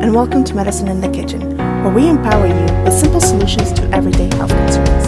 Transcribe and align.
and 0.00 0.14
welcome 0.14 0.42
to 0.42 0.54
Medicine 0.54 0.88
in 0.88 1.02
the 1.02 1.10
Kitchen, 1.10 1.58
where 1.84 1.92
we 1.92 2.08
empower 2.08 2.46
you 2.46 2.84
with 2.84 2.94
simple 2.94 3.20
solutions 3.20 3.70
to 3.74 3.82
everyday 3.90 4.34
health 4.34 4.48
concerns. 4.48 5.06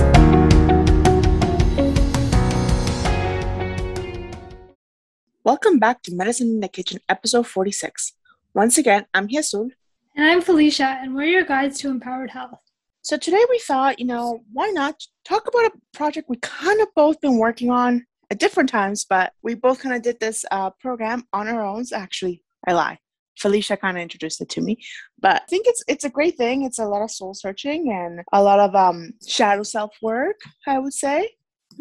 Welcome 5.44 5.78
back 5.78 6.03
to 6.03 6.15
Medicine 6.15 6.49
in 6.49 6.60
the 6.60 6.69
Kitchen, 6.69 7.01
episode 7.08 7.47
46. 7.47 8.13
Once 8.53 8.76
again, 8.76 9.06
I'm 9.15 9.28
Hisul. 9.28 9.71
And 10.15 10.26
I'm 10.26 10.42
Felicia, 10.42 10.99
and 11.01 11.15
we're 11.15 11.24
your 11.24 11.45
guides 11.45 11.79
to 11.79 11.88
empowered 11.88 12.31
health. 12.31 12.61
So 13.01 13.17
today 13.17 13.43
we 13.49 13.61
thought, 13.61 13.99
you 13.99 14.04
know, 14.04 14.45
why 14.53 14.69
not 14.69 15.03
talk 15.24 15.49
about 15.49 15.72
a 15.72 15.72
project 15.95 16.29
we 16.29 16.37
kind 16.37 16.83
of 16.83 16.88
both 16.95 17.19
been 17.23 17.38
working 17.38 17.70
on 17.70 18.05
at 18.30 18.38
different 18.38 18.69
times, 18.69 19.06
but 19.09 19.33
we 19.43 19.55
both 19.55 19.80
kind 19.80 19.97
of 19.97 20.02
did 20.02 20.20
this 20.20 20.45
uh, 20.51 20.69
program 20.69 21.24
on 21.33 21.48
our 21.48 21.65
own. 21.65 21.83
Actually, 21.95 22.43
I 22.69 22.74
lie. 22.74 22.98
Felicia 23.39 23.77
kind 23.77 23.97
of 23.97 24.03
introduced 24.03 24.41
it 24.41 24.49
to 24.51 24.61
me, 24.61 24.79
but 25.21 25.43
I 25.43 25.45
think 25.49 25.67
it's 25.67 25.83
it's 25.89 26.05
a 26.05 26.11
great 26.11 26.37
thing. 26.37 26.65
It's 26.65 26.79
a 26.79 26.87
lot 26.87 27.03
of 27.03 27.11
soul 27.11 27.35
searching 27.35 27.93
and 27.93 28.21
a 28.33 28.43
lot 28.43 28.61
of 28.61 28.75
um, 28.75 29.13
shadow 29.27 29.63
self 29.63 29.95
work. 30.03 30.41
I 30.67 30.79
would 30.79 30.95
say. 30.95 31.29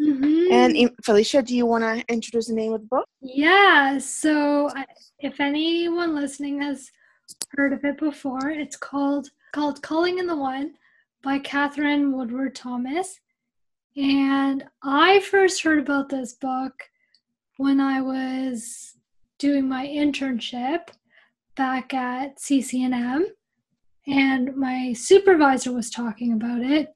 Mm-hmm. 0.00 0.52
And 0.52 0.90
Felicia, 1.04 1.42
do 1.42 1.54
you 1.54 1.66
want 1.66 1.84
to 1.84 2.12
introduce 2.12 2.48
the 2.48 2.54
name 2.54 2.72
of 2.72 2.80
the 2.80 2.86
book? 2.86 3.06
Yeah. 3.20 3.98
So, 3.98 4.70
if 5.18 5.38
anyone 5.40 6.14
listening 6.14 6.62
has 6.62 6.90
heard 7.56 7.72
of 7.72 7.84
it 7.84 7.98
before, 7.98 8.48
it's 8.48 8.76
called 8.76 9.28
called 9.52 9.82
Calling 9.82 10.18
in 10.18 10.26
the 10.26 10.36
One 10.36 10.74
by 11.22 11.38
Katherine 11.38 12.12
Woodward 12.12 12.54
Thomas. 12.54 13.20
And 13.96 14.64
I 14.82 15.20
first 15.20 15.62
heard 15.62 15.78
about 15.78 16.08
this 16.08 16.32
book 16.32 16.72
when 17.58 17.80
I 17.80 18.00
was 18.00 18.96
doing 19.38 19.68
my 19.68 19.86
internship 19.86 20.88
back 21.56 21.92
at 21.94 22.38
CCNM 22.38 23.24
and 24.06 24.56
my 24.56 24.92
supervisor 24.94 25.72
was 25.72 25.90
talking 25.90 26.32
about 26.32 26.62
it 26.62 26.94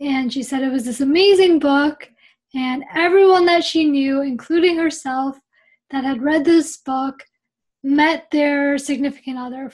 and 0.00 0.32
she 0.32 0.42
said 0.42 0.62
it 0.62 0.72
was 0.72 0.84
this 0.84 1.00
amazing 1.00 1.58
book 1.58 2.08
and 2.54 2.84
everyone 2.94 3.44
that 3.46 3.64
she 3.64 3.84
knew 3.84 4.22
including 4.22 4.76
herself 4.76 5.38
that 5.90 6.04
had 6.04 6.22
read 6.22 6.44
this 6.44 6.78
book 6.78 7.22
met 7.82 8.28
their 8.30 8.78
significant 8.78 9.38
other 9.38 9.70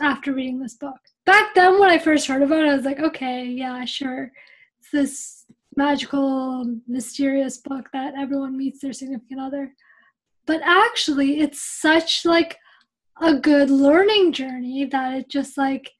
after 0.00 0.32
reading 0.32 0.58
this 0.58 0.74
book. 0.74 0.98
Back 1.26 1.54
then 1.54 1.78
when 1.78 1.90
i 1.90 1.98
first 1.98 2.26
heard 2.26 2.42
about 2.42 2.64
it 2.64 2.70
i 2.70 2.74
was 2.74 2.84
like 2.84 3.00
okay 3.00 3.44
yeah 3.44 3.84
sure. 3.84 4.32
It's 4.80 4.90
this 4.90 5.44
magical 5.76 6.78
mysterious 6.86 7.58
book 7.58 7.88
that 7.92 8.14
everyone 8.16 8.56
meets 8.56 8.80
their 8.80 8.92
significant 8.92 9.40
other. 9.40 9.74
But 10.46 10.60
actually 10.64 11.40
it's 11.40 11.62
such 11.62 12.24
like 12.24 12.58
a 13.20 13.34
good 13.34 13.70
learning 13.70 14.32
journey 14.32 14.84
that 14.84 15.14
it 15.14 15.28
just 15.28 15.58
like 15.58 15.90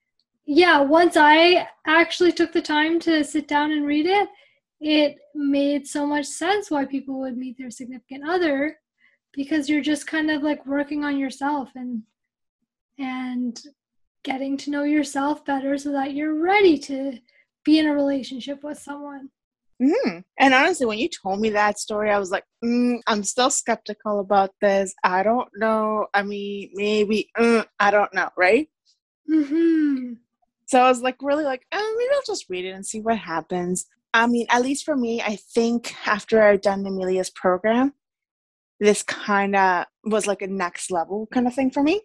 yeah 0.45 0.81
once 0.81 1.17
i 1.17 1.67
actually 1.87 2.33
took 2.33 2.53
the 2.53 2.63
time 2.63 2.99
to 2.99 3.23
sit 3.23 3.47
down 3.47 3.71
and 3.73 3.87
read 3.87 4.07
it 4.07 4.29
it 4.81 5.17
made 5.35 5.87
so 5.87 6.07
much 6.07 6.27
sense 6.27 6.71
why 6.71 6.85
people 6.85 7.21
would 7.21 7.37
meet 7.37 7.57
their 7.59 7.71
significant 7.71 8.29
other 8.29 8.77
because 9.33 9.69
you're 9.69 9.83
just 9.83 10.07
kind 10.07 10.31
of 10.31 10.43
like 10.43 10.65
working 10.67 11.05
on 11.05 11.19
yourself 11.19 11.71
and 11.75 12.03
and 12.99 13.63
getting 14.25 14.57
to 14.57 14.71
know 14.71 14.83
yourself 14.83 15.45
better 15.45 15.77
so 15.77 15.93
that 15.93 16.15
you're 16.15 16.41
ready 16.41 16.79
to 16.79 17.19
be 17.65 17.79
in 17.79 17.87
a 17.87 17.95
relationship 17.95 18.63
with 18.63 18.79
someone 18.79 19.29
Mm-hmm. 19.83 20.19
And 20.39 20.55
honestly, 20.55 20.87
when 20.87 20.99
you 20.99 21.09
told 21.09 21.41
me 21.41 21.51
that 21.51 21.79
story, 21.79 22.11
I 22.11 22.19
was 22.19 22.31
like, 22.31 22.45
mm, 22.65 23.01
I'm 23.07 23.25
still 23.25 23.51
skeptical 23.51 24.21
about 24.21 24.51
this. 24.61 24.95
I 25.03 25.23
don't 25.23 25.49
know. 25.57 26.07
I 26.15 26.23
mean, 26.23 26.71
maybe, 26.75 27.31
mm, 27.37 27.67
I 27.81 27.91
don't 27.91 28.13
know, 28.15 28.29
right? 28.37 28.69
Mm-hmm. 29.31 30.15
So 30.67 30.81
I 30.81 30.89
was 30.89 31.03
like, 31.03 31.17
really 31.21 31.45
like, 31.45 31.67
oh, 31.73 31.97
maybe 31.99 32.15
I'll 32.15 32.23
just 32.27 32.49
read 32.49 32.65
it 32.65 32.71
and 32.71 32.87
see 32.87 33.01
what 33.01 33.19
happens. 33.19 33.87
I 34.15 34.27
mean, 34.27 34.47
at 34.51 34.63
least 34.63 34.85
for 34.85 34.97
me, 34.97 35.21
I 35.21 35.37
think 35.37 35.95
after 36.07 36.43
I've 36.43 36.61
done 36.61 36.87
Amelia's 36.87 37.31
program, 37.31 37.95
this 38.79 39.03
kind 39.03 39.57
of 39.57 39.87
was 40.05 40.27
like 40.27 40.43
a 40.43 40.47
next 40.47 40.91
level 40.91 41.29
kind 41.33 41.47
of 41.47 41.55
thing 41.55 41.71
for 41.71 41.83
me. 41.83 42.03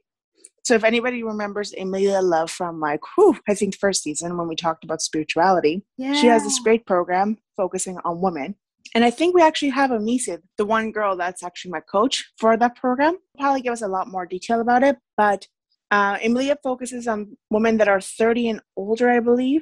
So 0.68 0.74
if 0.74 0.84
anybody 0.84 1.24
remembers 1.24 1.74
Amelia 1.80 2.20
Love 2.20 2.52
from 2.52 2.82
like, 2.82 3.00
whew, 3.16 3.40
I 3.48 3.54
think 3.54 3.78
first 3.78 4.04
season 4.04 4.38
when 4.38 4.50
we 4.50 4.56
talked 4.58 4.84
about 4.84 5.02
spirituality, 5.02 5.86
yeah. 5.98 6.14
she 6.14 6.28
has 6.28 6.44
this 6.44 6.60
great 6.60 6.86
program 6.86 7.38
focusing 7.56 7.98
on 8.04 8.20
women. 8.20 8.54
And 8.94 9.06
I 9.06 9.10
think 9.10 9.34
we 9.34 9.42
actually 9.42 9.70
have 9.70 9.92
Amicia, 9.92 10.42
the 10.58 10.66
one 10.66 10.92
girl 10.92 11.16
that's 11.16 11.42
actually 11.42 11.72
my 11.72 11.80
coach 11.80 12.30
for 12.38 12.58
that 12.58 12.76
program. 12.76 13.18
Probably 13.40 13.62
give 13.62 13.72
us 13.72 13.82
a 13.82 13.88
lot 13.88 14.10
more 14.10 14.26
detail 14.26 14.60
about 14.60 14.84
it. 14.84 14.98
But 15.16 15.48
uh, 15.90 16.18
Emilia 16.22 16.58
focuses 16.62 17.08
on 17.08 17.38
women 17.50 17.78
that 17.78 17.88
are 17.88 18.02
30 18.02 18.50
and 18.50 18.62
older, 18.76 19.10
I 19.10 19.22
believe. 19.22 19.62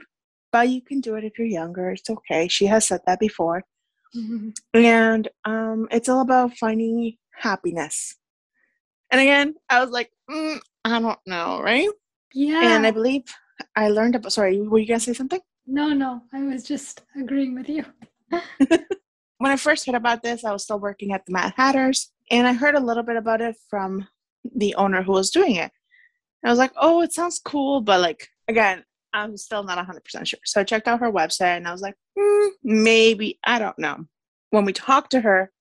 But 0.52 0.70
you 0.70 0.82
can 0.82 1.02
do 1.02 1.14
it 1.14 1.24
if 1.24 1.38
you're 1.38 1.46
younger. 1.46 1.92
It's 1.92 2.10
okay. 2.10 2.48
She 2.48 2.66
has 2.66 2.88
said 2.88 3.02
that 3.06 3.20
before. 3.20 3.62
Mm-hmm. 4.16 4.50
And 4.74 5.28
um, 5.44 5.88
it's 5.92 6.10
all 6.10 6.22
about 6.22 6.58
finding 6.58 7.18
happiness. 7.32 8.16
And 9.12 9.22
again, 9.22 9.54
I 9.70 9.82
was 9.82 9.92
like, 9.92 10.10
mm, 10.28 10.60
I 10.86 11.00
don't 11.00 11.20
know, 11.26 11.62
right? 11.64 11.90
Yeah. 12.32 12.76
And 12.76 12.86
I 12.86 12.92
believe 12.92 13.24
I 13.76 13.90
learned 13.90 14.14
about, 14.14 14.32
sorry, 14.32 14.62
were 14.62 14.78
you 14.78 14.88
going 14.88 15.00
to 15.00 15.04
say 15.04 15.14
something? 15.14 15.40
No, 15.66 15.90
no, 15.90 16.22
I 16.32 16.44
was 16.44 16.64
just 16.64 17.02
agreeing 17.20 17.56
with 17.56 17.68
you. 17.68 17.84
when 18.60 19.52
I 19.52 19.56
first 19.56 19.88
heard 19.88 19.96
about 19.96 20.22
this, 20.22 20.46
I 20.46 20.52
was 20.52 20.64
still 20.64 20.80
working 20.80 21.12
at 21.12 21.26
the 21.26 21.34
Mad 21.34 21.54
Hatters, 21.58 22.12
and 22.30 22.48
I 22.48 22.54
heard 22.54 22.76
a 22.76 22.80
little 22.80 23.02
bit 23.02 23.16
about 23.16 23.42
it 23.42 23.56
from 23.68 24.08
the 24.56 24.76
owner 24.76 25.02
who 25.02 25.14
was 25.14 25.32
doing 25.32 25.56
it. 25.56 25.72
I 26.46 26.50
was 26.52 26.60
like, 26.60 26.74
oh, 26.78 27.02
it 27.02 27.14
sounds 27.14 27.42
cool, 27.44 27.82
but 27.82 28.00
like, 28.00 28.28
again, 28.48 28.84
I'm 29.12 29.38
still 29.38 29.64
not 29.64 29.84
100% 29.84 30.28
sure. 30.28 30.40
So 30.46 30.62
I 30.62 30.66
checked 30.66 30.88
out 30.88 31.00
her 31.00 31.12
website 31.12 31.58
and 31.58 31.68
I 31.68 31.72
was 31.72 31.82
like, 31.82 31.96
mm, 32.16 32.50
maybe, 32.64 33.40
I 33.44 33.58
don't 33.58 33.80
know. 33.80 34.06
When 34.52 34.66
we 34.66 34.74
talked 34.74 35.12
to 35.12 35.22
her, 35.22 35.52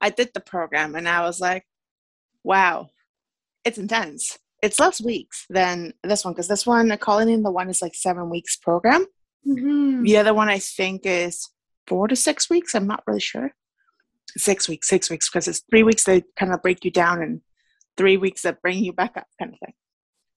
I 0.00 0.10
did 0.10 0.30
the 0.34 0.40
program 0.40 0.94
and 0.94 1.08
I 1.08 1.22
was 1.22 1.40
like, 1.40 1.64
wow, 2.44 2.90
it's 3.64 3.78
intense 3.78 4.38
it's 4.62 4.80
less 4.80 5.00
weeks 5.00 5.46
than 5.48 5.92
this 6.02 6.24
one 6.24 6.34
because 6.34 6.48
this 6.48 6.66
one 6.66 6.96
calling 6.98 7.30
in 7.30 7.42
the 7.42 7.50
one 7.50 7.68
is 7.68 7.82
like 7.82 7.94
seven 7.94 8.28
weeks 8.30 8.56
program. 8.56 9.06
Mm-hmm. 9.46 10.02
the 10.02 10.16
other 10.16 10.34
one 10.34 10.48
i 10.48 10.58
think 10.58 11.02
is 11.04 11.48
four 11.86 12.08
to 12.08 12.16
six 12.16 12.50
weeks 12.50 12.74
i'm 12.74 12.88
not 12.88 13.04
really 13.06 13.20
sure. 13.20 13.52
Six 14.36 14.68
weeks 14.68 14.88
six 14.88 15.08
weeks 15.08 15.30
because 15.30 15.48
it's 15.48 15.62
three 15.70 15.84
weeks 15.84 16.04
that 16.04 16.24
kind 16.36 16.52
of 16.52 16.60
break 16.60 16.84
you 16.84 16.90
down 16.90 17.22
and 17.22 17.40
three 17.96 18.16
weeks 18.16 18.42
that 18.42 18.60
bring 18.60 18.84
you 18.84 18.92
back 18.92 19.16
up 19.16 19.26
kind 19.38 19.54
of 19.54 19.58
thing. 19.60 19.74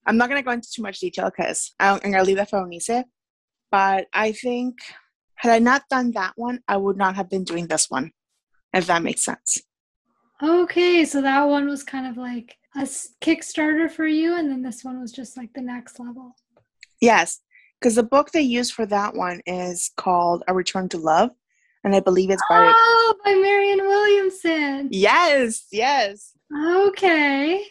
I'm 0.06 0.18
not 0.18 0.30
going 0.30 0.40
to 0.42 0.46
go 0.46 0.52
into 0.52 0.70
too 0.72 0.82
much 0.82 1.00
detail 1.00 1.26
because 1.26 1.74
i'm 1.80 2.00
going 2.00 2.14
to 2.14 2.24
leave 2.24 2.38
that 2.38 2.50
for 2.52 2.60
Onise, 2.60 3.04
but 3.72 4.08
i 4.14 4.32
think 4.32 4.78
had 5.36 5.52
i 5.52 5.60
not 5.60 5.82
done 5.90 6.12
that 6.12 6.34
one 6.36 6.60
i 6.68 6.78
would 6.78 6.96
not 6.96 7.16
have 7.16 7.30
been 7.30 7.44
doing 7.44 7.68
this 7.68 7.90
one 7.90 8.12
if 8.72 8.86
that 8.88 9.04
makes 9.04 9.26
sense. 9.26 9.58
Okay 10.42 11.04
so 11.06 11.22
that 11.22 11.44
one 11.44 11.68
was 11.68 11.84
kind 11.84 12.08
of 12.08 12.16
like 12.18 12.56
a 12.76 12.82
Kickstarter 13.22 13.92
for 13.92 14.08
you, 14.08 14.36
and 14.38 14.50
then 14.50 14.62
this 14.62 14.84
one 14.84 15.02
was 15.02 15.12
just 15.12 15.38
like 15.38 15.54
the 15.54 15.62
next 15.62 16.00
level. 16.00 16.36
Yes, 17.02 17.42
because 17.80 17.96
the 17.96 18.04
book 18.04 18.32
they 18.32 18.42
use 18.42 18.72
for 18.72 18.86
that 18.86 19.16
one 19.16 19.42
is 19.46 19.92
called 19.98 20.44
A 20.48 20.54
Return 20.54 20.88
to 20.90 20.98
Love, 20.98 21.32
and 21.84 21.96
I 21.96 22.00
believe 22.00 22.30
it's 22.30 22.44
by 22.50 22.72
oh 22.74 23.16
by 23.26 23.34
Marianne 23.34 23.86
Williamson. 23.86 24.90
Yes, 24.92 25.66
yes. 25.72 26.34
Okay. 26.66 27.64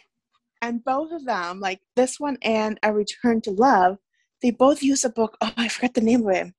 And 0.61 0.83
both 0.83 1.11
of 1.11 1.25
them, 1.25 1.59
like 1.59 1.79
this 1.95 2.19
one 2.19 2.37
and 2.43 2.79
A 2.83 2.93
Return 2.93 3.41
to 3.41 3.51
Love, 3.51 3.97
they 4.41 4.51
both 4.51 4.83
use 4.83 5.03
a 5.03 5.09
book. 5.09 5.37
Oh, 5.41 5.51
I 5.57 5.67
forgot 5.67 5.93
the 5.93 6.01
name 6.01 6.27
of 6.27 6.35
it. 6.35 6.53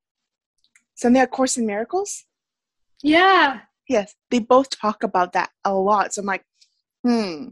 Something 0.94 1.22
A 1.22 1.26
Course 1.26 1.56
in 1.56 1.66
Miracles. 1.66 2.24
Yeah. 3.02 3.60
Yes, 3.88 4.14
they 4.30 4.38
both 4.38 4.70
talk 4.70 5.02
about 5.02 5.32
that 5.34 5.50
a 5.64 5.74
lot. 5.74 6.14
So 6.14 6.20
I'm 6.20 6.26
like, 6.26 6.44
hmm, 7.04 7.48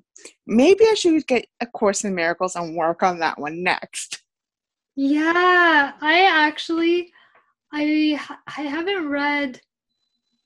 maybe 0.46 0.84
I 0.84 0.94
should 0.94 1.26
get 1.26 1.46
a 1.60 1.66
Course 1.66 2.04
in 2.04 2.14
Miracles 2.14 2.56
and 2.56 2.76
work 2.76 3.02
on 3.02 3.18
that 3.20 3.38
one 3.38 3.62
next. 3.62 4.22
Yeah, 4.96 5.92
I 6.00 6.26
actually, 6.30 7.12
I 7.72 8.20
I 8.46 8.62
haven't 8.62 9.08
read 9.08 9.60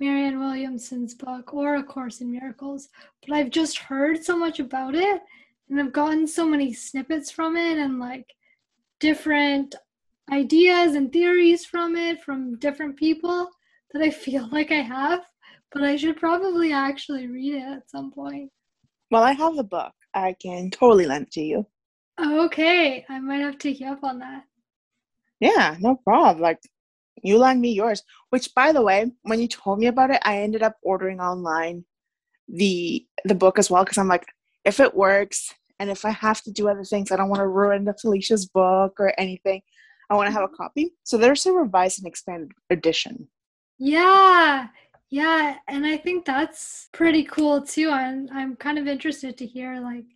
Marianne 0.01 0.41
Williamson's 0.41 1.15
book 1.15 1.55
or 1.55 1.77
A 1.77 1.83
Course 1.83 2.21
in 2.21 2.31
Miracles, 2.31 2.89
but 3.27 3.35
I've 3.35 3.51
just 3.51 3.79
heard 3.79 4.25
so 4.25 4.37
much 4.37 4.61
about 4.61 4.95
it, 4.95 5.23
and 5.69 5.81
I've 5.81 5.93
gotten 5.93 6.27
so 6.27 6.47
many 6.47 6.73
snippets 6.73 7.31
from 7.31 7.57
it, 7.57 7.79
and 7.79 7.99
like 7.99 8.27
different 9.01 9.75
ideas 10.33 10.95
and 10.95 11.13
theories 11.13 11.65
from 11.65 11.97
it 11.97 12.23
from 12.23 12.59
different 12.59 12.97
people 12.97 13.51
that 13.93 14.03
I 14.03 14.11
feel 14.11 14.49
like 14.53 14.71
I 14.71 14.81
have, 14.81 15.21
but 15.73 15.83
I 15.83 15.97
should 15.97 16.17
probably 16.17 16.73
actually 16.73 17.27
read 17.27 17.55
it 17.55 17.63
at 17.63 17.91
some 17.91 18.11
point. 18.11 18.51
Well, 19.15 19.23
I 19.23 19.31
have 19.31 19.55
the 19.55 19.63
book. 19.63 19.93
I 20.13 20.35
can 20.43 20.71
totally 20.71 21.07
lend 21.07 21.29
it 21.29 21.33
to 21.35 21.41
you. 21.41 21.67
Okay, 22.21 23.07
I 23.09 23.21
might 23.21 23.43
have 23.43 23.53
to 23.53 23.59
take 23.59 23.79
you 23.79 23.87
up 23.87 24.03
on 24.03 24.19
that. 24.19 24.43
Yeah, 25.39 25.77
no 25.79 25.95
problem. 25.95 26.43
Like, 26.43 26.59
you 27.23 27.39
lend 27.39 27.61
me 27.61 27.73
yours. 27.73 28.03
Which, 28.31 28.53
by 28.57 28.73
the 28.73 28.83
way, 28.83 29.13
when 29.23 29.41
you 29.41 29.47
told 29.47 29.79
me 29.79 29.87
about 29.87 30.11
it, 30.11 30.21
I 30.25 30.39
ended 30.39 30.65
up 30.65 30.75
ordering 30.83 31.21
online 31.21 31.85
the 32.49 33.07
the 33.25 33.37
book 33.37 33.57
as 33.57 33.71
well 33.71 33.85
because 33.85 33.99
I'm 33.99 34.09
like, 34.09 34.27
if 34.65 34.81
it 34.81 34.97
works 34.97 35.55
And 35.79 35.91
if 35.91 36.05
I 36.05 36.11
have 36.11 36.43
to 36.43 36.53
do 36.53 36.69
other 36.69 36.85
things, 36.85 37.11
I 37.11 37.17
don't 37.17 37.29
want 37.29 37.41
to 37.41 37.47
ruin 37.47 37.85
the 37.85 37.95
Felicia's 37.95 38.47
book 38.47 38.95
or 38.99 39.13
anything. 39.19 39.63
I 40.11 40.15
want 40.15 40.29
to 40.29 40.33
have 40.33 40.43
a 40.43 40.47
mm-hmm. 40.47 40.57
copy. 40.57 40.95
So 41.05 41.17
there's 41.17 41.47
a 41.47 41.53
revised 41.53 41.99
and 41.99 42.07
expanded 42.07 42.53
edition. 42.71 43.29
Yeah. 43.79 44.69
Yeah, 45.15 45.59
and 45.69 45.87
I 45.87 45.97
think 45.97 46.25
that's 46.25 46.89
pretty 46.91 47.23
cool 47.23 47.63
too. 47.63 47.89
I'm 47.89 48.29
I'm 48.33 48.57
kind 48.57 48.81
of 48.81 48.89
interested 48.89 49.39
to 49.39 49.47
hear 49.47 49.79
like 49.79 50.07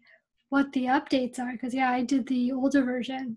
what 0.48 0.72
the 0.72 0.86
updates 0.86 1.38
are 1.38 1.52
because 1.52 1.72
yeah, 1.72 1.92
I 1.92 2.02
did 2.02 2.26
the 2.26 2.50
older 2.50 2.82
version. 2.82 3.36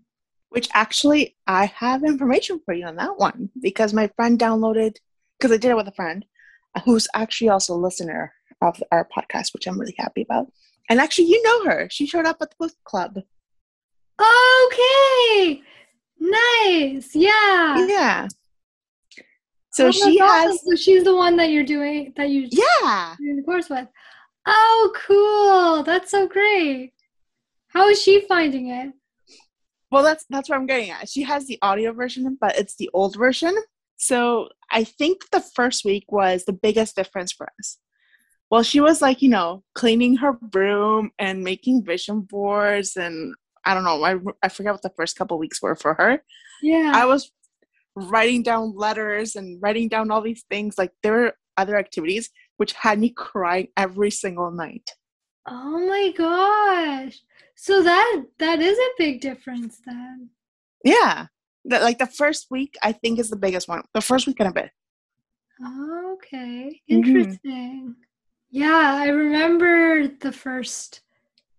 Which 0.50 0.70
actually 0.74 1.36
I 1.46 1.68
have 1.68 2.04
information 2.04 2.62
for 2.66 2.74
you 2.74 2.88
on 2.88 2.96
that 2.96 3.20
one 3.20 3.52
because 3.62 3.94
my 3.94 4.08
friend 4.16 4.40
downloaded 4.40 4.96
because 5.38 5.52
I 5.52 5.58
did 5.58 5.70
it 5.70 5.76
with 5.76 5.88
a 5.88 5.92
friend 5.92 6.26
who's 6.84 7.08
actually 7.14 7.50
also 7.50 7.76
a 7.76 7.86
listener 7.86 8.34
of 8.64 8.82
our 8.92 9.08
podcast, 9.16 9.54
which 9.54 9.68
I'm 9.68 9.80
really 9.80 9.94
happy 10.00 10.24
about. 10.24 10.52
And 10.90 11.00
actually, 11.00 11.28
you 11.28 11.44
know 11.44 11.66
her. 11.66 11.88
She 11.92 12.08
showed 12.08 12.26
up 12.26 12.38
at 12.42 12.50
the 12.50 12.56
book 12.58 12.74
club. 12.86 13.20
Okay. 14.20 15.62
Nice. 16.20 17.16
Yeah. 17.16 17.86
Yeah. 17.88 18.28
So 19.72 19.88
oh 19.88 19.92
she 19.92 20.18
has. 20.18 20.60
So 20.64 20.76
she's 20.76 21.04
the 21.04 21.16
one 21.16 21.38
that 21.38 21.50
you're 21.50 21.64
doing 21.64 22.14
that 22.18 22.30
you 22.30 22.48
yeah 22.52 23.16
doing 23.18 23.38
the 23.38 23.44
course 23.44 23.70
with. 23.70 23.88
Oh, 24.46 24.94
cool! 25.08 25.84
That's 25.84 26.12
so 26.12 26.28
great. 26.28 26.94
How 27.68 27.88
is 27.90 28.02
she 28.02 28.22
finding 28.22 28.70
it? 28.70 28.94
Well, 29.92 30.04
that's 30.04 30.26
that's 30.30 30.50
what 30.50 30.58
I'm 30.58 30.66
getting 30.66 30.90
at. 30.90 31.10
She 31.10 31.24
has 31.24 31.48
the 31.48 31.60
audio 31.62 31.94
version, 31.94 32.38
but 32.40 32.58
it's 32.58 32.76
the 32.76 32.90
old 32.94 33.16
version. 33.18 33.56
So 33.98 34.50
I 34.72 34.84
think 34.84 35.30
the 35.32 35.42
first 35.42 35.86
week 35.86 36.12
was 36.12 36.46
the 36.46 36.54
biggest 36.54 36.96
difference 36.96 37.32
for 37.32 37.48
us. 37.60 37.78
Well, 38.50 38.64
she 38.64 38.82
was 38.82 39.02
like, 39.02 39.22
you 39.22 39.30
know, 39.30 39.64
cleaning 39.76 40.18
her 40.18 40.38
room 40.54 41.12
and 41.20 41.44
making 41.44 41.86
vision 41.86 42.22
boards, 42.22 42.98
and 42.98 43.36
I 43.64 43.74
don't 43.74 43.84
know, 43.84 44.04
I 44.04 44.18
I 44.44 44.50
forget 44.50 44.74
what 44.74 44.82
the 44.82 44.94
first 44.98 45.18
couple 45.18 45.38
weeks 45.38 45.62
were 45.62 45.76
for 45.76 45.94
her. 45.94 46.24
Yeah, 46.62 46.92
I 46.96 47.06
was 47.06 47.32
writing 47.96 48.44
down 48.44 48.76
letters 48.76 49.36
and 49.36 49.62
writing 49.62 49.88
down 49.88 50.12
all 50.12 50.22
these 50.22 50.44
things. 50.50 50.78
Like 50.78 50.92
there 51.04 51.14
were 51.14 51.34
other 51.58 51.78
activities 51.78 52.30
which 52.58 52.74
had 52.74 53.00
me 53.00 53.10
crying 53.10 53.68
every 53.78 54.12
single 54.12 54.52
night. 54.52 54.92
Oh 55.48 55.80
my 55.88 56.14
gosh. 56.16 57.20
So 57.56 57.82
that 57.84 58.24
that 58.40 58.60
is 58.60 58.78
a 58.78 58.90
big 58.98 59.22
difference 59.22 59.80
then. 59.86 60.30
Yeah. 60.84 61.28
That 61.66 61.84
like 61.84 61.98
the 62.00 62.08
first 62.08 62.48
week 62.50 62.78
I 62.82 62.92
think 62.92 63.20
is 63.20 63.30
the 63.30 63.36
biggest 63.36 63.68
one. 63.68 63.84
The 63.94 64.02
first 64.02 64.28
week 64.28 64.40
and 64.40 64.50
a 64.50 64.54
bit. 64.54 64.72
Okay. 66.14 66.82
Mm-hmm. 66.90 66.96
Interesting. 66.96 67.82
Mm-hmm. 67.82 67.92
Yeah, 68.54 68.96
I 69.00 69.08
remember 69.08 70.08
the 70.08 70.32
first 70.32 71.02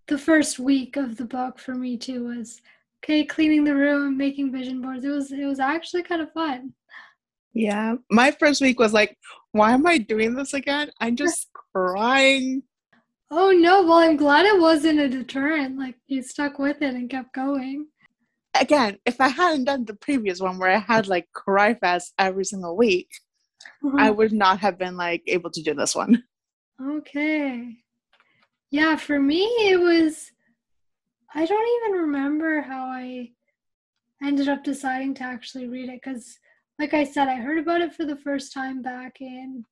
the 0.09 0.19
first 0.19 0.59
week 0.59 0.97
of 0.97 1.17
the 1.17 1.25
book 1.25 1.59
for 1.59 1.75
me 1.75 1.97
too 1.97 2.25
was 2.25 2.61
okay, 3.03 3.25
cleaning 3.25 3.65
the 3.65 3.75
room, 3.75 4.17
making 4.17 4.53
vision 4.53 4.81
boards. 4.81 5.05
It 5.05 5.11
was 5.11 5.33
it 5.33 5.45
was 5.45 5.61
actually 5.61 6.03
kind 6.03 6.23
of 6.23 6.33
fun. 6.33 6.73
Yeah. 7.55 7.97
My 8.11 8.31
first 8.31 8.61
week 8.61 8.79
was 8.79 8.93
like, 8.93 9.17
why 9.53 9.73
am 9.73 9.87
I 9.87 9.99
doing 9.99 10.35
this 10.35 10.55
again? 10.55 10.91
I'm 11.01 11.17
just 11.25 11.49
crying. 11.53 12.63
Oh 13.31 13.51
no, 13.51 13.83
well 13.83 13.99
I'm 13.99 14.17
glad 14.17 14.47
it 14.47 14.61
wasn't 14.61 15.01
a 15.01 15.09
deterrent. 15.09 15.79
Like 15.79 15.97
you 16.07 16.23
stuck 16.23 16.59
with 16.59 16.83
it 16.83 16.95
and 16.95 17.11
kept 17.11 17.35
going. 17.35 17.87
Again, 18.59 18.99
if 19.07 19.21
I 19.21 19.29
hadn't 19.29 19.65
done 19.65 19.87
the 19.87 19.95
previous 19.95 20.41
one 20.41 20.59
where 20.59 20.71
I 20.71 20.79
had 20.79 21.09
like 21.09 21.27
cry 21.33 21.73
fest 21.75 22.13
every 22.19 22.45
single 22.45 22.77
week, 22.77 23.09
mm-hmm. 23.83 23.99
I 23.99 24.11
would 24.11 24.33
not 24.33 24.59
have 24.61 24.79
been 24.79 24.97
like 24.97 25.23
able 25.27 25.51
to 25.51 25.63
do 25.63 25.75
this 25.75 25.95
one. 25.95 26.23
Okay. 26.81 27.77
Yeah, 28.71 28.97
for 28.97 29.19
me 29.19 29.45
it 29.45 29.81
was 29.81 30.31
I 31.35 31.47
don't 31.47 31.91
even 31.91 32.01
remember 32.03 32.61
how 32.61 32.87
I 32.87 33.31
ended 34.23 34.49
up 34.49 34.65
deciding 34.65 35.15
to 35.15 35.25
actually 35.25 35.67
read 35.67 35.89
it 35.89 36.01
because, 36.05 36.39
like 36.79 36.95
I 36.95 37.05
said, 37.05 37.29
I 37.29 37.37
heard 37.37 37.59
about 37.59 37.81
it 37.81 37.95
for 37.95 38.05
the 38.05 38.17
first 38.17 38.53
time 38.53 38.83
back 38.83 39.21
in 39.21 39.65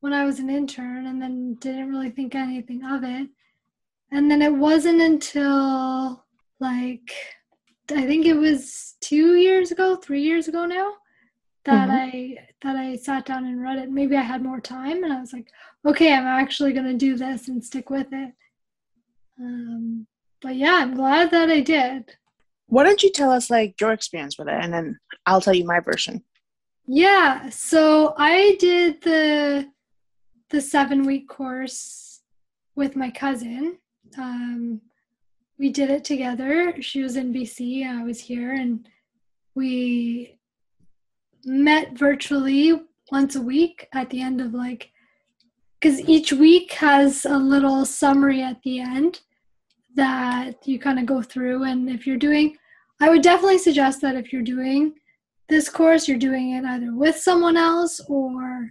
when 0.00 0.12
I 0.12 0.24
was 0.24 0.40
an 0.40 0.50
intern 0.50 1.06
and 1.06 1.22
then 1.22 1.54
didn't 1.54 1.90
really 1.90 2.10
think 2.10 2.34
anything 2.34 2.84
of 2.84 3.04
it. 3.04 3.28
And 4.10 4.30
then 4.30 4.42
it 4.42 4.52
wasn't 4.52 5.00
until 5.00 6.24
like 6.58 7.12
I 7.90 8.06
think 8.06 8.26
it 8.26 8.34
was 8.34 8.94
two 9.00 9.36
years 9.36 9.70
ago, 9.70 9.96
three 9.96 10.22
years 10.22 10.48
ago 10.48 10.66
now, 10.66 10.92
that 11.64 11.88
mm-hmm. 11.88 12.16
I 12.16 12.36
that 12.62 12.76
I 12.76 12.96
sat 12.96 13.26
down 13.26 13.46
and 13.46 13.62
read 13.62 13.78
it. 13.78 13.90
Maybe 13.90 14.16
I 14.16 14.22
had 14.22 14.42
more 14.42 14.60
time 14.60 15.04
and 15.04 15.12
I 15.12 15.20
was 15.20 15.32
like, 15.32 15.48
okay, 15.86 16.12
I'm 16.12 16.26
actually 16.26 16.72
gonna 16.72 16.94
do 16.94 17.16
this 17.16 17.48
and 17.48 17.64
stick 17.64 17.88
with 17.88 18.08
it. 18.12 18.32
Um, 19.40 20.06
but 20.42 20.56
yeah, 20.56 20.78
I'm 20.80 20.94
glad 20.94 21.30
that 21.30 21.48
I 21.48 21.60
did. 21.60 22.16
Why 22.66 22.84
don't 22.84 23.02
you 23.02 23.10
tell 23.10 23.30
us 23.30 23.50
like 23.50 23.80
your 23.80 23.92
experience 23.92 24.38
with 24.38 24.48
it 24.48 24.58
and 24.60 24.72
then 24.72 24.98
I'll 25.26 25.40
tell 25.40 25.54
you 25.54 25.64
my 25.64 25.80
version. 25.80 26.24
Yeah, 26.86 27.48
so 27.50 28.14
I 28.18 28.56
did 28.58 29.02
the 29.02 29.70
the 30.50 30.60
7 30.60 31.06
week 31.06 31.28
course 31.28 32.20
with 32.74 32.96
my 32.96 33.10
cousin. 33.10 33.78
Um 34.18 34.80
we 35.58 35.70
did 35.70 35.90
it 35.90 36.04
together. 36.04 36.74
She 36.80 37.02
was 37.02 37.16
in 37.16 37.32
BC, 37.32 37.86
I 37.86 38.02
was 38.02 38.20
here 38.20 38.52
and 38.52 38.88
we 39.54 40.38
met 41.44 41.96
virtually 41.96 42.80
once 43.10 43.36
a 43.36 43.42
week 43.42 43.88
at 43.92 44.10
the 44.10 44.22
end 44.22 44.40
of 44.40 44.54
like 44.54 44.90
because 45.78 46.00
each 46.08 46.32
week 46.32 46.72
has 46.72 47.24
a 47.24 47.36
little 47.36 47.84
summary 47.84 48.40
at 48.40 48.62
the 48.62 48.80
end 48.80 49.20
that 49.94 50.66
you 50.66 50.78
kind 50.78 50.98
of 50.98 51.06
go 51.06 51.22
through. 51.22 51.64
And 51.64 51.88
if 51.88 52.06
you're 52.06 52.16
doing, 52.16 52.56
I 53.00 53.08
would 53.08 53.22
definitely 53.22 53.58
suggest 53.58 54.00
that 54.02 54.16
if 54.16 54.32
you're 54.32 54.42
doing 54.42 54.94
this 55.48 55.68
course, 55.68 56.08
you're 56.08 56.18
doing 56.18 56.52
it 56.52 56.64
either 56.64 56.94
with 56.94 57.16
someone 57.16 57.56
else 57.56 58.00
or, 58.08 58.70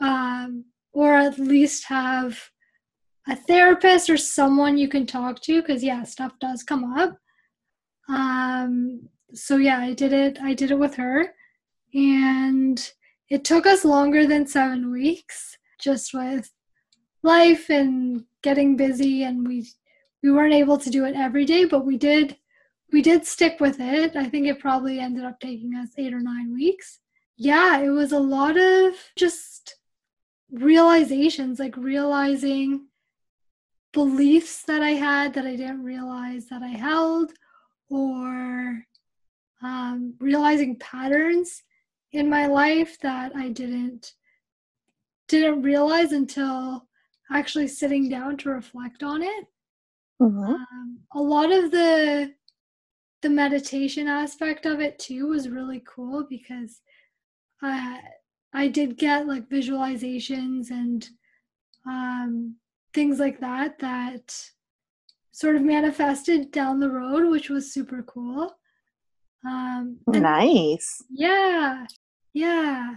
um, 0.00 0.64
or 0.92 1.14
at 1.14 1.38
least 1.38 1.84
have 1.84 2.38
a 3.28 3.36
therapist 3.36 4.08
or 4.08 4.16
someone 4.16 4.78
you 4.78 4.88
can 4.88 5.06
talk 5.06 5.40
to 5.42 5.60
because 5.60 5.82
yeah, 5.82 6.02
stuff 6.02 6.32
does 6.40 6.62
come 6.62 6.92
up. 6.94 7.18
Um, 8.08 9.08
so 9.34 9.56
yeah, 9.56 9.78
I 9.78 9.92
did 9.92 10.12
it. 10.12 10.38
I 10.40 10.54
did 10.54 10.70
it 10.70 10.78
with 10.78 10.94
her, 10.94 11.34
and 11.92 12.92
it 13.28 13.44
took 13.44 13.66
us 13.66 13.84
longer 13.84 14.26
than 14.26 14.46
seven 14.46 14.92
weeks, 14.92 15.56
just 15.80 16.14
with 16.14 16.50
life 17.22 17.68
and 17.68 18.24
getting 18.42 18.76
busy, 18.76 19.24
and 19.24 19.46
we 19.46 19.66
we 20.26 20.32
weren't 20.32 20.54
able 20.54 20.76
to 20.76 20.90
do 20.90 21.04
it 21.04 21.14
every 21.14 21.44
day, 21.44 21.64
but 21.64 21.86
we 21.86 21.96
did 21.96 22.36
we 22.92 23.00
did 23.00 23.24
stick 23.24 23.60
with 23.60 23.78
it. 23.78 24.16
I 24.16 24.28
think 24.28 24.46
it 24.46 24.58
probably 24.58 24.98
ended 24.98 25.24
up 25.24 25.38
taking 25.38 25.74
us 25.74 25.90
8 25.96 26.12
or 26.12 26.20
9 26.20 26.54
weeks. 26.54 27.00
Yeah, 27.36 27.78
it 27.78 27.90
was 27.90 28.12
a 28.12 28.18
lot 28.18 28.56
of 28.56 28.94
just 29.16 29.76
realizations, 30.50 31.58
like 31.60 31.76
realizing 31.76 32.86
beliefs 33.92 34.62
that 34.64 34.82
I 34.82 34.90
had 34.90 35.34
that 35.34 35.46
I 35.46 35.54
didn't 35.54 35.84
realize 35.84 36.46
that 36.46 36.62
I 36.62 36.68
held 36.68 37.32
or 37.88 38.84
um, 39.62 40.14
realizing 40.18 40.76
patterns 40.76 41.62
in 42.12 42.28
my 42.28 42.46
life 42.46 42.98
that 43.00 43.34
I 43.36 43.50
didn't 43.50 44.12
didn't 45.28 45.62
realize 45.62 46.12
until 46.12 46.86
actually 47.32 47.68
sitting 47.68 48.08
down 48.08 48.36
to 48.38 48.50
reflect 48.50 49.02
on 49.04 49.22
it 49.22 49.46
Mm-hmm. 50.20 50.54
Um, 50.54 50.98
a 51.14 51.20
lot 51.20 51.52
of 51.52 51.70
the 51.70 52.32
the 53.22 53.30
meditation 53.30 54.06
aspect 54.08 54.66
of 54.66 54.80
it 54.80 54.98
too 54.98 55.28
was 55.28 55.48
really 55.48 55.82
cool 55.86 56.26
because 56.28 56.80
I 57.62 58.00
I 58.52 58.68
did 58.68 58.96
get 58.96 59.26
like 59.26 59.48
visualizations 59.48 60.70
and 60.70 61.08
um, 61.86 62.56
things 62.94 63.18
like 63.18 63.40
that 63.40 63.78
that 63.80 64.34
sort 65.32 65.56
of 65.56 65.62
manifested 65.62 66.50
down 66.50 66.80
the 66.80 66.90
road, 66.90 67.30
which 67.30 67.50
was 67.50 67.72
super 67.72 68.02
cool. 68.02 68.56
Um, 69.46 69.98
nice. 70.08 71.04
Yeah, 71.10 71.84
yeah. 72.32 72.94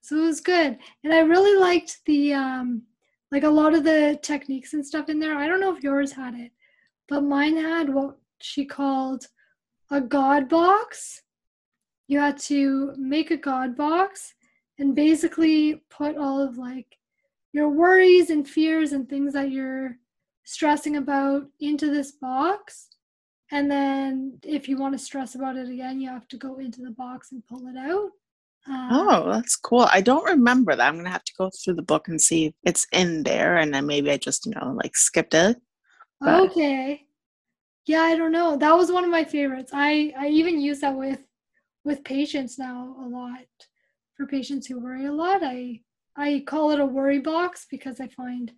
So 0.00 0.16
it 0.16 0.26
was 0.26 0.40
good, 0.40 0.78
and 1.02 1.12
I 1.12 1.20
really 1.20 1.58
liked 1.60 1.98
the 2.06 2.34
um, 2.34 2.82
like 3.34 3.42
a 3.42 3.48
lot 3.48 3.74
of 3.74 3.82
the 3.82 4.16
techniques 4.22 4.74
and 4.74 4.86
stuff 4.86 5.08
in 5.08 5.18
there. 5.18 5.36
I 5.36 5.48
don't 5.48 5.58
know 5.58 5.74
if 5.74 5.82
yours 5.82 6.12
had 6.12 6.34
it, 6.34 6.52
but 7.08 7.22
mine 7.22 7.56
had 7.56 7.92
what 7.92 8.16
she 8.40 8.64
called 8.64 9.26
a 9.90 10.00
God 10.00 10.48
box. 10.48 11.20
You 12.06 12.20
had 12.20 12.38
to 12.42 12.92
make 12.96 13.32
a 13.32 13.36
God 13.36 13.74
box 13.74 14.34
and 14.78 14.94
basically 14.94 15.82
put 15.90 16.16
all 16.16 16.40
of 16.40 16.58
like 16.58 16.96
your 17.52 17.70
worries 17.70 18.30
and 18.30 18.48
fears 18.48 18.92
and 18.92 19.08
things 19.08 19.32
that 19.32 19.50
you're 19.50 19.96
stressing 20.44 20.94
about 20.94 21.48
into 21.58 21.90
this 21.90 22.12
box. 22.12 22.90
And 23.50 23.68
then 23.68 24.38
if 24.44 24.68
you 24.68 24.78
want 24.78 24.96
to 24.96 25.04
stress 25.04 25.34
about 25.34 25.56
it 25.56 25.68
again, 25.68 26.00
you 26.00 26.08
have 26.08 26.28
to 26.28 26.36
go 26.36 26.58
into 26.60 26.82
the 26.82 26.92
box 26.92 27.32
and 27.32 27.44
pull 27.48 27.66
it 27.66 27.76
out. 27.76 28.10
Um, 28.66 28.88
oh, 28.92 29.30
that's 29.30 29.56
cool. 29.56 29.86
I 29.92 30.00
don't 30.00 30.24
remember 30.24 30.74
that. 30.74 30.86
I'm 30.88 30.96
gonna 30.96 31.10
have 31.10 31.24
to 31.24 31.32
go 31.36 31.50
through 31.50 31.74
the 31.74 31.82
book 31.82 32.08
and 32.08 32.20
see 32.20 32.46
if 32.46 32.54
it's 32.64 32.86
in 32.92 33.22
there, 33.22 33.58
and 33.58 33.74
then 33.74 33.86
maybe 33.86 34.10
I 34.10 34.16
just 34.16 34.46
you 34.46 34.52
know 34.52 34.72
like 34.82 34.96
skipped 34.96 35.34
it. 35.34 35.60
But 36.20 36.50
Okay. 36.50 37.06
Yeah, 37.86 38.00
I 38.02 38.16
don't 38.16 38.32
know. 38.32 38.56
That 38.56 38.76
was 38.76 38.90
one 38.90 39.04
of 39.04 39.10
my 39.10 39.24
favorites. 39.24 39.72
I 39.74 40.14
I 40.18 40.28
even 40.28 40.60
use 40.60 40.80
that 40.80 40.96
with 40.96 41.20
with 41.84 42.04
patients 42.04 42.58
now 42.58 42.96
a 43.00 43.06
lot. 43.06 43.44
For 44.16 44.26
patients 44.26 44.66
who 44.66 44.80
worry 44.80 45.04
a 45.06 45.12
lot, 45.12 45.42
I 45.42 45.82
I 46.16 46.42
call 46.46 46.70
it 46.70 46.80
a 46.80 46.86
worry 46.86 47.18
box 47.18 47.66
because 47.70 48.00
I 48.00 48.08
find 48.08 48.52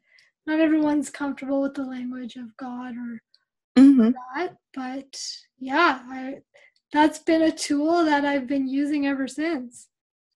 not 0.47 0.61
everyone's 0.61 1.11
comfortable 1.11 1.61
with 1.63 1.75
the 1.75 1.83
language 1.85 2.37
of 2.37 2.57
God 2.57 2.95
or 2.97 3.21
Mhm. 3.77 4.15
that. 4.37 4.57
But 4.75 5.21
yeah, 5.59 6.03
I 6.09 6.37
that's 6.93 7.19
been 7.19 7.43
a 7.43 7.51
tool 7.51 8.05
that 8.05 8.25
I've 8.25 8.47
been 8.47 8.69
using 8.69 9.07
ever 9.09 9.27
since. 9.27 9.89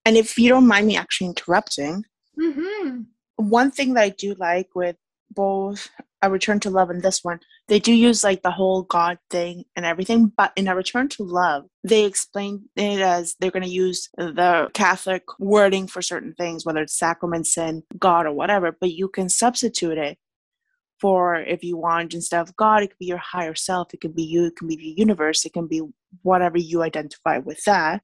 And 0.04 0.16
if 0.16 0.38
you 0.38 0.49
don't 0.49 0.66
mind 0.66 0.87
me 0.87 0.97
actually 0.97 1.28
interrupting, 1.28 2.04
Mm-hmm. 2.38 3.02
one 3.37 3.71
thing 3.71 3.95
that 3.95 4.02
I 4.02 4.09
do 4.11 4.35
like 4.35 4.69
with 4.75 4.97
both 5.30 5.88
A 6.23 6.30
Return 6.30 6.61
to 6.61 6.71
Love 6.71 6.90
and 6.90 7.02
this 7.02 7.23
one, 7.23 7.40
they 7.69 7.78
do 7.78 7.92
use 7.92 8.25
like 8.25 8.42
the 8.42 8.50
whole 8.50 8.83
God 8.83 9.19
thing 9.30 9.64
and 9.76 9.85
everything, 9.85 10.33
but 10.37 10.52
in 10.57 10.69
A 10.69 10.75
Return 10.75 11.09
to 11.11 11.23
Love, 11.23 11.66
they 11.85 12.04
explain 12.04 12.69
it 12.76 13.00
as 13.00 13.37
they're 13.38 13.50
going 13.50 13.62
to 13.62 13.69
use 13.69 14.09
the 14.16 14.71
Catholic 14.75 15.25
wording 15.38 15.87
for 15.87 16.02
certain 16.02 16.35
things, 16.35 16.64
whether 16.64 16.83
it's 16.83 16.99
sacraments 16.99 17.59
and 17.59 17.83
God 17.99 18.26
or 18.26 18.33
whatever, 18.33 18.76
but 18.78 18.92
you 18.92 19.09
can 19.09 19.28
substitute 19.28 19.99
it 19.99 20.19
for 21.00 21.37
if 21.37 21.64
you 21.64 21.76
want 21.76 22.12
instead 22.14 22.40
of 22.40 22.54
God, 22.57 22.83
it 22.83 22.88
could 22.88 22.99
be 22.99 23.07
your 23.07 23.19
higher 23.19 23.54
self, 23.54 23.95
it 23.95 24.00
could 24.00 24.14
be 24.14 24.23
you, 24.23 24.47
it 24.47 24.57
can 24.57 24.69
be 24.69 24.76
the 24.76 24.95
universe, 24.99 25.45
it 25.47 25.52
can 25.54 25.66
be 25.66 25.83
whatever 26.23 26.59
you 26.59 26.83
identify 26.83 27.38
with 27.38 27.62
that. 27.64 28.02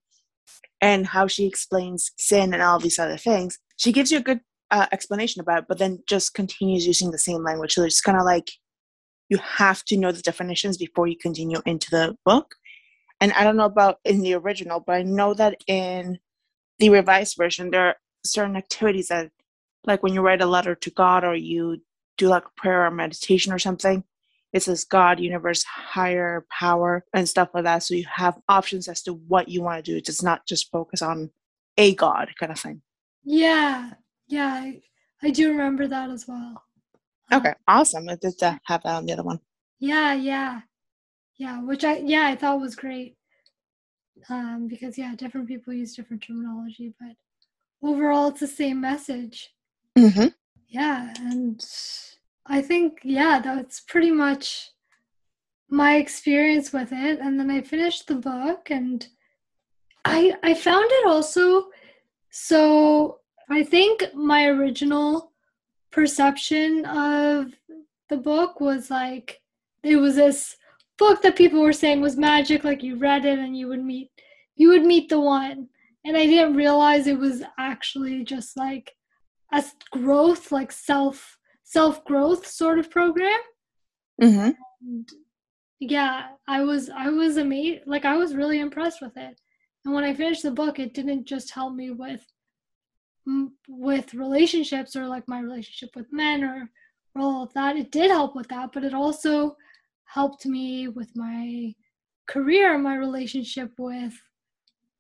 And 0.81 1.07
how 1.07 1.27
she 1.27 1.47
explains 1.47 2.11
sin 2.17 2.53
and 2.53 2.63
all 2.63 2.79
these 2.79 2.99
other 2.99 3.17
things, 3.17 3.59
she 3.77 3.93
gives 3.93 4.13
you 4.13 4.19
a 4.19 4.23
good 4.23 4.41
uh, 4.71 4.87
explanation 4.93 5.41
about 5.41 5.61
it, 5.61 5.65
but 5.69 5.79
then 5.79 6.03
just 6.07 6.35
continues 6.35 6.87
using 6.87 7.11
the 7.11 7.19
same 7.19 7.43
language. 7.43 7.73
So 7.73 7.83
it's 7.83 8.01
kind 8.01 8.19
of 8.19 8.25
like 8.25 8.51
you 9.29 9.39
have 9.39 9.85
to 9.87 9.97
know 9.97 10.13
the 10.13 10.23
definitions 10.23 10.77
before 10.77 11.07
you 11.07 11.17
continue 11.17 11.61
into 11.67 11.91
the 11.91 12.17
book. 12.25 12.55
And 13.21 13.33
I 13.33 13.45
don't 13.45 13.57
know 13.57 13.65
about 13.65 13.99
in 14.05 14.21
the 14.21 14.35
original, 14.35 14.81
but 14.81 14.97
I 14.97 15.03
know 15.03 15.35
that 15.35 15.63
in 15.67 16.19
the 16.79 16.91
revised 16.91 17.37
version, 17.37 17.71
there 17.71 17.87
are 17.87 17.97
certain 18.25 18.57
activities 18.57 19.09
that, 19.09 19.31
like 19.85 20.03
when 20.03 20.13
you 20.13 20.21
write 20.21 20.43
a 20.43 20.47
letter 20.47 20.75
to 20.75 20.91
God 20.91 21.25
or 21.25 21.35
you 21.35 21.79
do 22.19 22.29
like 22.29 22.45
a 22.45 22.61
prayer 22.61 22.85
or 22.85 22.91
meditation 22.91 23.53
or 23.53 23.59
something, 23.59 24.05
it 24.57 24.63
says 24.63 24.85
God, 24.85 25.21
universe, 25.21 25.63
higher 25.65 26.47
power, 26.51 27.05
and 27.15 27.29
stuff 27.29 27.51
like 27.55 27.65
that. 27.65 27.83
So 27.83 27.95
you 27.95 28.07
have 28.13 28.39
options 28.49 28.89
as 28.89 29.03
to 29.03 29.13
what 29.13 29.49
you 29.49 29.63
want 29.63 29.85
to 29.85 29.91
do. 29.91 29.97
It 29.97 30.07
does 30.07 30.23
not 30.23 30.47
just 30.47 30.71
focus 30.71 31.03
on 31.03 31.31
a 31.77 31.95
God 31.95 32.31
kind 32.39 32.53
of 32.53 32.59
thing. 32.59 32.83
Yeah. 33.25 33.93
Yeah. 34.29 34.49
I, 34.49 34.81
I 35.23 35.31
do 35.31 35.51
remember 35.51 35.87
that 35.89 36.11
as 36.11 36.27
well. 36.27 36.63
Okay, 37.33 37.55
awesome. 37.67 38.09
It's 38.09 38.23
just 38.23 38.39
to 38.41 38.61
have 38.67 38.83
that 38.85 38.95
on 38.95 39.07
the 39.07 39.13
other 39.13 39.25
one. 39.25 39.41
Yeah, 39.81 40.15
yeah, 40.15 40.61
yeah. 41.39 41.61
Which 41.61 41.85
I 41.85 41.97
yeah 41.99 42.27
I 42.27 42.37
thought 42.37 42.61
was 42.61 42.77
great. 42.77 43.17
Um, 44.31 44.69
because 44.69 44.97
yeah, 44.97 45.15
different 45.15 45.49
people 45.49 45.73
use 45.73 45.95
different 45.95 46.23
terminology, 46.23 46.95
but 46.99 47.17
overall 47.87 48.29
it's 48.29 48.41
the 48.41 48.47
same 48.47 48.81
message. 48.81 49.51
Mm-hmm. 49.99 50.29
Yeah, 50.69 51.13
and 51.19 51.61
I 52.49 52.63
think 52.63 53.01
yeah 53.03 53.41
that's 53.41 53.81
pretty 53.81 54.11
much 54.11 54.71
my 55.69 55.97
experience 55.97 56.73
with 56.73 56.93
it. 56.93 57.19
And 57.21 57.39
then 57.39 57.51
I 57.51 57.61
finished 57.61 58.07
the 58.07 58.15
book, 58.17 58.71
and 58.71 59.07
I 60.05 60.35
I 60.43 60.55
found 60.55 60.87
it 60.89 61.07
also. 61.07 61.67
So 62.31 63.21
I 63.51 63.63
think 63.63 64.05
my 64.15 64.47
original 64.47 65.33
perception 65.91 66.85
of 66.85 67.53
the 68.09 68.17
book 68.17 68.61
was 68.61 68.91
like 68.91 69.41
it 69.83 69.97
was 69.97 70.17
this 70.17 70.57
book 70.99 71.23
that 71.23 71.37
people 71.37 71.63
were 71.63 71.73
saying 71.73 72.01
was 72.01 72.17
magic 72.17 72.65
like 72.65 72.83
you 72.83 72.97
read 72.97 73.25
it 73.25 73.39
and 73.39 73.57
you 73.57 73.69
would 73.69 73.83
meet 73.83 74.11
you 74.57 74.69
would 74.69 74.85
meet 74.85 75.09
the 75.09 75.19
one 75.19 75.69
and 76.05 76.17
i 76.17 76.27
didn't 76.27 76.55
realize 76.55 77.07
it 77.07 77.19
was 77.19 77.43
actually 77.59 78.25
just 78.25 78.57
like 78.57 78.93
a 79.53 79.65
growth 79.91 80.53
like 80.53 80.71
self 80.71 81.36
self 81.67 82.05
growth 82.05 82.47
sort 82.47 82.79
of 82.79 82.91
program. 82.91 83.41
Mm-hmm. 84.23 84.53
and 84.81 85.09
yeah 85.79 86.29
i 86.49 86.63
was 86.63 86.89
i 86.89 87.11
was 87.11 87.37
amazed 87.37 87.83
like 87.87 88.07
i 88.07 88.17
was 88.17 88.35
really 88.35 88.61
impressed 88.61 89.03
with 89.03 89.15
it. 89.17 89.39
And 89.85 89.95
when 89.95 90.05
i 90.05 90.15
finished 90.15 90.43
the 90.43 90.51
book 90.51 90.79
it 90.79 90.95
didn't 90.95 91.27
just 91.27 91.51
help 91.51 91.75
me 91.75 91.91
with 91.91 92.25
with 93.69 94.15
relationships 94.15 94.95
or 94.97 95.07
like 95.07 95.27
my 95.29 95.41
relationship 95.41 95.91
with 95.97 96.07
men 96.13 96.45
or, 96.45 96.71
or 97.15 97.23
all 97.23 97.43
of 97.43 97.53
that. 97.55 97.77
It 97.77 97.91
did 97.91 98.11
help 98.11 98.37
with 98.37 98.49
that 98.49 98.71
but 98.73 98.85
it 98.85 98.95
also 98.95 99.57
helped 100.05 100.47
me 100.47 100.89
with 100.89 101.11
my 101.17 101.75
career 102.27 102.79
my 102.79 102.97
relationship 102.97 103.73
with 103.79 104.15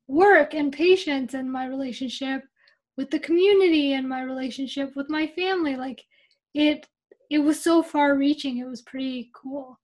work 0.08 0.54
and 0.54 0.72
patience 0.72 1.34
and 1.34 1.50
my 1.50 1.66
relationship 1.66 2.42
with 2.96 3.10
the 3.10 3.18
community 3.18 3.92
and 3.94 4.08
my 4.08 4.22
relationship 4.22 4.94
with 4.96 5.08
my 5.08 5.26
family. 5.28 5.76
Like 5.76 6.04
it 6.56 6.86
it 7.30 7.38
was 7.38 7.62
so 7.62 7.82
far 7.82 8.16
reaching 8.16 8.58
it 8.58 8.66
was 8.66 8.82
pretty 8.82 9.30
cool 9.34 9.78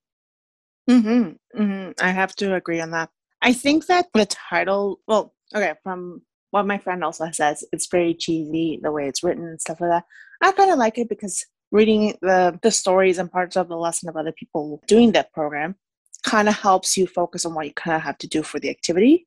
Mm-hmm. 0.91 1.61
Mm-hmm. 1.61 2.05
I 2.05 2.11
have 2.11 2.35
to 2.37 2.55
agree 2.55 2.81
on 2.81 2.91
that. 2.91 3.11
I 3.41 3.53
think 3.53 3.87
that 3.87 4.07
the 4.15 4.27
title, 4.27 5.01
well, 5.07 5.35
okay, 5.55 5.75
from 5.83 6.23
what 6.51 6.67
my 6.67 6.79
friend 6.79 7.03
also 7.03 7.31
says, 7.31 7.65
it's 7.73 7.87
very 7.87 8.15
cheesy 8.15 8.79
the 8.83 8.93
way 8.93 9.07
it's 9.07 9.23
written 9.23 9.45
and 9.45 9.61
stuff 9.61 9.81
like 9.81 9.91
that. 9.91 10.05
I 10.43 10.53
kind 10.53 10.71
of 10.71 10.79
like 10.79 10.99
it 10.99 11.09
because 11.09 11.45
reading 11.71 12.17
the 12.21 12.59
the 12.63 12.71
stories 12.71 13.19
and 13.19 13.31
parts 13.31 13.57
of 13.57 13.69
the 13.69 13.77
lesson 13.77 14.09
of 14.09 14.17
other 14.17 14.33
people 14.33 14.83
doing 14.87 15.13
that 15.13 15.33
program 15.33 15.77
kind 16.25 16.49
of 16.49 16.55
helps 16.55 16.97
you 16.97 17.07
focus 17.07 17.47
on 17.47 17.55
what 17.55 17.67
you 17.67 17.73
kind 17.73 17.97
of 17.97 18.03
have 18.03 18.19
to 18.19 18.29
do 18.29 18.43
for 18.43 18.61
the 18.61 18.71
activity. 18.71 19.27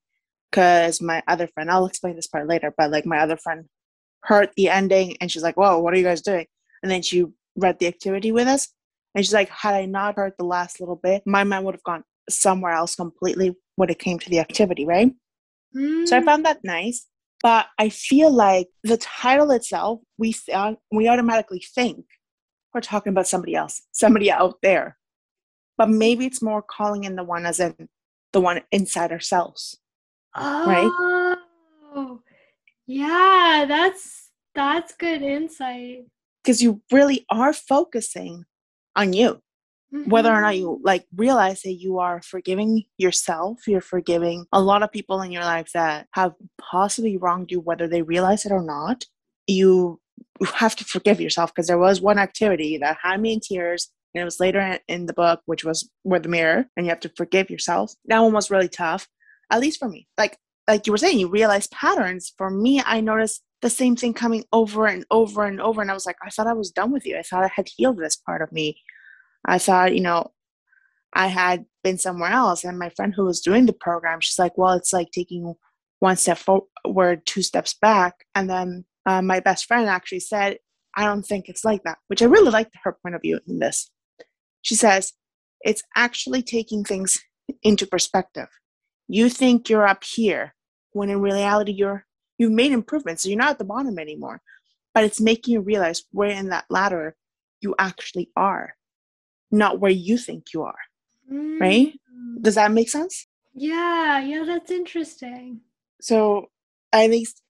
Because 0.51 1.01
my 1.01 1.23
other 1.27 1.47
friend, 1.47 1.71
I'll 1.71 1.85
explain 1.85 2.15
this 2.15 2.27
part 2.27 2.47
later, 2.47 2.73
but 2.77 2.91
like 2.91 3.05
my 3.05 3.19
other 3.19 3.37
friend 3.37 3.65
heard 4.23 4.49
the 4.55 4.69
ending 4.69 5.17
and 5.19 5.31
she's 5.31 5.43
like, 5.43 5.57
"Whoa, 5.57 5.79
what 5.79 5.93
are 5.93 5.97
you 5.97 6.03
guys 6.03 6.21
doing?" 6.21 6.45
And 6.85 6.91
then 6.91 7.01
she 7.01 7.25
read 7.55 7.79
the 7.79 7.87
activity 7.87 8.31
with 8.31 8.47
us, 8.47 8.67
and 9.15 9.25
she's 9.25 9.33
like, 9.33 9.49
"Had 9.49 9.73
I 9.73 9.87
not 9.87 10.17
heard 10.17 10.33
the 10.37 10.45
last 10.45 10.79
little 10.79 10.97
bit, 10.97 11.23
my 11.25 11.43
mind 11.43 11.65
would 11.65 11.73
have 11.73 11.81
gone 11.83 12.03
somewhere 12.29 12.73
else 12.73 12.93
completely 12.95 13.55
when 13.75 13.89
it 13.89 13.97
came 13.97 14.19
to 14.19 14.29
the 14.29 14.37
activity, 14.39 14.85
right?" 14.85 15.11
So 16.05 16.15
I 16.15 16.21
Mm, 16.21 16.25
found 16.25 16.45
that 16.45 16.63
nice, 16.63 17.07
but 17.41 17.65
I 17.79 17.89
feel 17.89 18.29
like 18.29 18.67
the 18.83 18.97
title 18.97 19.49
itself, 19.49 20.01
we 20.19 20.33
th- 20.33 20.77
we 20.91 21.07
automatically 21.07 21.65
think 21.73 22.05
we're 22.71 22.81
talking 22.81 23.09
about 23.13 23.25
somebody 23.25 23.55
else, 23.55 23.81
somebody 23.91 24.31
out 24.31 24.59
there, 24.61 24.99
but 25.75 25.89
maybe 25.89 26.27
it's 26.27 26.43
more 26.43 26.61
calling 26.61 27.03
in 27.03 27.15
the 27.15 27.23
one 27.23 27.47
as 27.47 27.59
in 27.59 27.89
the 28.31 28.41
one 28.41 28.61
inside 28.71 29.11
ourselves, 29.11 29.79
right? 30.37 30.93
oh 31.95 32.21
yeah 32.85 33.65
that's 33.67 34.29
that's 34.53 34.93
good 34.93 35.23
insight 35.23 36.05
Because 36.45 36.61
you 36.61 36.81
really 36.91 37.25
are 37.29 37.53
focusing 37.53 38.45
on 38.95 39.13
you. 39.13 39.41
whether 40.07 40.31
or 40.33 40.41
not 40.41 40.57
you 40.57 40.67
Mhm. 40.67 40.79
like 40.83 41.05
realize 41.15 41.61
that 41.61 41.73
you 41.73 41.99
are 41.99 42.21
forgiving 42.21 42.83
yourself, 42.97 43.65
you're 43.67 43.79
forgiving 43.81 44.45
a 44.51 44.61
lot 44.61 44.83
of 44.83 44.91
people 44.91 45.21
in 45.21 45.31
your 45.31 45.43
life 45.43 45.71
that 45.73 46.07
have 46.13 46.33
possibly 46.59 47.15
wronged 47.17 47.49
you, 47.51 47.59
whether 47.61 47.87
they 47.87 48.01
realize 48.01 48.45
it 48.45 48.51
or 48.51 48.61
not. 48.61 49.05
You 49.47 50.01
you 50.41 50.47
have 50.63 50.75
to 50.77 50.83
forgive 50.85 51.21
yourself 51.21 51.53
because 51.53 51.67
there 51.67 51.77
was 51.77 52.01
one 52.01 52.19
activity 52.19 52.77
that 52.79 52.97
had 53.01 53.21
me 53.21 53.33
in 53.33 53.39
tears, 53.39 53.89
and 54.13 54.21
it 54.21 54.25
was 54.25 54.39
later 54.39 54.59
in, 54.59 54.79
in 54.87 55.05
the 55.05 55.13
book, 55.13 55.41
which 55.45 55.63
was 55.63 55.89
with 56.03 56.23
the 56.23 56.29
mirror, 56.29 56.65
and 56.75 56.85
you 56.85 56.89
have 56.89 56.99
to 57.01 57.09
forgive 57.15 57.49
yourself. 57.49 57.93
That 58.05 58.19
one 58.19 58.33
was 58.33 58.51
really 58.51 58.69
tough, 58.69 59.07
at 59.49 59.61
least 59.61 59.79
for 59.79 59.87
me. 59.87 60.07
Like 60.17 60.37
like 60.67 60.87
you 60.87 60.91
were 60.91 60.97
saying, 60.97 61.19
you 61.19 61.29
realize 61.29 61.67
patterns. 61.67 62.33
For 62.37 62.49
me, 62.49 62.81
I 62.85 63.01
noticed 63.01 63.43
the 63.61 63.69
same 63.69 63.95
thing 63.95 64.13
coming 64.13 64.43
over 64.51 64.87
and 64.87 65.05
over 65.11 65.45
and 65.45 65.61
over, 65.61 65.81
and 65.81 65.91
I 65.91 65.93
was 65.93 66.05
like, 66.05 66.17
I 66.23 66.29
thought 66.29 66.47
I 66.47 66.53
was 66.53 66.71
done 66.71 66.91
with 66.91 67.05
you. 67.05 67.17
I 67.17 67.21
thought 67.21 67.43
I 67.43 67.51
had 67.53 67.67
healed 67.75 67.97
this 67.97 68.15
part 68.15 68.41
of 68.41 68.51
me. 68.51 68.81
I 69.47 69.57
thought, 69.59 69.95
you 69.95 70.01
know, 70.01 70.31
I 71.13 71.27
had 71.27 71.65
been 71.83 71.97
somewhere 71.97 72.31
else. 72.31 72.63
And 72.63 72.79
my 72.79 72.89
friend 72.89 73.13
who 73.15 73.25
was 73.25 73.41
doing 73.41 73.65
the 73.65 73.73
program, 73.73 74.19
she's 74.21 74.39
like, 74.39 74.57
well, 74.57 74.73
it's 74.73 74.91
like 74.91 75.11
taking 75.11 75.53
one 75.99 76.17
step 76.17 76.37
forward, 76.37 77.25
two 77.25 77.41
steps 77.41 77.73
back. 77.73 78.25
And 78.33 78.49
then 78.49 78.85
uh, 79.05 79.21
my 79.21 79.39
best 79.39 79.65
friend 79.65 79.87
actually 79.87 80.19
said, 80.19 80.57
I 80.97 81.05
don't 81.05 81.23
think 81.23 81.47
it's 81.47 81.63
like 81.63 81.83
that, 81.83 81.99
which 82.07 82.21
I 82.21 82.25
really 82.25 82.51
liked 82.51 82.75
her 82.83 82.97
point 83.01 83.15
of 83.15 83.21
view 83.21 83.39
in 83.47 83.59
this. 83.59 83.89
She 84.61 84.75
says, 84.75 85.13
it's 85.61 85.83
actually 85.95 86.41
taking 86.41 86.83
things 86.83 87.21
into 87.63 87.85
perspective. 87.85 88.47
You 89.07 89.29
think 89.29 89.69
you're 89.69 89.87
up 89.87 90.03
here 90.03 90.54
when 90.95 91.09
in 91.09 91.21
reality 91.21 91.73
you're 91.73 92.05
you've 92.37 92.51
made 92.51 92.71
improvements, 92.71 93.23
so 93.23 93.29
you're 93.29 93.37
not 93.37 93.51
at 93.51 93.59
the 93.59 93.65
bottom 93.65 93.99
anymore. 93.99 94.41
But 94.93 95.03
it's 95.03 95.19
making 95.21 95.53
you 95.53 95.61
realize 95.61 96.03
where 96.11 96.29
in 96.29 96.49
that 96.49 96.65
ladder 96.69 97.15
you 97.61 97.75
actually 97.77 98.29
are, 98.35 98.75
not 99.51 99.79
where 99.79 99.91
you 99.91 100.17
think 100.17 100.53
you 100.53 100.63
are. 100.63 100.81
right? 101.59 101.93
Mm. 102.13 102.41
Does 102.41 102.55
that 102.55 102.71
make 102.71 102.89
sense? 102.89 103.27
yeah 103.57 104.19
yeah 104.19 104.43
that's 104.45 104.69
interesting 104.69 105.61
So 106.01 106.49
at 106.91 107.09
least 107.09 107.41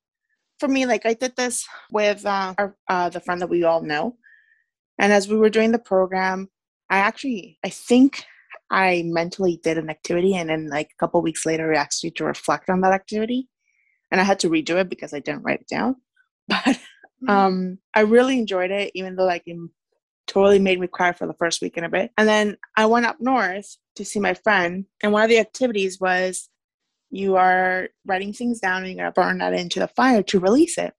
for 0.59 0.67
me, 0.69 0.85
like 0.85 1.05
I 1.05 1.13
did 1.15 1.35
this 1.35 1.67
with 1.91 2.25
uh, 2.25 2.53
our, 2.57 2.75
uh, 2.87 3.09
the 3.09 3.19
friend 3.19 3.41
that 3.41 3.49
we 3.49 3.63
all 3.63 3.81
know, 3.81 4.15
and 4.97 5.11
as 5.11 5.27
we 5.27 5.35
were 5.35 5.49
doing 5.49 5.71
the 5.71 5.79
program, 5.79 6.49
I 6.89 6.97
actually, 6.99 7.57
I 7.63 7.69
think 7.69 8.23
I 8.71 9.03
mentally 9.05 9.59
did 9.63 9.77
an 9.77 9.89
activity 9.89 10.35
and 10.35 10.49
then 10.49 10.69
like 10.69 10.87
a 10.91 10.99
couple 10.99 11.21
weeks 11.21 11.45
later 11.45 11.73
I 11.73 11.77
asked 11.77 12.03
you 12.03 12.11
to 12.11 12.25
reflect 12.25 12.69
on 12.69 12.81
that 12.81 12.93
activity. 12.93 13.47
And 14.11 14.21
I 14.21 14.23
had 14.23 14.39
to 14.41 14.49
redo 14.49 14.75
it 14.79 14.89
because 14.89 15.13
I 15.13 15.19
didn't 15.19 15.43
write 15.43 15.61
it 15.61 15.67
down. 15.67 15.95
But 16.47 16.79
Mm-hmm. 17.23 17.31
um 17.31 17.79
I 17.93 18.01
really 18.01 18.37
enjoyed 18.37 18.71
it, 18.71 18.91
even 18.93 19.15
though 19.15 19.25
like 19.25 19.43
it 19.45 19.57
totally 20.27 20.59
made 20.59 20.79
me 20.79 20.87
cry 20.87 21.11
for 21.13 21.27
the 21.27 21.33
first 21.33 21.61
week 21.61 21.77
and 21.77 21.85
a 21.85 21.89
bit. 21.89 22.11
And 22.17 22.27
then 22.27 22.57
I 22.75 22.85
went 22.85 23.05
up 23.05 23.17
north 23.19 23.77
to 23.95 24.05
see 24.05 24.19
my 24.19 24.33
friend, 24.33 24.85
and 25.01 25.11
one 25.11 25.23
of 25.23 25.29
the 25.29 25.39
activities 25.39 25.99
was 25.99 26.49
you 27.09 27.35
are 27.37 27.89
writing 28.05 28.33
things 28.33 28.59
down 28.59 28.83
and 28.83 28.87
you're 28.87 28.97
gonna 28.97 29.11
burn 29.11 29.37
that 29.39 29.53
into 29.53 29.79
the 29.79 29.87
fire 29.87 30.21
to 30.23 30.39
release 30.39 30.77
it. 30.77 30.93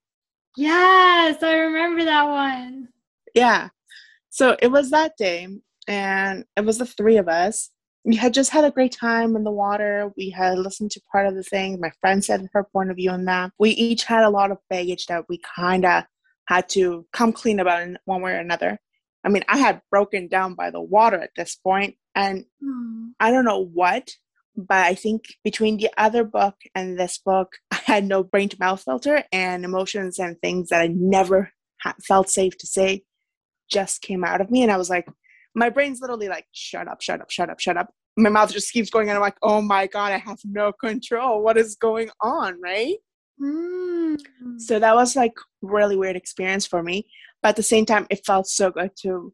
Yes, 0.57 1.43
I 1.43 1.55
remember 1.55 2.05
that 2.05 2.25
one. 2.25 2.89
Yeah. 3.35 3.69
So 4.31 4.57
it 4.61 4.69
was 4.69 4.91
that 4.91 5.13
day, 5.19 5.49
and 5.87 6.45
it 6.57 6.65
was 6.65 6.79
the 6.79 6.87
three 6.87 7.17
of 7.17 7.29
us. 7.29 7.71
We 8.05 8.17
had 8.17 8.35
just 8.35 8.51
had 8.51 8.65
a 8.65 8.71
great 8.71 8.93
time 8.93 9.35
in 9.35 9.43
the 9.43 9.51
water. 9.51 10.13
We 10.17 10.31
had 10.31 10.59
listened 10.59 10.93
to 10.93 11.01
part 11.11 11.27
of 11.27 11.35
the 11.35 11.43
thing. 11.43 11.81
My 11.81 11.91
friend 12.01 12.25
said 12.25 12.49
her 12.53 12.65
point 12.73 12.91
of 12.91 12.97
view 12.97 13.11
on 13.11 13.25
that. 13.25 13.51
We 13.59 13.71
each 13.71 14.05
had 14.05 14.23
a 14.25 14.31
lot 14.31 14.53
of 14.53 14.59
baggage 14.71 15.07
that 15.07 15.25
we 15.29 15.41
kind 15.57 15.85
of 15.85 16.05
had 16.47 16.69
to 16.71 17.05
come 17.13 17.33
clean 17.33 17.59
about 17.59 17.83
in 17.83 17.99
one 18.05 18.23
way 18.23 18.33
or 18.33 18.39
another. 18.39 18.79
I 19.25 19.29
mean, 19.29 19.43
I 19.49 19.59
had 19.59 19.83
broken 19.91 20.29
down 20.29 20.55
by 20.55 20.71
the 20.71 20.81
water 20.81 21.19
at 21.19 21.31
this 21.37 21.57
point, 21.57 21.97
and 22.15 22.45
Hmm. 22.63 23.09
I 23.19 23.33
don't 23.33 23.45
know 23.45 23.65
what, 23.65 24.11
but 24.57 24.87
I 24.87 24.95
think 24.95 25.25
between 25.43 25.77
the 25.79 25.91
other 25.99 26.23
book 26.23 26.55
and 26.75 26.99
this 26.99 27.19
book, 27.19 27.57
I 27.73 27.81
had 27.85 28.05
no 28.05 28.23
brain 28.23 28.49
to 28.51 28.57
mouth 28.61 28.83
filter, 28.83 29.25
and 29.33 29.65
emotions 29.65 30.21
and 30.21 30.39
things 30.41 30.69
that 30.69 30.81
I 30.81 30.87
never 30.89 31.51
ha- 31.83 31.95
felt 32.03 32.31
safe 32.31 32.57
to 32.59 32.67
say 32.69 33.03
just 33.69 34.01
came 34.01 34.23
out 34.23 34.41
of 34.41 34.51
me. 34.51 34.63
And 34.63 34.71
I 34.71 34.77
was 34.77 34.89
like, 34.91 35.09
my 35.57 35.71
brain's 35.71 36.01
literally 36.01 36.29
like, 36.29 36.47
shut 36.53 36.87
up, 36.87 37.01
shut 37.01 37.21
up, 37.21 37.31
shut 37.31 37.51
up, 37.51 37.59
shut 37.59 37.77
up. 37.79 37.91
My 38.19 38.31
mouth 38.31 38.53
just 38.53 38.73
keeps 38.73 38.91
going, 38.91 39.09
and 39.09 39.17
I'm 39.17 39.23
like, 39.23 39.39
oh 39.43 39.61
my 39.61 39.87
God, 39.87 40.13
I 40.13 40.19
have 40.19 40.39
no 40.45 40.71
control. 40.71 41.43
What 41.43 41.57
is 41.57 41.75
going 41.75 42.11
on, 42.21 42.61
right? 42.61 42.97
Mm. 43.41 44.19
So 44.59 44.79
that 44.79 44.95
was 44.95 45.17
like 45.17 45.35
really 45.63 45.97
weird 45.97 46.17
experience 46.17 46.67
for 46.67 46.83
me. 46.83 47.09
But 47.43 47.51
at 47.51 47.57
the 47.57 47.63
same 47.63 47.87
time, 47.87 48.07
it 48.11 48.25
felt 48.25 48.47
so 48.47 48.71
good 48.71 48.91
to 49.03 49.33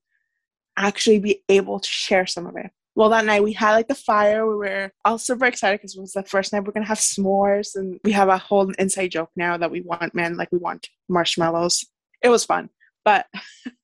actually 0.77 1.19
be 1.19 1.43
able 1.49 1.81
to 1.81 1.89
share 1.89 2.27
some 2.27 2.47
of 2.47 2.57
it. 2.57 2.71
Well, 2.95 3.09
that 3.11 3.25
night 3.25 3.43
we 3.43 3.53
had 3.53 3.73
like 3.73 3.89
the 3.89 3.95
fire. 3.95 4.47
We 4.47 4.55
were 4.57 4.93
all 5.05 5.19
super 5.19 5.47
excited 5.47 5.81
because 5.81 5.97
it 5.97 6.01
was 6.01 6.13
the 6.13 6.23
first 6.23 6.53
night 6.53 6.65
we're 6.65 6.73
gonna 6.73 6.87
have 6.87 6.99
s'mores, 6.99 7.75
and 7.75 7.99
we 8.05 8.13
have 8.13 8.29
a 8.29 8.39
whole 8.39 8.71
inside 8.79 9.09
joke 9.09 9.31
now 9.35 9.57
that 9.57 9.71
we 9.71 9.81
want 9.81 10.15
men 10.15 10.37
like 10.37 10.53
we 10.53 10.59
want 10.59 10.89
marshmallows. 11.09 11.85
It 12.23 12.29
was 12.29 12.45
fun, 12.45 12.71
but 13.05 13.27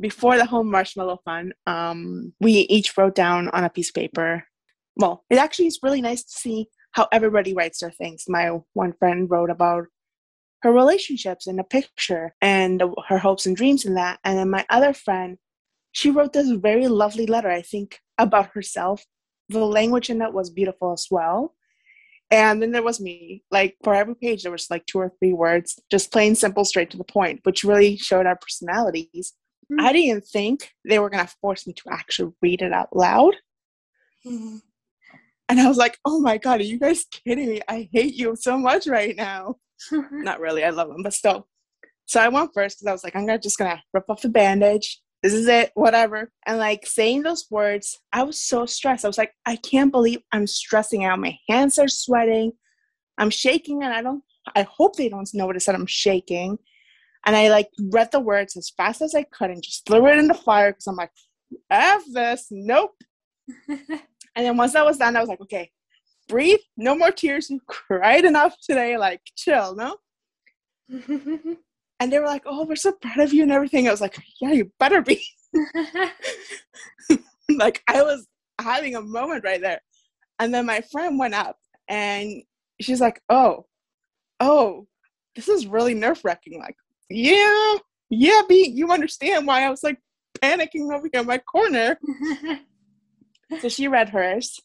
before 0.00 0.36
the 0.36 0.46
whole 0.46 0.64
marshmallow 0.64 1.20
fun, 1.24 1.52
um, 1.66 2.32
we 2.40 2.52
each 2.52 2.96
wrote 2.96 3.14
down 3.14 3.48
on 3.48 3.64
a 3.64 3.70
piece 3.70 3.90
of 3.90 3.94
paper. 3.94 4.44
Well, 4.96 5.24
it 5.30 5.38
actually 5.38 5.66
is 5.66 5.80
really 5.82 6.00
nice 6.00 6.22
to 6.24 6.32
see 6.32 6.68
how 6.92 7.08
everybody 7.12 7.54
writes 7.54 7.80
their 7.80 7.90
things. 7.90 8.24
My 8.28 8.58
one 8.72 8.94
friend 8.98 9.30
wrote 9.30 9.50
about 9.50 9.86
her 10.62 10.72
relationships 10.72 11.46
in 11.46 11.58
a 11.58 11.64
picture 11.64 12.34
and 12.40 12.82
her 13.08 13.18
hopes 13.18 13.46
and 13.46 13.56
dreams 13.56 13.84
in 13.84 13.94
that. 13.94 14.18
And 14.24 14.38
then 14.38 14.50
my 14.50 14.64
other 14.70 14.92
friend, 14.92 15.38
she 15.92 16.10
wrote 16.10 16.32
this 16.32 16.50
very 16.50 16.88
lovely 16.88 17.26
letter, 17.26 17.50
I 17.50 17.62
think, 17.62 18.00
about 18.18 18.50
herself. 18.54 19.04
The 19.48 19.64
language 19.64 20.10
in 20.10 20.22
it 20.22 20.32
was 20.32 20.50
beautiful 20.50 20.92
as 20.92 21.06
well. 21.10 21.54
And 22.30 22.60
then 22.60 22.72
there 22.72 22.82
was 22.82 23.00
me. 23.00 23.44
Like 23.50 23.76
for 23.84 23.94
every 23.94 24.14
page, 24.14 24.42
there 24.42 24.52
was 24.52 24.68
like 24.70 24.86
two 24.86 24.98
or 24.98 25.12
three 25.18 25.32
words, 25.32 25.78
just 25.90 26.10
plain 26.10 26.34
simple, 26.34 26.64
straight 26.64 26.90
to 26.90 26.96
the 26.96 27.04
point, 27.04 27.40
which 27.44 27.62
really 27.62 27.96
showed 27.96 28.26
our 28.26 28.36
personalities. 28.36 29.32
Mm. 29.72 29.80
I 29.80 29.92
didn't 29.92 30.26
think 30.26 30.70
they 30.84 30.98
were 30.98 31.10
going 31.10 31.26
to 31.26 31.34
force 31.40 31.66
me 31.66 31.72
to 31.74 31.90
actually 31.90 32.32
read 32.42 32.62
it 32.62 32.72
out 32.72 32.94
loud. 32.94 33.34
Mm. 34.26 34.60
And 35.48 35.60
I 35.60 35.68
was 35.68 35.76
like, 35.76 35.98
oh 36.04 36.20
my 36.20 36.38
God, 36.38 36.60
are 36.60 36.64
you 36.64 36.78
guys 36.78 37.04
kidding 37.04 37.48
me? 37.48 37.60
I 37.68 37.88
hate 37.92 38.14
you 38.14 38.34
so 38.36 38.58
much 38.58 38.86
right 38.86 39.16
now. 39.16 39.56
Not 40.10 40.40
really, 40.40 40.64
I 40.64 40.70
love 40.70 40.88
them, 40.88 41.02
but 41.02 41.14
still. 41.14 41.46
So 42.06 42.20
I 42.20 42.28
went 42.28 42.50
first 42.54 42.78
because 42.78 42.88
I 42.88 42.92
was 42.92 43.04
like, 43.04 43.14
I'm 43.14 43.26
gonna 43.26 43.38
just 43.38 43.58
gonna 43.58 43.82
rip 43.92 44.04
off 44.08 44.22
the 44.22 44.28
bandage. 44.28 45.00
This 45.22 45.32
is 45.32 45.48
it, 45.48 45.72
whatever. 45.74 46.30
And 46.46 46.58
like 46.58 46.86
saying 46.86 47.22
those 47.22 47.46
words, 47.50 47.98
I 48.12 48.22
was 48.22 48.40
so 48.40 48.66
stressed. 48.66 49.04
I 49.04 49.08
was 49.08 49.18
like, 49.18 49.32
I 49.44 49.56
can't 49.56 49.90
believe 49.90 50.20
I'm 50.32 50.46
stressing 50.46 51.04
out. 51.04 51.18
My 51.18 51.36
hands 51.48 51.78
are 51.78 51.88
sweating. 51.88 52.52
I'm 53.18 53.30
shaking, 53.30 53.82
and 53.82 53.92
I 53.92 54.02
don't. 54.02 54.22
I 54.54 54.62
hope 54.62 54.96
they 54.96 55.08
don't 55.08 55.28
notice 55.34 55.64
that 55.66 55.72
I 55.72 55.74
said 55.74 55.80
I'm 55.80 55.86
shaking. 55.86 56.58
And 57.26 57.36
I 57.36 57.50
like 57.50 57.68
read 57.90 58.10
the 58.12 58.20
words 58.20 58.56
as 58.56 58.70
fast 58.70 59.02
as 59.02 59.14
I 59.14 59.24
could 59.24 59.50
and 59.50 59.62
just 59.62 59.84
threw 59.86 60.06
it 60.06 60.18
in 60.18 60.28
the 60.28 60.34
fire 60.34 60.70
because 60.70 60.86
I'm 60.86 60.96
like, 60.96 61.10
F 61.70 62.02
this, 62.12 62.46
nope. 62.50 62.94
And 64.36 64.44
then 64.44 64.56
once 64.58 64.74
that 64.74 64.84
was 64.84 64.98
done, 64.98 65.16
I 65.16 65.20
was 65.20 65.30
like, 65.30 65.40
okay, 65.40 65.70
breathe, 66.28 66.60
no 66.76 66.94
more 66.94 67.10
tears. 67.10 67.48
You 67.48 67.58
cried 67.66 68.26
enough 68.26 68.54
today, 68.62 68.98
like 68.98 69.22
chill, 69.34 69.74
no? 69.74 69.96
And 71.98 72.12
they 72.12 72.18
were 72.18 72.26
like, 72.26 72.42
oh, 72.44 72.66
we're 72.66 72.76
so 72.76 72.92
proud 72.92 73.20
of 73.20 73.32
you 73.32 73.42
and 73.42 73.50
everything. 73.50 73.88
I 73.88 73.90
was 73.90 74.02
like, 74.02 74.18
yeah, 74.38 74.52
you 74.52 74.70
better 74.78 75.00
be. 75.00 75.24
like 77.48 77.82
I 77.88 78.02
was 78.02 78.26
having 78.60 78.96
a 78.96 79.00
moment 79.00 79.44
right 79.44 79.62
there. 79.62 79.80
And 80.38 80.52
then 80.52 80.66
my 80.66 80.82
friend 80.92 81.18
went 81.18 81.32
up 81.32 81.56
and 81.88 82.42
she's 82.82 83.00
like, 83.00 83.22
oh, 83.30 83.64
oh, 84.40 84.86
this 85.34 85.48
is 85.48 85.66
really 85.66 85.94
nerve 85.94 86.20
wracking. 86.22 86.60
Like, 86.60 86.76
yeah, 87.08 87.74
yeah, 88.10 88.42
B, 88.48 88.70
you 88.74 88.90
understand 88.90 89.46
why 89.46 89.64
I 89.64 89.70
was 89.70 89.82
like 89.82 89.98
panicking 90.40 90.92
over 90.94 91.08
here 91.12 91.20
in 91.20 91.26
my 91.26 91.38
corner. 91.38 91.98
So 93.60 93.68
she 93.68 93.86
read 93.86 94.08
hers, 94.08 94.58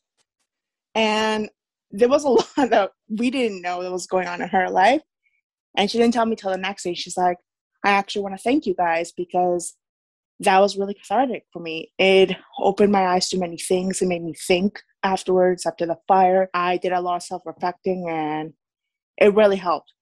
and 0.95 1.49
there 1.91 2.09
was 2.09 2.23
a 2.23 2.29
lot 2.29 2.47
that 2.71 2.91
we 3.09 3.29
didn't 3.29 3.61
know 3.61 3.83
that 3.83 3.91
was 3.91 4.07
going 4.07 4.27
on 4.27 4.41
in 4.41 4.49
her 4.49 4.69
life. 4.69 5.01
And 5.77 5.89
she 5.89 5.97
didn't 5.97 6.13
tell 6.13 6.25
me 6.25 6.35
till 6.35 6.51
the 6.51 6.57
next 6.57 6.83
day. 6.83 6.93
She's 6.93 7.17
like, 7.17 7.37
I 7.85 7.91
actually 7.91 8.23
want 8.23 8.35
to 8.35 8.41
thank 8.41 8.65
you 8.65 8.73
guys 8.75 9.11
because 9.11 9.75
that 10.39 10.59
was 10.59 10.77
really 10.77 10.95
cathartic 10.95 11.45
for 11.53 11.61
me. 11.61 11.91
It 11.97 12.35
opened 12.59 12.91
my 12.91 13.07
eyes 13.07 13.29
to 13.29 13.37
many 13.37 13.57
things. 13.57 14.01
It 14.01 14.07
made 14.07 14.23
me 14.23 14.33
think 14.33 14.81
afterwards, 15.03 15.65
after 15.65 15.85
the 15.85 15.97
fire. 16.07 16.49
I 16.53 16.77
did 16.77 16.91
a 16.91 17.01
lot 17.01 17.17
of 17.17 17.23
self 17.23 17.43
reflecting 17.45 18.09
and 18.09 18.53
it 19.17 19.33
really 19.35 19.57
helped. 19.57 19.93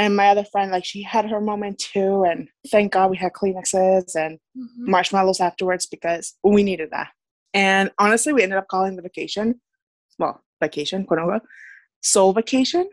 And 0.00 0.16
my 0.16 0.28
other 0.28 0.44
friend, 0.44 0.70
like, 0.72 0.86
she 0.86 1.02
had 1.02 1.28
her 1.30 1.42
moment 1.42 1.78
too. 1.78 2.24
And 2.24 2.48
thank 2.70 2.92
God 2.92 3.10
we 3.10 3.18
had 3.18 3.34
Kleenexes 3.34 4.14
and 4.16 4.38
Mhm. 4.56 4.88
marshmallows 4.94 5.40
afterwards 5.40 5.86
because 5.86 6.38
we 6.42 6.62
needed 6.62 6.88
that. 6.92 7.08
And 7.52 7.90
honestly, 7.98 8.32
we 8.32 8.42
ended 8.42 8.56
up 8.56 8.68
calling 8.68 8.96
the 8.96 9.02
vacation, 9.02 9.60
well, 10.18 10.42
vacation, 10.58 11.04
quote 11.04 11.20
unquote, 11.20 11.42
soul 12.00 12.32
vacation, 12.32 12.88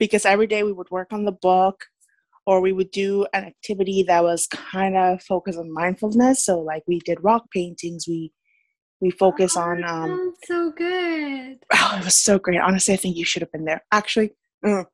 because 0.00 0.24
every 0.26 0.48
day 0.48 0.64
we 0.64 0.72
would 0.72 0.90
work 0.90 1.12
on 1.12 1.24
the 1.24 1.36
book 1.50 1.84
or 2.46 2.60
we 2.60 2.72
would 2.72 2.90
do 2.90 3.26
an 3.32 3.44
activity 3.44 4.02
that 4.02 4.24
was 4.24 4.48
kind 4.48 4.96
of 4.96 5.22
focused 5.22 5.58
on 5.58 5.72
mindfulness. 5.72 6.44
So, 6.44 6.58
like, 6.60 6.82
we 6.88 6.98
did 6.98 7.22
rock 7.22 7.44
paintings, 7.52 8.08
we 8.08 8.32
we 9.00 9.10
focus 9.10 9.56
Oh, 9.56 9.60
on 9.60 9.84
um 9.84 10.34
so 10.44 10.70
good. 10.70 11.58
oh 11.72 11.96
it 12.00 12.04
was 12.04 12.16
so 12.16 12.38
great 12.38 12.60
honestly 12.60 12.94
i 12.94 12.96
think 12.96 13.16
you 13.16 13.24
should 13.24 13.42
have 13.42 13.50
been 13.52 13.64
there 13.66 13.82
actually 13.92 14.30
mm, 14.64 14.84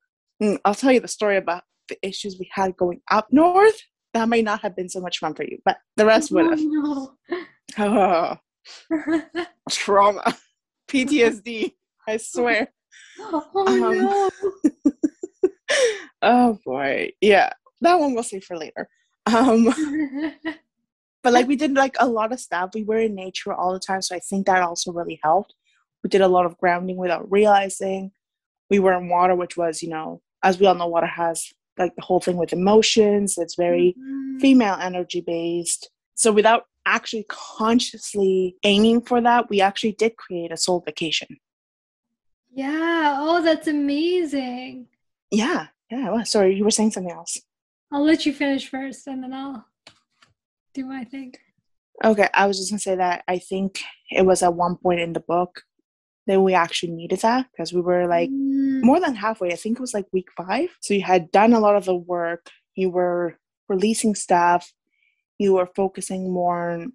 i'll 0.65 0.75
tell 0.75 0.93
you 0.93 1.01
the 1.01 1.09
story 1.09 1.37
about 1.37 1.63
the 1.89 1.99
issues 2.03 2.37
we 2.39 2.49
had 2.53 2.77
going 2.77 3.01
up 3.11 3.27
north. 3.33 3.81
That 4.15 4.29
may 4.29 4.43
not 4.43 4.61
have 4.63 4.75
been 4.77 4.89
so 4.89 5.01
much 5.01 5.19
fun 5.19 5.35
for 5.35 5.45
you 5.45 5.59
but 5.65 5.79
the 5.97 6.07
rest 6.07 6.31
would 6.33 6.47
have. 6.51 6.61
Oh, 6.61 7.15
oh 7.79 8.37
trauma 9.71 10.37
ptsd 10.89 11.73
i 12.09 12.17
swear. 12.17 12.73
Oh 13.21 13.65
Um, 13.67 13.81
no. 13.99 14.31
oh 16.23 16.59
boy. 16.65 17.11
Yeah 17.21 17.53
that 17.81 17.99
one 17.99 18.15
we'll 18.15 18.23
save 18.23 18.45
for 18.45 18.57
later. 18.57 18.89
Um 19.27 19.69
but 21.23 21.33
like 21.33 21.47
we 21.47 21.57
did 21.57 21.75
like 21.75 21.97
a 22.01 22.09
lot 22.09 22.33
of 22.33 22.41
stuff. 22.41 22.71
We 22.75 22.83
were 22.85 22.99
in 22.99 23.15
nature 23.15 23.53
all 23.53 23.73
the 23.73 23.79
time 23.81 24.03
so 24.03 24.17
i 24.17 24.19
think 24.21 24.47
that 24.47 24.63
also 24.63 24.93
really 24.93 25.21
helped. 25.23 25.55
We 26.03 26.09
did 26.11 26.21
a 26.23 26.29
lot 26.29 26.47
of 26.47 26.57
grounding 26.59 26.97
without 26.97 27.31
realizing. 27.31 28.13
We 28.71 28.79
were 28.79 28.95
in 28.95 29.09
water 29.09 29.35
which 29.35 29.57
was 29.57 29.83
you 29.83 29.91
know 29.91 30.23
as 30.43 30.59
we 30.59 30.67
all 30.67 30.75
know 30.75 30.87
water 30.87 31.07
has 31.07 31.53
like 31.79 31.95
the 31.97 32.03
whole 32.03 32.21
thing 32.21 32.37
with 32.37 32.53
emotions 32.53 33.39
it's 33.39 33.55
very 33.57 33.95
Mhm. 33.99 34.41
female 34.41 34.77
energy 34.81 35.21
based 35.21 35.91
so 36.15 36.33
without 36.33 36.65
actually 36.87 37.25
consciously 37.29 38.57
aiming 38.65 39.01
for 39.03 39.21
that 39.21 39.49
we 39.51 39.61
actually 39.61 39.93
did 39.93 40.17
create 40.17 40.51
a 40.53 40.57
soul 40.57 40.81
vacation 40.81 41.29
Yeah. 42.53 43.17
Oh, 43.21 43.43
that's 43.43 43.69
amazing. 43.69 44.89
yeah 45.31 45.69
yeah 45.91 46.11
well, 46.11 46.25
sorry 46.25 46.55
you 46.57 46.65
were 46.65 46.71
saying 46.79 46.91
something 46.93 47.13
else 47.13 47.39
I'll 47.93 48.05
let 48.05 48.25
you 48.27 48.33
finish 48.33 48.69
first 48.69 49.07
and 49.09 49.23
then 49.23 49.33
I'll 49.33 49.67
do 50.75 50.85
my 50.87 51.03
thing. 51.05 51.35
Okay, 52.05 52.29
I 52.33 52.47
was 52.47 52.57
just 52.59 52.71
gonna 52.71 52.79
say 52.79 52.95
that 52.97 53.25
I 53.27 53.39
think 53.39 53.83
it 54.11 54.25
was 54.25 54.43
at 54.45 54.55
one 54.55 54.77
point 54.77 55.01
in 55.01 55.13
the 55.13 55.21
book 55.21 55.63
that 56.31 56.41
we 56.41 56.55
actually 56.55 56.93
needed 56.93 57.21
that 57.21 57.47
because 57.51 57.73
we 57.73 57.81
were 57.81 58.07
like 58.07 58.31
Mm, 58.31 58.83
more 58.83 59.01
than 59.01 59.17
halfway. 59.17 59.53
I 59.53 59.57
think 59.57 59.79
it 59.79 59.81
was 59.81 59.95
like 59.95 60.07
week 60.13 60.29
five. 60.37 60.71
So 60.81 60.95
you 60.95 61.03
had 61.03 61.31
done 61.33 61.53
a 61.53 61.61
lot 61.61 61.77
of 61.77 61.85
the 61.85 61.95
work, 61.95 62.51
you 62.77 62.89
were 62.91 63.39
releasing 63.69 64.15
stuff, 64.15 64.73
you 65.39 65.55
were 65.55 65.69
focusing 65.75 66.33
more 66.33 66.71
on 66.71 66.93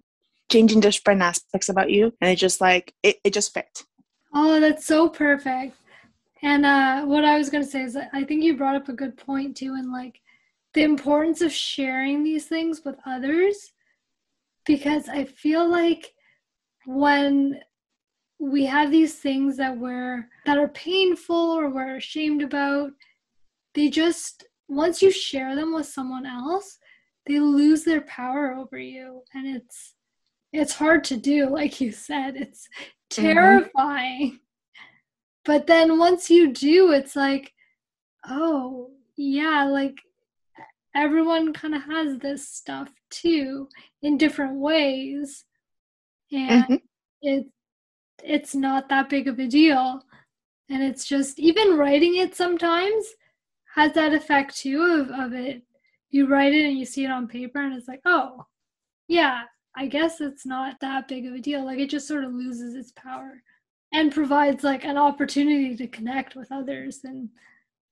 changing 0.50 0.80
different 0.80 1.22
aspects 1.22 1.68
about 1.68 1.90
you 1.90 2.12
and 2.20 2.30
it 2.30 2.36
just 2.36 2.60
like 2.60 2.94
it, 3.02 3.16
it 3.24 3.34
just 3.34 3.52
fit. 3.52 3.84
Oh 4.34 4.58
that's 4.60 4.86
so 4.86 5.08
perfect. 5.08 5.76
And 6.42 6.64
uh 6.64 7.04
what 7.04 7.24
i 7.24 7.38
was 7.38 7.50
going 7.50 7.64
to 7.64 7.70
say 7.70 7.82
is 7.82 7.94
that 7.94 8.10
i 8.12 8.22
think 8.24 8.42
you 8.42 8.56
brought 8.56 8.76
up 8.76 8.88
a 8.88 8.92
good 8.92 9.16
point 9.16 9.56
too 9.56 9.74
and 9.74 9.90
like 9.92 10.20
the 10.74 10.82
importance 10.82 11.40
of 11.40 11.52
sharing 11.52 12.22
these 12.22 12.46
things 12.46 12.82
with 12.84 12.96
others 13.06 13.72
because 14.66 15.08
i 15.08 15.24
feel 15.24 15.68
like 15.68 16.12
when 16.86 17.58
we 18.38 18.64
have 18.66 18.90
these 18.90 19.14
things 19.14 19.56
that 19.56 19.76
we're 19.76 20.28
that 20.44 20.58
are 20.58 20.68
painful 20.68 21.36
or 21.36 21.70
we're 21.70 21.96
ashamed 21.96 22.42
about 22.42 22.90
they 23.74 23.88
just 23.88 24.46
once 24.68 25.00
you 25.00 25.10
share 25.10 25.54
them 25.54 25.72
with 25.72 25.86
someone 25.86 26.26
else 26.26 26.78
they 27.26 27.40
lose 27.40 27.84
their 27.84 28.02
power 28.02 28.54
over 28.54 28.78
you 28.78 29.22
and 29.34 29.46
it's 29.56 29.94
it's 30.52 30.74
hard 30.74 31.02
to 31.04 31.16
do 31.16 31.48
like 31.50 31.80
you 31.80 31.90
said 31.90 32.36
it's 32.36 32.68
mm-hmm. 33.10 33.22
terrifying 33.22 34.32
mm-hmm. 34.32 34.36
but 35.44 35.66
then 35.66 35.98
once 35.98 36.30
you 36.30 36.52
do 36.52 36.92
it's 36.92 37.16
like 37.16 37.52
oh 38.28 38.90
yeah 39.16 39.64
like 39.64 39.96
everyone 40.94 41.52
kind 41.52 41.74
of 41.74 41.82
has 41.82 42.18
this 42.18 42.48
stuff 42.48 42.88
too 43.10 43.68
in 44.02 44.18
different 44.18 44.58
ways 44.58 45.44
and 46.32 46.64
mm-hmm. 46.64 46.74
it 47.22 47.46
it's 48.22 48.54
not 48.54 48.88
that 48.88 49.08
big 49.08 49.28
of 49.28 49.38
a 49.38 49.46
deal. 49.46 50.02
And 50.68 50.82
it's 50.82 51.04
just 51.04 51.38
even 51.38 51.76
writing 51.76 52.16
it 52.16 52.34
sometimes 52.34 53.06
has 53.74 53.92
that 53.92 54.14
effect 54.14 54.56
too 54.56 54.82
of, 54.82 55.10
of 55.10 55.32
it. 55.32 55.62
You 56.10 56.26
write 56.26 56.54
it 56.54 56.66
and 56.66 56.78
you 56.78 56.84
see 56.84 57.04
it 57.04 57.10
on 57.10 57.28
paper 57.28 57.60
and 57.60 57.74
it's 57.74 57.88
like 57.88 58.00
oh 58.06 58.46
yeah 59.08 59.42
i 59.76 59.86
guess 59.86 60.20
it's 60.20 60.46
not 60.46 60.80
that 60.80 61.08
big 61.08 61.26
of 61.26 61.34
a 61.34 61.38
deal. 61.38 61.64
Like 61.64 61.78
it 61.78 61.90
just 61.90 62.08
sort 62.08 62.24
of 62.24 62.32
loses 62.32 62.74
its 62.74 62.92
power 62.92 63.42
and 63.92 64.12
provides 64.12 64.64
like 64.64 64.84
an 64.84 64.96
opportunity 64.96 65.76
to 65.76 65.86
connect 65.86 66.34
with 66.34 66.50
others 66.50 67.00
and 67.04 67.28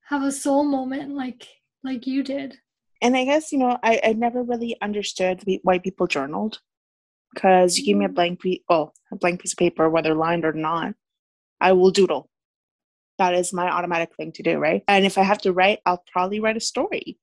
have 0.08 0.22
a 0.22 0.32
soul 0.32 0.64
moment 0.64 1.14
like 1.14 1.46
like 1.82 2.06
you 2.06 2.22
did. 2.22 2.58
And 3.02 3.16
i 3.16 3.24
guess 3.24 3.52
you 3.52 3.58
know 3.58 3.78
i, 3.82 4.00
I 4.02 4.12
never 4.14 4.42
really 4.42 4.76
understood 4.80 5.42
why 5.62 5.78
people 5.78 6.06
journaled 6.06 6.60
because 7.34 7.76
you 7.76 7.84
give 7.84 7.96
me 7.96 8.04
a 8.04 8.08
blank 8.08 8.40
piece 8.40 8.60
oh 8.68 8.92
a 9.12 9.16
blank 9.16 9.40
piece 9.40 9.52
of 9.52 9.58
paper 9.58 9.90
whether 9.90 10.14
lined 10.14 10.44
or 10.44 10.52
not 10.52 10.94
i 11.60 11.72
will 11.72 11.90
doodle. 11.90 12.30
That 13.18 13.34
is 13.34 13.52
my 13.52 13.68
automatic 13.70 14.10
thing 14.16 14.32
to 14.32 14.42
do 14.42 14.58
right? 14.58 14.82
And 14.88 15.04
if 15.04 15.18
i 15.18 15.22
have 15.22 15.38
to 15.42 15.52
write 15.52 15.80
i'll 15.86 16.04
probably 16.12 16.40
write 16.40 16.56
a 16.56 16.60
story. 16.60 17.18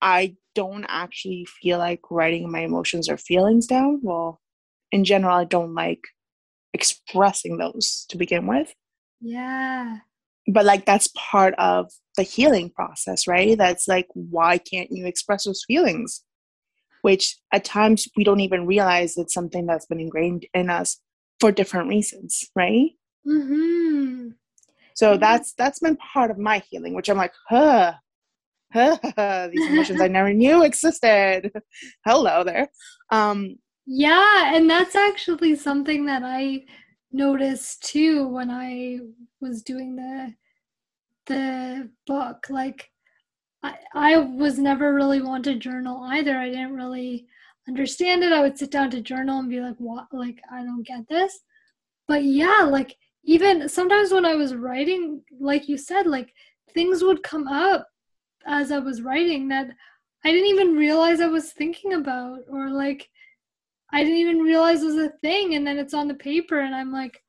I 0.00 0.36
don't 0.54 0.86
actually 0.88 1.46
feel 1.60 1.78
like 1.78 2.00
writing 2.10 2.50
my 2.50 2.60
emotions 2.60 3.08
or 3.08 3.16
feelings 3.16 3.66
down. 3.66 4.00
Well 4.02 4.40
in 4.90 5.04
general 5.04 5.36
i 5.36 5.44
don't 5.44 5.74
like 5.74 6.00
expressing 6.72 7.58
those 7.58 8.06
to 8.08 8.16
begin 8.16 8.46
with. 8.46 8.72
Yeah. 9.20 9.98
But 10.46 10.64
like 10.64 10.86
that's 10.86 11.10
part 11.16 11.54
of 11.58 11.90
the 12.16 12.22
healing 12.22 12.70
process 12.70 13.26
right? 13.26 13.56
That's 13.58 13.88
like 13.88 14.06
why 14.14 14.58
can't 14.58 14.90
you 14.90 15.06
express 15.06 15.44
those 15.44 15.64
feelings 15.66 16.22
which 17.08 17.38
at 17.54 17.64
times 17.64 18.06
we 18.18 18.22
don't 18.22 18.40
even 18.40 18.66
realize 18.66 19.16
it's 19.16 19.32
something 19.32 19.64
that's 19.64 19.86
been 19.86 19.98
ingrained 19.98 20.44
in 20.52 20.68
us 20.68 21.00
for 21.40 21.50
different 21.50 21.88
reasons, 21.88 22.50
right? 22.54 22.90
Mm-hmm. 23.26 24.32
So 24.92 25.12
mm-hmm. 25.12 25.20
that's 25.20 25.54
that's 25.54 25.78
been 25.78 25.96
part 25.96 26.30
of 26.30 26.36
my 26.36 26.58
healing, 26.68 26.92
which 26.92 27.08
I'm 27.08 27.16
like, 27.16 27.32
huh, 27.48 27.94
huh 28.74 29.48
these 29.50 29.70
emotions 29.70 30.02
I 30.02 30.08
never 30.08 30.34
knew 30.34 30.62
existed. 30.64 31.50
Hello 32.04 32.44
there. 32.44 32.68
Um, 33.10 33.56
yeah, 33.86 34.54
and 34.54 34.68
that's 34.68 34.94
actually 34.94 35.56
something 35.56 36.04
that 36.04 36.22
I 36.22 36.66
noticed 37.10 37.84
too 37.84 38.28
when 38.28 38.50
I 38.50 38.98
was 39.40 39.62
doing 39.62 39.96
the 39.96 40.34
the 41.24 41.88
book. 42.06 42.48
Like 42.50 42.90
I, 43.94 44.16
was 44.16 44.58
never 44.58 44.94
really 44.94 45.20
one 45.20 45.42
to 45.44 45.54
journal 45.54 46.02
either. 46.04 46.36
I 46.36 46.48
didn't 46.48 46.74
really 46.74 47.26
understand 47.66 48.22
it. 48.22 48.32
I 48.32 48.40
would 48.40 48.58
sit 48.58 48.70
down 48.70 48.90
to 48.90 49.00
journal 49.00 49.38
and 49.38 49.48
be 49.48 49.60
like, 49.60 49.76
what? 49.78 50.06
Like, 50.12 50.40
I 50.50 50.62
don't 50.62 50.86
get 50.86 51.08
this. 51.08 51.40
But 52.06 52.24
yeah, 52.24 52.62
like, 52.62 52.96
even 53.24 53.68
sometimes 53.68 54.12
when 54.12 54.24
I 54.24 54.34
was 54.34 54.54
writing, 54.54 55.22
like 55.38 55.68
you 55.68 55.76
said, 55.76 56.06
like, 56.06 56.32
things 56.72 57.02
would 57.02 57.22
come 57.22 57.46
up 57.46 57.86
as 58.46 58.72
I 58.72 58.78
was 58.78 59.02
writing 59.02 59.48
that 59.48 59.68
I 60.24 60.32
didn't 60.32 60.48
even 60.48 60.74
realize 60.74 61.20
I 61.20 61.26
was 61.26 61.52
thinking 61.52 61.92
about, 61.94 62.40
or 62.48 62.70
like, 62.70 63.08
I 63.92 64.02
didn't 64.02 64.18
even 64.18 64.38
realize 64.40 64.80
was 64.80 64.96
a 64.96 65.10
thing. 65.22 65.54
And 65.54 65.66
then 65.66 65.78
it's 65.78 65.94
on 65.94 66.08
the 66.08 66.14
paper, 66.14 66.60
and 66.60 66.74
I'm 66.74 66.92
like, 66.92 67.22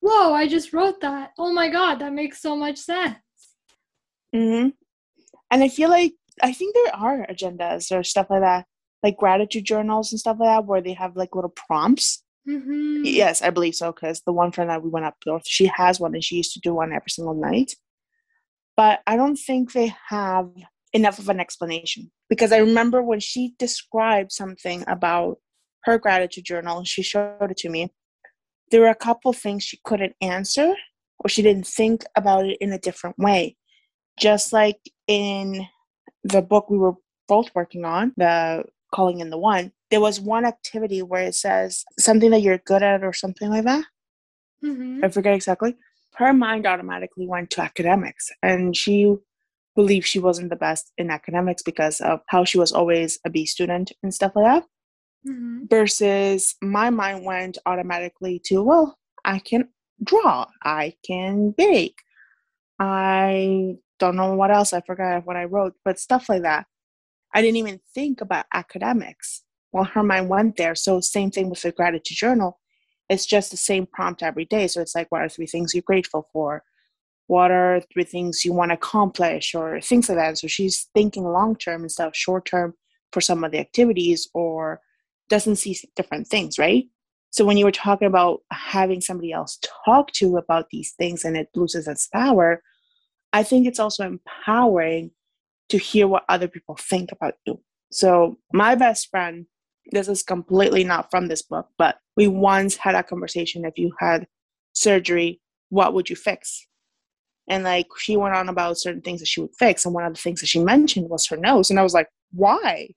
whoa, 0.00 0.32
I 0.32 0.48
just 0.48 0.72
wrote 0.72 1.00
that. 1.00 1.30
Oh 1.38 1.52
my 1.52 1.68
God, 1.68 2.00
that 2.00 2.12
makes 2.12 2.40
so 2.40 2.56
much 2.56 2.78
sense. 2.78 3.16
Mm-hmm. 4.34 4.70
And 5.52 5.62
I 5.62 5.68
feel 5.68 5.90
like 5.90 6.14
I 6.42 6.52
think 6.54 6.74
there 6.74 6.96
are 6.96 7.26
agendas 7.26 7.94
or 7.94 8.02
stuff 8.02 8.28
like 8.30 8.40
that, 8.40 8.64
like 9.02 9.18
gratitude 9.18 9.66
journals 9.66 10.10
and 10.10 10.18
stuff 10.18 10.38
like 10.40 10.48
that, 10.48 10.64
where 10.64 10.80
they 10.80 10.94
have 10.94 11.14
like 11.14 11.34
little 11.34 11.54
prompts. 11.54 12.24
Mm-hmm. 12.48 13.02
Yes, 13.04 13.42
I 13.42 13.50
believe 13.50 13.74
so. 13.74 13.92
Because 13.92 14.22
the 14.22 14.32
one 14.32 14.50
friend 14.50 14.70
that 14.70 14.82
we 14.82 14.88
went 14.88 15.04
up 15.04 15.14
north, 15.26 15.42
she 15.46 15.66
has 15.66 16.00
one, 16.00 16.14
and 16.14 16.24
she 16.24 16.36
used 16.36 16.54
to 16.54 16.60
do 16.60 16.74
one 16.74 16.94
every 16.94 17.10
single 17.10 17.34
night. 17.34 17.74
But 18.78 19.00
I 19.06 19.16
don't 19.16 19.36
think 19.36 19.72
they 19.72 19.94
have 20.08 20.48
enough 20.94 21.18
of 21.18 21.28
an 21.28 21.38
explanation 21.38 22.10
because 22.30 22.50
I 22.50 22.58
remember 22.58 23.02
when 23.02 23.20
she 23.20 23.54
described 23.58 24.32
something 24.32 24.84
about 24.88 25.36
her 25.84 25.98
gratitude 25.98 26.46
journal, 26.46 26.84
she 26.84 27.02
showed 27.02 27.50
it 27.50 27.58
to 27.58 27.68
me. 27.68 27.92
There 28.70 28.80
were 28.80 28.88
a 28.88 28.94
couple 28.94 29.34
things 29.34 29.64
she 29.64 29.80
couldn't 29.84 30.14
answer, 30.22 30.74
or 31.18 31.28
she 31.28 31.42
didn't 31.42 31.66
think 31.66 32.06
about 32.16 32.46
it 32.46 32.56
in 32.62 32.72
a 32.72 32.78
different 32.78 33.18
way 33.18 33.56
just 34.18 34.52
like 34.52 34.78
in 35.12 35.68
the 36.24 36.40
book 36.40 36.70
we 36.70 36.78
were 36.78 36.94
both 37.28 37.50
working 37.54 37.84
on, 37.84 38.12
the 38.16 38.64
calling 38.94 39.20
in 39.20 39.28
the 39.28 39.38
one, 39.38 39.72
there 39.90 40.00
was 40.00 40.18
one 40.18 40.46
activity 40.46 41.02
where 41.02 41.24
it 41.24 41.34
says 41.34 41.84
something 41.98 42.30
that 42.30 42.40
you're 42.40 42.58
good 42.58 42.82
at 42.82 43.04
or 43.04 43.12
something 43.12 43.50
like 43.50 43.64
that. 43.64 43.84
Mm-hmm. 44.64 45.04
I 45.04 45.08
forget 45.08 45.34
exactly. 45.34 45.76
Her 46.14 46.32
mind 46.32 46.66
automatically 46.66 47.26
went 47.26 47.50
to 47.50 47.62
academics, 47.62 48.30
and 48.42 48.74
she 48.76 49.14
believed 49.74 50.06
she 50.06 50.18
wasn't 50.18 50.50
the 50.50 50.56
best 50.56 50.92
in 50.96 51.10
academics 51.10 51.62
because 51.62 52.00
of 52.00 52.20
how 52.28 52.44
she 52.44 52.58
was 52.58 52.72
always 52.72 53.18
a 53.26 53.30
B 53.30 53.44
student 53.44 53.92
and 54.02 54.14
stuff 54.14 54.32
like 54.34 54.46
that. 54.46 54.64
Mm-hmm. 55.28 55.66
Versus 55.68 56.54
my 56.62 56.90
mind 56.90 57.24
went 57.24 57.58
automatically 57.66 58.40
to, 58.46 58.62
well, 58.62 58.98
I 59.24 59.38
can 59.38 59.68
draw, 60.02 60.46
I 60.62 60.94
can 61.06 61.52
bake, 61.52 61.98
I 62.84 63.76
don't 64.00 64.16
know 64.16 64.34
what 64.34 64.50
else. 64.50 64.72
I 64.72 64.80
forgot 64.80 65.24
what 65.24 65.36
I 65.36 65.44
wrote, 65.44 65.74
but 65.84 66.00
stuff 66.00 66.28
like 66.28 66.42
that. 66.42 66.66
I 67.32 67.40
didn't 67.40 67.58
even 67.58 67.78
think 67.94 68.20
about 68.20 68.46
academics. 68.52 69.44
Well, 69.70 69.84
her 69.84 70.02
mind 70.02 70.28
went 70.28 70.56
there. 70.56 70.74
So 70.74 71.00
same 71.00 71.30
thing 71.30 71.48
with 71.48 71.62
the 71.62 71.70
gratitude 71.70 72.16
journal. 72.16 72.58
It's 73.08 73.24
just 73.24 73.52
the 73.52 73.56
same 73.56 73.86
prompt 73.86 74.24
every 74.24 74.46
day. 74.46 74.66
So 74.66 74.80
it's 74.80 74.96
like, 74.96 75.06
what 75.12 75.22
are 75.22 75.28
three 75.28 75.46
things 75.46 75.74
you're 75.74 75.84
grateful 75.86 76.28
for? 76.32 76.64
What 77.28 77.52
are 77.52 77.80
three 77.92 78.02
things 78.02 78.44
you 78.44 78.52
want 78.52 78.70
to 78.70 78.74
accomplish 78.74 79.54
or 79.54 79.80
things 79.80 80.08
like 80.08 80.18
that? 80.18 80.38
So 80.38 80.48
she's 80.48 80.88
thinking 80.92 81.22
long 81.22 81.54
term 81.54 81.84
instead 81.84 82.08
of 82.08 82.16
short 82.16 82.46
term 82.46 82.74
for 83.12 83.20
some 83.20 83.44
of 83.44 83.52
the 83.52 83.60
activities 83.60 84.28
or 84.34 84.80
doesn't 85.28 85.56
see 85.56 85.78
different 85.94 86.26
things, 86.26 86.58
right? 86.58 86.86
So 87.30 87.44
when 87.44 87.56
you 87.56 87.64
were 87.64 87.70
talking 87.70 88.08
about 88.08 88.40
having 88.50 89.00
somebody 89.00 89.32
else 89.32 89.60
talk 89.84 90.10
to 90.14 90.36
about 90.36 90.70
these 90.70 90.92
things 90.98 91.24
and 91.24 91.36
it 91.36 91.48
loses 91.54 91.86
its 91.86 92.08
power, 92.08 92.60
I 93.32 93.42
think 93.42 93.66
it's 93.66 93.80
also 93.80 94.04
empowering 94.04 95.10
to 95.70 95.78
hear 95.78 96.06
what 96.06 96.24
other 96.28 96.48
people 96.48 96.76
think 96.76 97.12
about 97.12 97.34
you. 97.46 97.60
So, 97.90 98.38
my 98.52 98.74
best 98.74 99.10
friend, 99.10 99.46
this 99.90 100.08
is 100.08 100.22
completely 100.22 100.84
not 100.84 101.10
from 101.10 101.28
this 101.28 101.42
book, 101.42 101.68
but 101.78 101.98
we 102.16 102.28
once 102.28 102.76
had 102.76 102.94
a 102.94 103.02
conversation 103.02 103.64
if 103.64 103.78
you 103.78 103.92
had 103.98 104.26
surgery, 104.74 105.40
what 105.70 105.94
would 105.94 106.08
you 106.08 106.16
fix? 106.16 106.66
And 107.48 107.64
like 107.64 107.86
she 107.98 108.16
went 108.16 108.34
on 108.34 108.48
about 108.48 108.78
certain 108.78 109.02
things 109.02 109.20
that 109.20 109.26
she 109.26 109.40
would 109.40 109.54
fix. 109.58 109.84
And 109.84 109.94
one 109.94 110.04
of 110.04 110.14
the 110.14 110.20
things 110.20 110.40
that 110.40 110.46
she 110.46 110.60
mentioned 110.60 111.08
was 111.08 111.26
her 111.26 111.36
nose. 111.36 111.70
And 111.70 111.78
I 111.78 111.82
was 111.82 111.94
like, 111.94 112.08
why? 112.32 112.90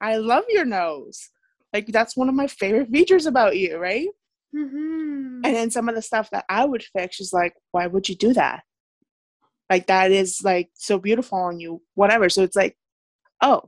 I 0.00 0.16
love 0.16 0.44
your 0.48 0.64
nose. 0.64 1.30
Like 1.72 1.86
that's 1.86 2.16
one 2.16 2.28
of 2.28 2.34
my 2.34 2.46
favorite 2.46 2.90
features 2.90 3.26
about 3.26 3.56
you, 3.56 3.78
right? 3.78 4.08
Mm-hmm. 4.54 5.40
And 5.44 5.44
then 5.44 5.70
some 5.70 5.88
of 5.88 5.94
the 5.94 6.02
stuff 6.02 6.28
that 6.30 6.44
I 6.48 6.64
would 6.64 6.84
fix 6.96 7.20
is 7.20 7.32
like, 7.32 7.54
why 7.70 7.86
would 7.86 8.08
you 8.08 8.16
do 8.16 8.34
that? 8.34 8.62
Like 9.72 9.86
that 9.86 10.10
is 10.10 10.40
like 10.44 10.68
so 10.74 10.98
beautiful 10.98 11.38
on 11.38 11.58
you 11.58 11.80
whatever 11.94 12.28
so 12.28 12.42
it's 12.42 12.56
like 12.56 12.76
oh 13.40 13.60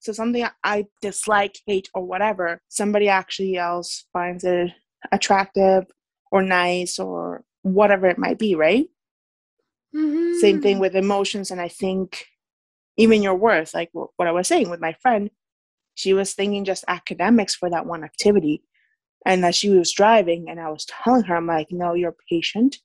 so 0.00 0.12
something 0.12 0.46
i 0.64 0.86
dislike 1.02 1.56
hate 1.66 1.88
or 1.94 2.02
whatever 2.04 2.60
somebody 2.68 3.08
actually 3.08 3.56
else 3.56 4.06
finds 4.12 4.44
it 4.44 4.70
attractive 5.12 5.84
or 6.32 6.42
nice 6.42 6.98
or 6.98 7.44
whatever 7.62 8.06
it 8.06 8.18
might 8.18 8.38
be 8.38 8.54
right 8.54 8.86
mm-hmm. 9.94 10.38
same 10.40 10.62
thing 10.62 10.78
with 10.78 10.96
emotions 10.96 11.50
and 11.50 11.60
i 11.60 11.68
think 11.68 12.24
even 12.96 13.22
your 13.22 13.34
worth 13.34 13.74
like 13.74 13.90
what 13.92 14.28
i 14.28 14.32
was 14.32 14.48
saying 14.48 14.70
with 14.70 14.80
my 14.80 14.94
friend 15.02 15.30
she 15.94 16.12
was 16.12 16.34
thinking 16.34 16.64
just 16.64 16.84
academics 16.88 17.54
for 17.54 17.68
that 17.70 17.86
one 17.86 18.04
activity 18.04 18.62
And 19.26 19.42
that 19.42 19.56
she 19.56 19.70
was 19.70 19.90
driving, 19.92 20.48
and 20.48 20.60
I 20.60 20.70
was 20.70 20.86
telling 20.86 21.24
her, 21.24 21.36
I'm 21.36 21.48
like, 21.48 21.72
no, 21.72 21.94
you're 21.94 22.16
patient, 22.30 22.76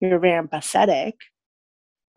you're 0.00 0.20
very 0.20 0.40
empathetic. 0.40 1.14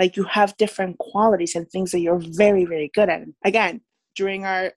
Like 0.04 0.18
you 0.18 0.26
have 0.26 0.58
different 0.58 0.98
qualities 0.98 1.56
and 1.56 1.66
things 1.70 1.92
that 1.92 2.02
you're 2.02 2.20
very, 2.20 2.66
very 2.66 2.92
good 2.94 3.08
at. 3.08 3.22
Again, 3.46 3.80
during 4.18 4.44
our 4.44 4.74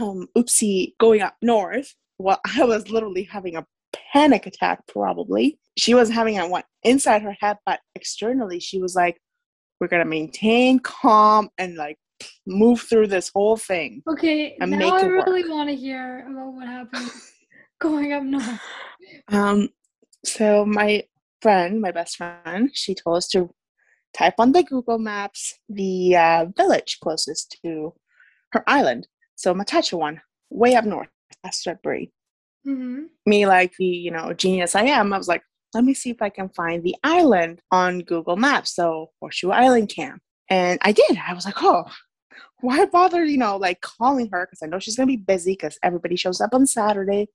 um, 0.00 0.28
oopsie 0.34 0.94
going 0.98 1.20
up 1.20 1.36
north, 1.42 1.94
well, 2.16 2.40
I 2.56 2.64
was 2.64 2.88
literally 2.88 3.24
having 3.24 3.54
a 3.54 3.66
panic 4.14 4.46
attack, 4.46 4.80
probably. 4.88 5.58
She 5.76 5.92
was 5.92 6.08
having 6.08 6.38
a 6.38 6.48
one 6.48 6.62
inside 6.84 7.20
her 7.20 7.36
head, 7.38 7.58
but 7.66 7.80
externally, 7.94 8.58
she 8.58 8.80
was 8.80 8.94
like, 8.94 9.20
we're 9.78 9.88
going 9.88 10.02
to 10.02 10.08
maintain 10.08 10.78
calm 10.78 11.50
and 11.58 11.76
like 11.76 11.98
move 12.46 12.80
through 12.80 13.08
this 13.08 13.30
whole 13.34 13.58
thing. 13.58 14.02
Okay, 14.08 14.56
and 14.58 14.70
now 14.70 14.96
I 14.96 15.02
really 15.02 15.46
want 15.50 15.68
to 15.68 15.76
hear 15.76 16.26
about 16.30 16.54
what 16.54 16.66
happened 16.66 17.10
going 17.78 18.14
up 18.14 18.22
north. 18.22 18.60
Um, 19.28 19.68
so 20.24 20.64
my 20.64 21.04
friend, 21.42 21.82
my 21.82 21.90
best 21.90 22.16
friend, 22.16 22.70
she 22.72 22.94
told 22.94 23.18
us 23.18 23.28
to 23.28 23.54
type 24.16 24.34
on 24.38 24.52
the 24.52 24.62
Google 24.62 24.98
Maps 24.98 25.54
the 25.68 26.16
uh, 26.16 26.46
village 26.56 26.98
closest 27.02 27.58
to 27.62 27.94
her 28.52 28.64
island. 28.66 29.06
So 29.34 29.54
Matachewan, 29.54 30.20
way 30.50 30.74
up 30.74 30.84
north, 30.84 31.08
that's 31.42 31.62
Sudbury. 31.62 32.12
Mm-hmm. 32.66 33.04
Me, 33.26 33.46
like 33.46 33.74
the 33.78 33.84
you 33.84 34.10
know 34.10 34.32
genius 34.32 34.74
I 34.74 34.84
am, 34.84 35.12
I 35.12 35.18
was 35.18 35.28
like, 35.28 35.42
let 35.74 35.84
me 35.84 35.94
see 35.94 36.10
if 36.10 36.22
I 36.22 36.30
can 36.30 36.48
find 36.50 36.82
the 36.82 36.96
island 37.04 37.60
on 37.70 38.00
Google 38.00 38.36
Maps. 38.36 38.74
So 38.74 39.10
Horseshoe 39.20 39.50
Island 39.50 39.88
Camp, 39.94 40.22
and 40.48 40.78
I 40.82 40.92
did. 40.92 41.18
I 41.26 41.34
was 41.34 41.44
like, 41.44 41.62
oh, 41.62 41.84
why 42.60 42.84
bother, 42.86 43.24
you 43.24 43.38
know, 43.38 43.56
like 43.56 43.80
calling 43.82 44.28
her 44.32 44.46
because 44.46 44.62
I 44.62 44.66
know 44.66 44.78
she's 44.78 44.96
gonna 44.96 45.06
be 45.06 45.16
busy 45.16 45.52
because 45.52 45.78
everybody 45.82 46.16
shows 46.16 46.40
up 46.40 46.54
on 46.54 46.66
Saturday. 46.66 47.28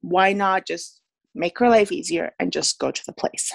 Why 0.00 0.32
not 0.32 0.66
just 0.66 1.00
make 1.34 1.58
her 1.58 1.68
life 1.68 1.90
easier 1.90 2.32
and 2.38 2.52
just 2.52 2.78
go 2.78 2.90
to 2.90 3.02
the 3.06 3.12
place? 3.12 3.52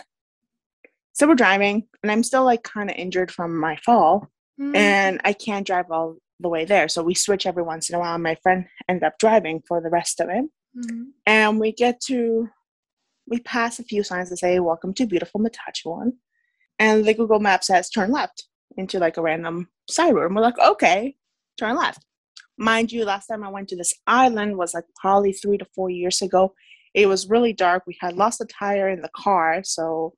So 1.19 1.27
we're 1.27 1.35
driving, 1.35 1.85
and 2.01 2.09
I'm 2.09 2.23
still 2.23 2.45
like 2.45 2.63
kind 2.63 2.89
of 2.89 2.95
injured 2.95 3.29
from 3.29 3.57
my 3.57 3.75
fall, 3.75 4.29
mm-hmm. 4.57 4.73
and 4.73 5.19
I 5.25 5.33
can't 5.33 5.67
drive 5.67 5.91
all 5.91 6.15
the 6.39 6.47
way 6.47 6.63
there. 6.63 6.87
So 6.87 7.03
we 7.03 7.13
switch 7.13 7.45
every 7.45 7.61
once 7.61 7.89
in 7.89 7.95
a 7.95 7.99
while. 7.99 8.17
My 8.17 8.35
friend 8.35 8.67
ended 8.87 9.03
up 9.03 9.19
driving 9.19 9.61
for 9.67 9.81
the 9.81 9.89
rest 9.89 10.21
of 10.21 10.29
it, 10.29 10.45
mm-hmm. 10.77 11.03
and 11.25 11.59
we 11.59 11.73
get 11.73 11.99
to 12.05 12.47
we 13.27 13.41
pass 13.41 13.79
a 13.79 13.83
few 13.83 14.01
signs 14.01 14.29
that 14.29 14.37
say 14.37 14.61
"Welcome 14.61 14.93
to 14.93 15.05
beautiful 15.05 15.41
Matachewan," 15.41 16.13
and 16.79 17.03
the 17.03 17.13
Google 17.13 17.41
Map 17.41 17.65
says 17.65 17.89
turn 17.89 18.13
left 18.13 18.47
into 18.77 18.97
like 18.97 19.17
a 19.17 19.21
random 19.21 19.67
side 19.89 20.15
road. 20.15 20.27
And 20.27 20.37
we're 20.37 20.41
like, 20.41 20.59
okay, 20.59 21.17
turn 21.57 21.75
left. 21.75 22.05
Mind 22.57 22.93
you, 22.93 23.03
last 23.03 23.27
time 23.27 23.43
I 23.43 23.49
went 23.49 23.67
to 23.69 23.75
this 23.75 23.93
island 24.07 24.57
was 24.57 24.73
like 24.73 24.85
probably 25.01 25.33
three 25.33 25.57
to 25.57 25.65
four 25.75 25.89
years 25.89 26.21
ago. 26.21 26.53
It 26.93 27.07
was 27.07 27.29
really 27.29 27.51
dark. 27.51 27.83
We 27.85 27.97
had 27.99 28.15
lost 28.15 28.39
a 28.39 28.45
tire 28.45 28.87
in 28.87 29.01
the 29.01 29.11
car, 29.17 29.63
so 29.65 30.13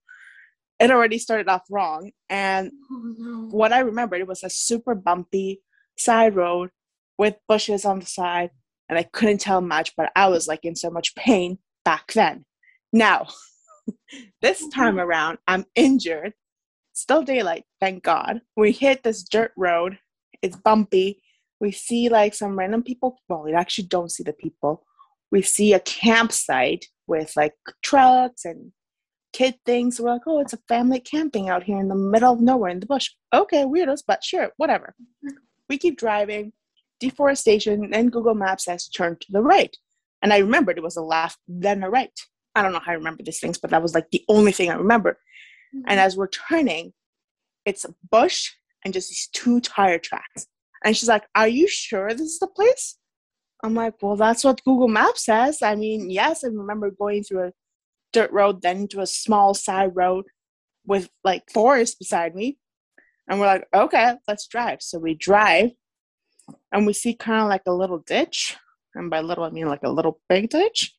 it 0.81 0.91
already 0.91 1.17
started 1.17 1.47
off 1.47 1.63
wrong. 1.69 2.11
And 2.29 2.71
oh, 2.91 3.13
no. 3.17 3.47
what 3.51 3.71
I 3.71 3.79
remember, 3.79 4.15
it 4.15 4.27
was 4.27 4.43
a 4.43 4.49
super 4.49 4.95
bumpy 4.95 5.61
side 5.97 6.35
road 6.35 6.71
with 7.17 7.35
bushes 7.47 7.85
on 7.85 7.99
the 7.99 8.05
side, 8.05 8.49
and 8.89 8.97
I 8.97 9.03
couldn't 9.03 9.39
tell 9.39 9.61
much, 9.61 9.95
but 9.95 10.11
I 10.15 10.27
was 10.27 10.47
like 10.47 10.65
in 10.65 10.75
so 10.75 10.89
much 10.89 11.15
pain 11.15 11.59
back 11.85 12.13
then. 12.13 12.45
Now, 12.91 13.27
this 14.41 14.67
time 14.69 14.95
mm-hmm. 14.95 14.99
around, 14.99 15.37
I'm 15.47 15.65
injured 15.75 16.33
still 16.93 17.23
daylight, 17.23 17.65
thank 17.79 18.03
God. 18.03 18.41
We 18.55 18.71
hit 18.71 19.03
this 19.03 19.23
dirt 19.23 19.51
road. 19.57 19.97
It's 20.41 20.55
bumpy. 20.55 21.21
We 21.59 21.71
see 21.71 22.09
like 22.09 22.33
some 22.33 22.57
random 22.57 22.83
people. 22.83 23.17
Well, 23.27 23.43
we 23.43 23.53
actually 23.53 23.87
don't 23.87 24.11
see 24.11 24.23
the 24.23 24.33
people. 24.33 24.85
We 25.31 25.41
see 25.41 25.73
a 25.73 25.79
campsite 25.79 26.85
with 27.07 27.33
like 27.35 27.53
trucks 27.83 28.45
and 28.45 28.71
kid 29.33 29.55
things. 29.65 29.99
We're 29.99 30.11
like, 30.11 30.21
oh, 30.27 30.39
it's 30.39 30.53
a 30.53 30.59
family 30.67 30.99
camping 30.99 31.49
out 31.49 31.63
here 31.63 31.79
in 31.79 31.87
the 31.87 31.95
middle 31.95 32.33
of 32.33 32.41
nowhere 32.41 32.69
in 32.69 32.79
the 32.79 32.85
bush. 32.85 33.09
Okay, 33.33 33.63
weirdos, 33.63 34.03
but 34.05 34.23
sure, 34.23 34.51
whatever. 34.57 34.95
We 35.69 35.77
keep 35.77 35.97
driving. 35.97 36.53
Deforestation, 36.99 37.93
and 37.93 38.11
Google 38.11 38.35
Maps 38.35 38.65
says 38.65 38.87
turn 38.87 39.17
to 39.19 39.27
the 39.31 39.41
right. 39.41 39.75
And 40.21 40.31
I 40.31 40.37
remembered 40.37 40.77
it 40.77 40.83
was 40.83 40.97
a 40.97 41.01
left, 41.01 41.39
then 41.47 41.83
a 41.83 41.89
right. 41.89 42.11
I 42.53 42.61
don't 42.61 42.73
know 42.73 42.79
how 42.79 42.91
I 42.91 42.95
remember 42.95 43.23
these 43.23 43.39
things, 43.39 43.57
but 43.57 43.71
that 43.71 43.81
was 43.81 43.95
like 43.95 44.11
the 44.11 44.23
only 44.29 44.51
thing 44.51 44.69
I 44.69 44.75
remember. 44.75 45.17
Mm-hmm. 45.75 45.85
And 45.87 45.99
as 45.99 46.15
we're 46.15 46.27
turning, 46.27 46.93
it's 47.65 47.85
a 47.85 47.95
bush 48.09 48.51
and 48.83 48.93
just 48.93 49.09
these 49.09 49.29
two 49.33 49.61
tire 49.61 49.97
tracks. 49.97 50.47
And 50.83 50.95
she's 50.95 51.09
like, 51.09 51.23
Are 51.35 51.47
you 51.47 51.67
sure 51.67 52.09
this 52.09 52.21
is 52.21 52.39
the 52.39 52.47
place? 52.47 52.97
I'm 53.63 53.73
like, 53.73 53.95
Well, 54.01 54.15
that's 54.15 54.43
what 54.43 54.63
Google 54.63 54.87
Maps 54.87 55.25
says. 55.25 55.61
I 55.61 55.75
mean, 55.75 56.09
yes, 56.09 56.43
I 56.43 56.47
remember 56.47 56.91
going 56.91 57.23
through 57.23 57.47
a 57.47 57.51
dirt 58.11 58.31
road, 58.31 58.61
then 58.61 58.87
to 58.89 59.01
a 59.01 59.07
small 59.07 59.53
side 59.53 59.91
road 59.93 60.25
with 60.85 61.09
like 61.23 61.43
forest 61.51 61.99
beside 61.99 62.35
me. 62.35 62.57
And 63.29 63.39
we're 63.39 63.47
like, 63.47 63.67
Okay, 63.73 64.13
let's 64.27 64.47
drive. 64.47 64.81
So 64.81 64.99
we 64.99 65.13
drive 65.13 65.71
and 66.71 66.85
we 66.85 66.93
see 66.93 67.13
kind 67.13 67.41
of 67.41 67.49
like 67.49 67.63
a 67.67 67.73
little 67.73 67.99
ditch. 67.99 68.57
And 68.95 69.09
by 69.09 69.21
little, 69.21 69.43
I 69.43 69.49
mean 69.49 69.67
like 69.67 69.83
a 69.83 69.91
little 69.91 70.19
big 70.27 70.49
ditch. 70.49 70.93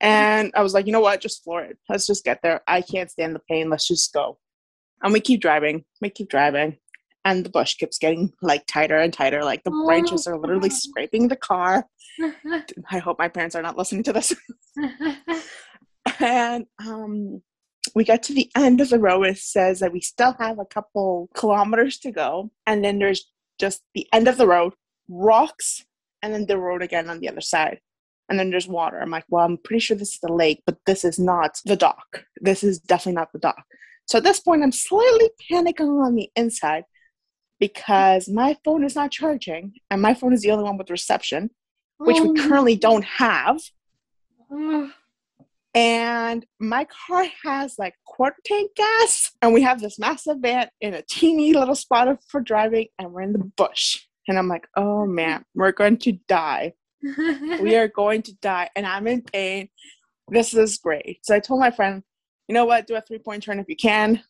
And 0.00 0.50
I 0.54 0.62
was 0.62 0.72
like, 0.72 0.86
you 0.86 0.92
know 0.92 1.00
what? 1.00 1.20
Just 1.20 1.44
floor 1.44 1.62
it. 1.62 1.78
Let's 1.88 2.06
just 2.06 2.24
get 2.24 2.40
there. 2.42 2.62
I 2.66 2.80
can't 2.80 3.10
stand 3.10 3.34
the 3.34 3.40
pain. 3.48 3.68
Let's 3.68 3.86
just 3.86 4.12
go. 4.12 4.38
And 5.02 5.12
we 5.12 5.20
keep 5.20 5.40
driving. 5.40 5.84
We 6.00 6.10
keep 6.10 6.30
driving. 6.30 6.78
And 7.24 7.44
the 7.44 7.50
bush 7.50 7.74
keeps 7.74 7.98
getting 7.98 8.32
like 8.40 8.64
tighter 8.66 8.96
and 8.96 9.12
tighter. 9.12 9.44
Like 9.44 9.62
the 9.64 9.72
oh, 9.74 9.86
branches 9.86 10.26
are 10.26 10.38
literally 10.38 10.70
oh. 10.72 10.74
scraping 10.74 11.28
the 11.28 11.36
car. 11.36 11.86
I 12.90 12.98
hope 12.98 13.18
my 13.18 13.28
parents 13.28 13.54
are 13.54 13.62
not 13.62 13.76
listening 13.76 14.02
to 14.04 14.12
this. 14.14 14.32
and 16.20 16.66
um, 16.84 17.42
we 17.94 18.04
got 18.04 18.22
to 18.24 18.34
the 18.34 18.50
end 18.56 18.80
of 18.80 18.90
the 18.90 18.98
road. 18.98 19.26
It 19.26 19.38
says 19.38 19.80
that 19.80 19.92
we 19.92 20.00
still 20.00 20.34
have 20.38 20.58
a 20.58 20.64
couple 20.64 21.28
kilometers 21.34 21.98
to 21.98 22.10
go. 22.10 22.50
And 22.66 22.84
then 22.84 22.98
there's 22.98 23.30
just 23.58 23.82
the 23.94 24.06
end 24.12 24.28
of 24.28 24.36
the 24.36 24.46
road, 24.46 24.74
rocks, 25.08 25.84
and 26.22 26.32
then 26.32 26.46
the 26.46 26.58
road 26.58 26.82
again 26.82 27.08
on 27.08 27.20
the 27.20 27.28
other 27.28 27.40
side 27.40 27.80
and 28.30 28.38
then 28.38 28.50
there's 28.50 28.68
water. 28.68 29.00
I'm 29.00 29.10
like, 29.10 29.24
well, 29.28 29.44
I'm 29.44 29.58
pretty 29.58 29.80
sure 29.80 29.96
this 29.96 30.14
is 30.14 30.20
the 30.22 30.32
lake, 30.32 30.62
but 30.64 30.78
this 30.86 31.04
is 31.04 31.18
not 31.18 31.60
the 31.64 31.76
dock. 31.76 32.24
This 32.40 32.62
is 32.62 32.78
definitely 32.78 33.14
not 33.14 33.32
the 33.32 33.40
dock. 33.40 33.64
So 34.06 34.18
at 34.18 34.24
this 34.24 34.40
point, 34.40 34.62
I'm 34.62 34.72
slightly 34.72 35.30
panicking 35.50 36.02
on 36.02 36.14
the 36.14 36.30
inside 36.36 36.84
because 37.58 38.28
my 38.28 38.56
phone 38.64 38.84
is 38.84 38.94
not 38.94 39.10
charging, 39.10 39.74
and 39.90 40.00
my 40.00 40.14
phone 40.14 40.32
is 40.32 40.42
the 40.42 40.52
only 40.52 40.64
one 40.64 40.78
with 40.78 40.90
reception, 40.90 41.50
which 41.98 42.18
oh. 42.20 42.30
we 42.30 42.40
currently 42.40 42.76
don't 42.76 43.04
have. 43.04 43.60
And 45.74 46.44
my 46.58 46.86
car 47.06 47.26
has 47.44 47.76
like 47.78 47.94
quarter 48.06 48.36
tank 48.44 48.72
gas, 48.76 49.32
and 49.42 49.52
we 49.52 49.62
have 49.62 49.80
this 49.80 49.98
massive 49.98 50.38
van 50.40 50.68
in 50.80 50.94
a 50.94 51.02
teeny 51.02 51.52
little 51.52 51.74
spot 51.74 52.08
for 52.28 52.40
driving, 52.40 52.88
and 52.98 53.12
we're 53.12 53.22
in 53.22 53.32
the 53.32 53.50
bush. 53.56 54.00
And 54.28 54.38
I'm 54.38 54.48
like, 54.48 54.66
oh 54.76 55.06
man, 55.06 55.44
we're 55.54 55.72
going 55.72 55.98
to 55.98 56.12
die 56.28 56.74
we 57.60 57.76
are 57.76 57.88
going 57.88 58.22
to 58.22 58.34
die 58.36 58.68
and 58.76 58.86
I'm 58.86 59.06
in 59.06 59.22
pain. 59.22 59.68
This 60.28 60.54
is 60.54 60.78
great. 60.78 61.20
So 61.22 61.34
I 61.34 61.40
told 61.40 61.60
my 61.60 61.70
friend, 61.70 62.02
you 62.48 62.54
know 62.54 62.64
what, 62.64 62.86
do 62.86 62.94
a 62.94 63.00
three 63.00 63.18
point 63.18 63.42
turn 63.42 63.58
if 63.58 63.68
you 63.68 63.76
can. 63.76 64.22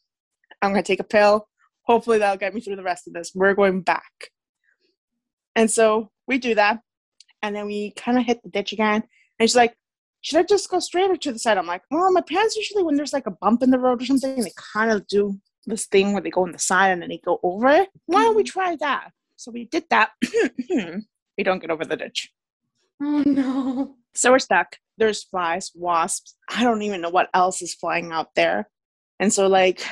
I'm 0.62 0.72
going 0.72 0.83
to 0.83 0.87
take 0.87 1.00
a 1.00 1.05
pill. 1.05 1.48
Hopefully 1.83 2.18
that'll 2.18 2.37
get 2.37 2.55
me 2.55 2.61
through 2.61 2.76
the 2.76 2.83
rest 2.83 3.07
of 3.07 3.14
this. 3.14 3.33
We're 3.35 3.55
going 3.55 3.83
back. 3.83 4.31
And 5.57 5.70
so 5.70 6.11
we 6.29 6.38
do 6.38 6.55
that. 6.55 6.81
And 7.42 7.57
then 7.57 7.66
we 7.66 7.92
kind 7.92 8.18
of 8.18 8.24
hit 8.24 8.42
the 8.42 8.50
ditch 8.50 8.72
again. 8.72 9.03
And 9.38 9.48
she's 9.48 9.57
like, 9.57 9.74
should 10.22 10.38
I 10.38 10.42
just 10.42 10.68
go 10.70 10.78
straight 10.80 11.11
or 11.11 11.16
to 11.16 11.33
the 11.33 11.38
side? 11.38 11.59
I'm 11.59 11.66
like, 11.66 11.83
well, 11.90 12.12
my 12.12 12.20
parents 12.20 12.56
usually, 12.56 12.83
when 12.83 12.96
there's 12.96 13.12
like 13.12 13.26
a 13.26 13.30
bump 13.30 13.62
in 13.62 13.70
the 13.70 13.78
road 13.78 14.02
or 14.02 14.04
something, 14.04 14.40
they 14.42 14.52
kind 14.74 14.90
of 14.90 15.06
do 15.06 15.40
this 15.66 15.87
thing 15.87 16.12
where 16.12 16.22
they 16.22 16.30
go 16.30 16.42
on 16.42 16.52
the 16.52 16.59
side 16.59 16.90
and 16.90 17.02
then 17.02 17.09
they 17.09 17.20
go 17.24 17.40
over 17.42 17.68
it. 17.68 17.88
Why 18.06 18.24
don't 18.24 18.37
we 18.37 18.42
mm-hmm. 18.42 18.59
try 18.59 18.76
that? 18.80 19.11
So 19.37 19.50
we 19.50 19.64
did 19.64 19.85
that. 19.90 20.11
we 20.68 21.44
don't 21.44 21.61
get 21.61 21.70
over 21.70 21.85
the 21.85 21.96
ditch. 21.96 22.30
Oh 23.02 23.22
no. 23.24 23.96
So 24.14 24.33
we're 24.33 24.38
stuck. 24.38 24.76
There's 24.98 25.24
flies, 25.24 25.70
wasps. 25.74 26.37
I 26.48 26.62
don't 26.62 26.83
even 26.83 27.00
know 27.00 27.09
what 27.09 27.30
else 27.33 27.62
is 27.62 27.74
flying 27.74 28.12
out 28.12 28.35
there. 28.37 28.68
And 29.18 29.33
so, 29.33 29.46
like, 29.46 29.83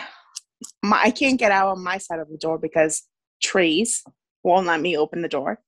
my, 0.83 1.01
I 1.05 1.11
can't 1.11 1.39
get 1.39 1.53
out 1.53 1.69
on 1.69 1.83
my 1.83 1.99
side 1.99 2.19
of 2.19 2.29
the 2.29 2.37
door 2.37 2.59
because 2.59 3.05
trees 3.43 4.03
won't 4.43 4.67
let 4.67 4.81
me 4.81 4.97
open 4.97 5.23
the 5.23 5.29
door. 5.29 5.61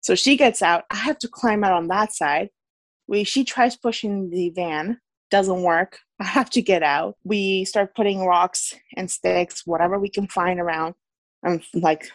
So 0.00 0.14
she 0.14 0.36
gets 0.36 0.62
out. 0.62 0.84
I 0.90 0.96
have 0.96 1.18
to 1.18 1.28
climb 1.28 1.64
out 1.64 1.72
on 1.72 1.88
that 1.88 2.12
side. 2.12 2.48
We 3.12 3.24
she 3.24 3.44
tries 3.44 3.76
pushing 3.76 4.30
the 4.30 4.48
van, 4.48 4.98
doesn't 5.30 5.62
work. 5.62 5.98
I 6.20 6.24
have 6.24 6.48
to 6.50 6.62
get 6.62 6.82
out. 6.82 7.16
We 7.24 7.66
start 7.66 7.94
putting 7.94 8.24
rocks 8.24 8.74
and 8.96 9.10
sticks, 9.10 9.66
whatever 9.66 9.98
we 9.98 10.08
can 10.08 10.26
find 10.28 10.58
around. 10.58 10.94
I'm 11.44 11.60
like 11.74 12.08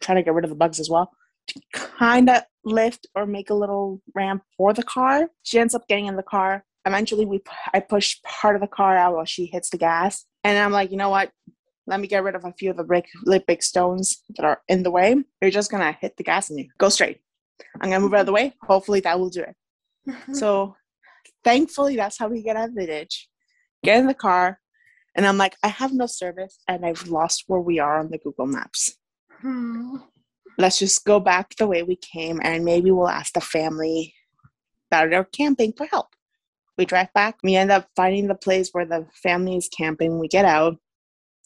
trying 0.00 0.16
to 0.16 0.24
get 0.24 0.34
rid 0.34 0.44
of 0.44 0.50
the 0.50 0.56
bugs 0.56 0.80
as 0.80 0.90
well 0.90 1.12
to 1.46 1.60
kind 1.72 2.28
of 2.28 2.42
lift 2.64 3.06
or 3.14 3.26
make 3.26 3.50
a 3.50 3.54
little 3.54 4.02
ramp 4.12 4.42
for 4.56 4.74
the 4.74 4.82
car. 4.82 5.30
She 5.44 5.60
ends 5.60 5.72
up 5.74 5.86
getting 5.86 6.06
in 6.06 6.16
the 6.16 6.24
car. 6.24 6.64
Eventually, 6.84 7.26
we 7.26 7.40
I 7.72 7.78
push 7.78 8.20
part 8.24 8.56
of 8.56 8.60
the 8.60 8.66
car 8.66 8.96
out 8.96 9.14
while 9.14 9.24
she 9.26 9.46
hits 9.46 9.70
the 9.70 9.78
gas, 9.78 10.26
and 10.42 10.58
I'm 10.58 10.72
like, 10.72 10.90
you 10.90 10.96
know 10.96 11.10
what? 11.10 11.30
Let 11.86 12.00
me 12.00 12.08
get 12.08 12.24
rid 12.24 12.34
of 12.34 12.44
a 12.44 12.52
few 12.54 12.70
of 12.70 12.76
the 12.76 12.84
big, 12.84 13.46
big 13.46 13.62
stones 13.62 14.24
that 14.36 14.44
are 14.44 14.62
in 14.66 14.82
the 14.82 14.90
way. 14.90 15.14
You're 15.40 15.52
just 15.52 15.70
gonna 15.70 15.96
hit 16.00 16.16
the 16.16 16.24
gas 16.24 16.50
and 16.50 16.58
you 16.58 16.66
go 16.78 16.88
straight. 16.88 17.20
I'm 17.80 17.90
gonna 17.90 18.00
move 18.00 18.14
out 18.14 18.20
of 18.20 18.26
the 18.26 18.32
way. 18.32 18.54
Hopefully, 18.62 18.98
that 19.00 19.20
will 19.20 19.30
do 19.30 19.42
it. 19.42 19.54
So 20.32 20.76
thankfully, 21.44 21.96
that's 21.96 22.18
how 22.18 22.28
we 22.28 22.42
get 22.42 22.56
out 22.56 22.68
of 22.70 22.74
the 22.74 22.86
ditch. 22.86 23.28
Get 23.82 23.98
in 23.98 24.06
the 24.06 24.14
car, 24.14 24.60
and 25.16 25.26
I'm 25.26 25.38
like, 25.38 25.56
I 25.62 25.68
have 25.68 25.92
no 25.92 26.06
service, 26.06 26.58
and 26.68 26.84
I've 26.84 27.08
lost 27.08 27.44
where 27.46 27.60
we 27.60 27.78
are 27.78 27.98
on 27.98 28.10
the 28.10 28.18
Google 28.18 28.46
Maps. 28.46 28.96
Hmm. 29.40 29.96
Let's 30.58 30.78
just 30.78 31.04
go 31.04 31.20
back 31.20 31.54
the 31.56 31.66
way 31.66 31.82
we 31.82 31.96
came, 31.96 32.40
and 32.42 32.64
maybe 32.64 32.90
we'll 32.90 33.08
ask 33.08 33.32
the 33.32 33.40
family 33.40 34.14
that 34.90 35.12
are 35.12 35.24
camping 35.24 35.72
for 35.72 35.86
help. 35.86 36.08
We 36.76 36.84
drive 36.84 37.12
back. 37.14 37.36
We 37.42 37.56
end 37.56 37.70
up 37.70 37.88
finding 37.96 38.26
the 38.26 38.34
place 38.34 38.70
where 38.72 38.84
the 38.86 39.06
family 39.22 39.56
is 39.56 39.68
camping. 39.68 40.18
We 40.18 40.28
get 40.28 40.44
out. 40.44 40.76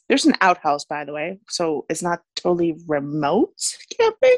There's 0.08 0.26
an 0.26 0.34
outhouse, 0.40 0.84
by 0.84 1.04
the 1.04 1.12
way, 1.12 1.38
so 1.48 1.86
it's 1.88 2.02
not 2.02 2.22
totally 2.36 2.76
remote 2.88 3.54
camping, 3.98 4.36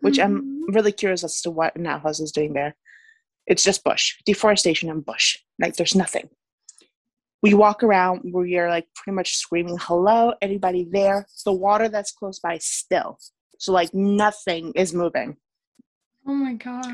which 0.00 0.18
I'm 0.18 0.42
Mhm. 0.68 0.74
really 0.74 0.92
curious 0.92 1.24
as 1.24 1.40
to 1.42 1.50
what 1.50 1.76
an 1.76 1.86
outhouse 1.86 2.20
is 2.20 2.32
doing 2.32 2.52
there. 2.52 2.76
It's 3.48 3.64
just 3.64 3.82
bush, 3.82 4.14
deforestation 4.24 4.90
and 4.90 5.04
bush. 5.04 5.38
Like 5.60 5.74
there's 5.74 5.96
nothing. 5.96 6.28
We 7.42 7.54
walk 7.54 7.82
around. 7.82 8.22
We 8.32 8.56
are 8.58 8.68
like 8.68 8.86
pretty 8.94 9.14
much 9.14 9.36
screaming, 9.36 9.78
"Hello, 9.80 10.34
anybody 10.40 10.86
there?" 10.90 11.26
The 11.44 11.52
water 11.52 11.88
that's 11.88 12.12
close 12.12 12.38
by 12.38 12.58
still, 12.58 13.18
so 13.58 13.72
like 13.72 13.92
nothing 13.92 14.72
is 14.76 14.94
moving 14.94 15.36
Oh 16.28 16.34
my 16.34 16.52
gosh. 16.52 16.84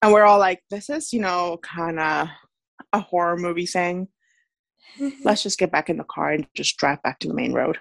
and 0.00 0.12
we're 0.12 0.22
all 0.22 0.38
like, 0.38 0.62
this 0.70 0.88
is, 0.88 1.12
you 1.12 1.20
know, 1.20 1.58
kind 1.60 1.98
of 1.98 2.28
a 2.92 3.00
horror 3.00 3.36
movie 3.36 3.66
thing. 3.66 4.06
Mm-hmm. 4.96 5.22
Let's 5.24 5.42
just 5.42 5.58
get 5.58 5.72
back 5.72 5.90
in 5.90 5.96
the 5.96 6.04
car 6.04 6.30
and 6.30 6.46
just 6.54 6.76
drive 6.76 7.02
back 7.02 7.18
to 7.20 7.28
the 7.28 7.34
main 7.34 7.52
road. 7.52 7.78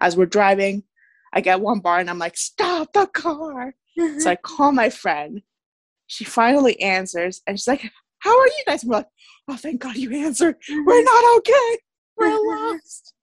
As 0.00 0.16
we're 0.16 0.26
driving, 0.26 0.84
I 1.32 1.40
get 1.40 1.60
one 1.60 1.80
bar 1.80 1.98
and 1.98 2.08
I'm 2.08 2.20
like, 2.20 2.36
stop 2.36 2.92
the 2.92 3.06
car. 3.06 3.74
Mm-hmm. 3.98 4.20
So 4.20 4.30
I 4.30 4.36
call 4.36 4.70
my 4.70 4.88
friend. 4.88 5.42
She 6.14 6.24
finally 6.24 6.80
answers 6.80 7.42
and 7.44 7.58
she's 7.58 7.66
like, 7.66 7.90
how 8.20 8.38
are 8.38 8.46
you 8.46 8.62
guys? 8.68 8.84
And 8.84 8.90
we're 8.90 8.98
like, 8.98 9.08
oh, 9.48 9.56
thank 9.56 9.80
God 9.80 9.96
you 9.96 10.12
answered. 10.14 10.54
We're 10.68 10.76
mm-hmm. 10.76 11.04
not 11.04 11.36
okay. 11.38 11.78
We're 12.16 12.70
lost. 12.72 13.14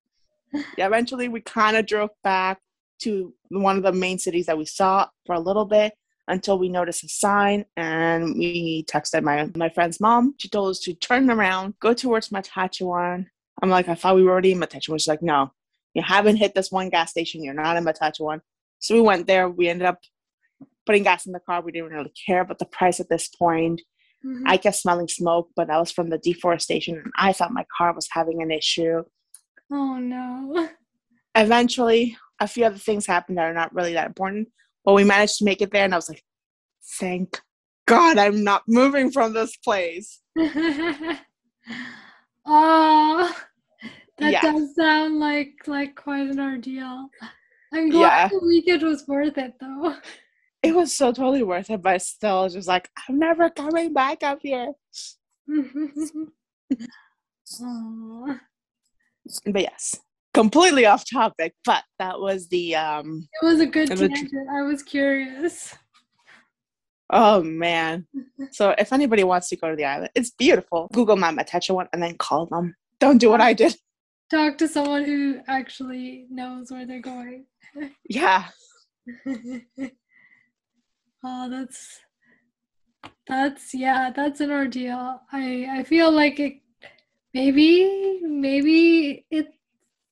Yeah, 0.78 0.88
eventually 0.88 1.30
we 1.30 1.40
kind 1.40 1.78
of 1.78 1.86
drove 1.86 2.10
back 2.22 2.60
to 3.04 3.34
one 3.50 3.78
of 3.78 3.84
the 3.84 3.94
main 3.94 4.20
cities 4.20 4.46
that 4.48 4.58
we 4.58 4.66
saw 4.66 5.08
for 5.26 5.36
a 5.36 5.40
little 5.40 5.64
bit 5.64 5.94
until 6.28 6.60
we 6.60 6.68
noticed 6.68 7.06
a 7.06 7.08
sign 7.08 7.64
and 7.78 8.36
we 8.38 8.84
texted 8.90 9.24
my 9.24 9.50
my 9.56 9.70
friend's 9.70 10.02
mom. 10.02 10.36
She 10.38 10.50
told 10.50 10.72
us 10.72 10.80
to 10.82 10.94
turn 10.94 11.32
around, 11.32 11.76
go 11.80 11.94
towards 11.94 12.30
Matachewan. 12.30 13.28
I'm 13.62 13.70
like, 13.70 13.88
I 13.88 13.96
thought 13.96 14.18
we 14.18 14.24
were 14.24 14.32
already 14.32 14.52
in 14.52 14.60
Matachewan. 14.60 15.00
She's 15.00 15.08
like, 15.08 15.24
no, 15.24 15.54
you 15.94 16.02
haven't 16.04 16.36
hit 16.36 16.54
this 16.54 16.74
one 16.74 16.90
gas 16.90 17.12
station. 17.12 17.42
You're 17.42 17.54
not 17.54 17.78
in 17.78 17.86
Matachewan. 17.86 18.42
So 18.80 18.96
we 18.96 19.02
went 19.02 19.28
there. 19.28 19.50
We 19.50 19.70
ended 19.70 19.88
up 19.88 20.00
putting 20.92 21.04
gas 21.04 21.26
in 21.26 21.32
the 21.32 21.40
car. 21.40 21.62
We 21.62 21.72
didn't 21.72 21.92
really 21.92 22.12
care 22.28 22.42
about 22.42 22.60
the 22.60 22.66
price 22.66 23.00
at 23.00 23.08
this 23.08 23.30
point. 23.30 23.82
Mhm. 24.26 24.44
I 24.46 24.58
kept 24.58 24.76
smelling 24.76 25.08
smoke, 25.08 25.50
but 25.56 25.68
that 25.68 25.78
was 25.80 25.90
from 25.90 26.10
the 26.10 26.18
deforestation. 26.18 26.98
And 26.98 27.14
I 27.18 27.32
thought 27.32 27.54
my 27.54 27.66
car 27.78 27.94
was 27.96 28.10
having 28.12 28.42
an 28.42 28.52
issue. 28.52 29.04
oh 29.72 29.96
no. 30.00 30.68
Eventually, 31.36 32.18
a 32.42 32.48
few 32.48 32.66
other 32.66 32.78
things 32.78 33.06
happened 33.08 33.38
that 33.38 33.46
are 33.46 33.54
not 33.54 33.74
really 33.74 33.94
that 33.94 34.08
important, 34.08 34.50
but 34.84 34.96
we 34.96 35.06
managed 35.06 35.38
to 35.38 35.46
make 35.46 35.62
it 35.62 35.72
there. 35.72 35.86
And 35.86 35.94
I 35.94 35.98
was 35.98 36.10
like, 36.10 36.26
thank 37.00 37.40
God 37.88 38.18
I'm 38.18 38.44
not 38.44 38.64
moving 38.68 39.12
from 39.12 39.32
this 39.32 39.56
place. 39.56 40.20
oh, 42.46 43.34
that 44.18 44.32
Yeah. 44.34 44.42
does 44.42 44.76
sound 44.76 45.22
like 45.22 45.54
like 45.68 45.96
quite 45.96 46.28
an 46.28 46.42
ordeal. 46.42 47.10
I'm 47.74 47.90
glad 47.92 48.02
Yeah. 48.02 48.28
the 48.28 48.40
weekend 48.46 48.84
was 48.84 49.08
worth 49.08 49.38
it 49.38 49.54
though. 49.62 49.96
It 50.64 50.76
was 50.76 50.94
so 50.94 51.12
totally 51.12 51.44
worth 51.44 51.70
it, 51.72 51.82
but 51.82 52.02
still, 52.02 52.48
just 52.50 52.68
like, 52.68 52.90
I'm 53.10 53.18
never 53.18 53.50
coming 53.50 53.94
back 53.94 54.24
up 54.24 54.40
here. 54.42 54.74
But 59.46 59.62
yes, 59.62 60.00
completely 60.34 60.86
off 60.86 61.04
topic, 61.10 61.54
but 61.66 61.84
that 62.00 62.20
was 62.20 62.48
the, 62.48 62.76
um, 62.76 63.28
It 63.42 63.46
was 63.46 63.60
a 63.60 63.66
good 63.66 63.88
tr- 63.88 64.08
tangent. 64.08 64.50
I 64.52 64.62
was 64.64 64.82
curious. 64.84 65.76
oh 67.12 67.44
man. 67.44 68.08
So 68.52 68.74
if 68.78 68.92
anybody 68.94 69.24
wants 69.24 69.50
to 69.50 69.58
go 69.58 69.70
to 69.70 69.76
the 69.76 69.86
island, 69.86 70.10
it's 70.16 70.32
beautiful. 70.32 70.88
Google 70.94 71.18
Map 71.18 71.36
Matachewan 71.36 71.88
and 71.94 72.02
then 72.02 72.18
call 72.18 72.46
them. 72.48 72.76
Don't 73.00 73.18
do 73.18 73.30
what 73.30 73.42
I 73.42 73.54
did. 73.54 73.76
Talk 74.32 74.58
to 74.60 74.68
someone 74.68 75.04
who 75.04 75.42
actually 75.48 76.26
knows 76.30 76.72
where 76.72 76.86
they're 76.88 77.02
going. 77.02 77.46
Yeah. 78.10 78.46
oh, 81.24 81.50
that's 81.50 82.00
that's 83.28 83.74
yeah, 83.74 84.12
that's 84.16 84.40
an 84.40 84.52
ordeal. 84.52 85.22
I 85.32 85.68
I 85.70 85.84
feel 85.84 86.12
like 86.12 86.40
it 86.40 86.62
maybe 87.34 88.20
maybe 88.24 89.26
it's 89.32 89.56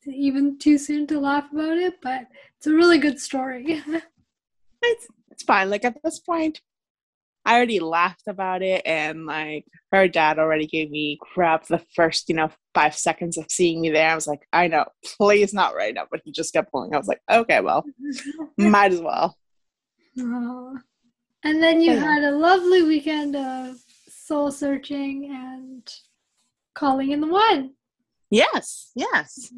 even 0.08 0.58
too 0.58 0.78
soon 0.78 1.08
to 1.08 1.20
laugh 1.20 1.52
about 1.52 1.78
it, 1.78 1.96
but 2.02 2.28
it's 2.58 2.68
a 2.68 2.74
really 2.74 2.98
good 2.98 3.20
story. 3.20 3.82
it's 4.82 5.08
it's 5.32 5.44
fine. 5.44 5.70
Like 5.70 5.86
at 5.86 5.98
this 6.04 6.20
point, 6.20 6.62
I 7.46 7.56
already 7.56 7.80
laughed 7.80 8.28
about 8.28 8.62
it, 8.62 8.82
and 8.86 9.26
like 9.26 9.66
her 9.92 10.08
dad 10.08 10.40
already 10.40 10.68
gave 10.68 10.90
me 10.92 11.18
crap 11.22 11.68
the 11.68 11.84
first, 11.96 12.30
you 12.30 12.36
know, 12.36 12.50
five 12.74 12.96
seconds 12.96 13.38
of 13.38 13.46
seeing 13.50 13.82
me 13.82 13.90
there. 13.90 14.10
I 14.12 14.16
was 14.16 14.28
like, 14.28 14.48
I 14.54 14.68
know, 14.68 14.86
please 15.18 15.54
not 15.54 15.76
right 15.76 15.94
now. 15.94 16.06
But 16.10 16.22
he 16.24 16.32
just 16.32 16.54
kept 16.54 16.72
pulling. 16.72 16.94
I 16.94 16.98
was 16.98 17.08
like, 17.08 17.22
okay, 17.30 17.62
well, 17.62 17.84
might 18.58 18.94
as 18.94 19.02
well. 19.02 19.38
Aw. 20.20 20.76
And 21.44 21.64
then 21.64 21.82
you 21.82 21.94
Yeah. 21.94 22.00
had 22.00 22.24
a 22.24 22.32
lovely 22.32 22.84
weekend 22.84 23.36
of 23.36 23.78
soul 24.08 24.52
searching 24.52 25.32
and 25.32 25.88
calling 26.76 27.12
in 27.12 27.22
the 27.22 27.28
one. 27.28 27.76
Yes, 28.30 28.92
yes. 28.96 29.52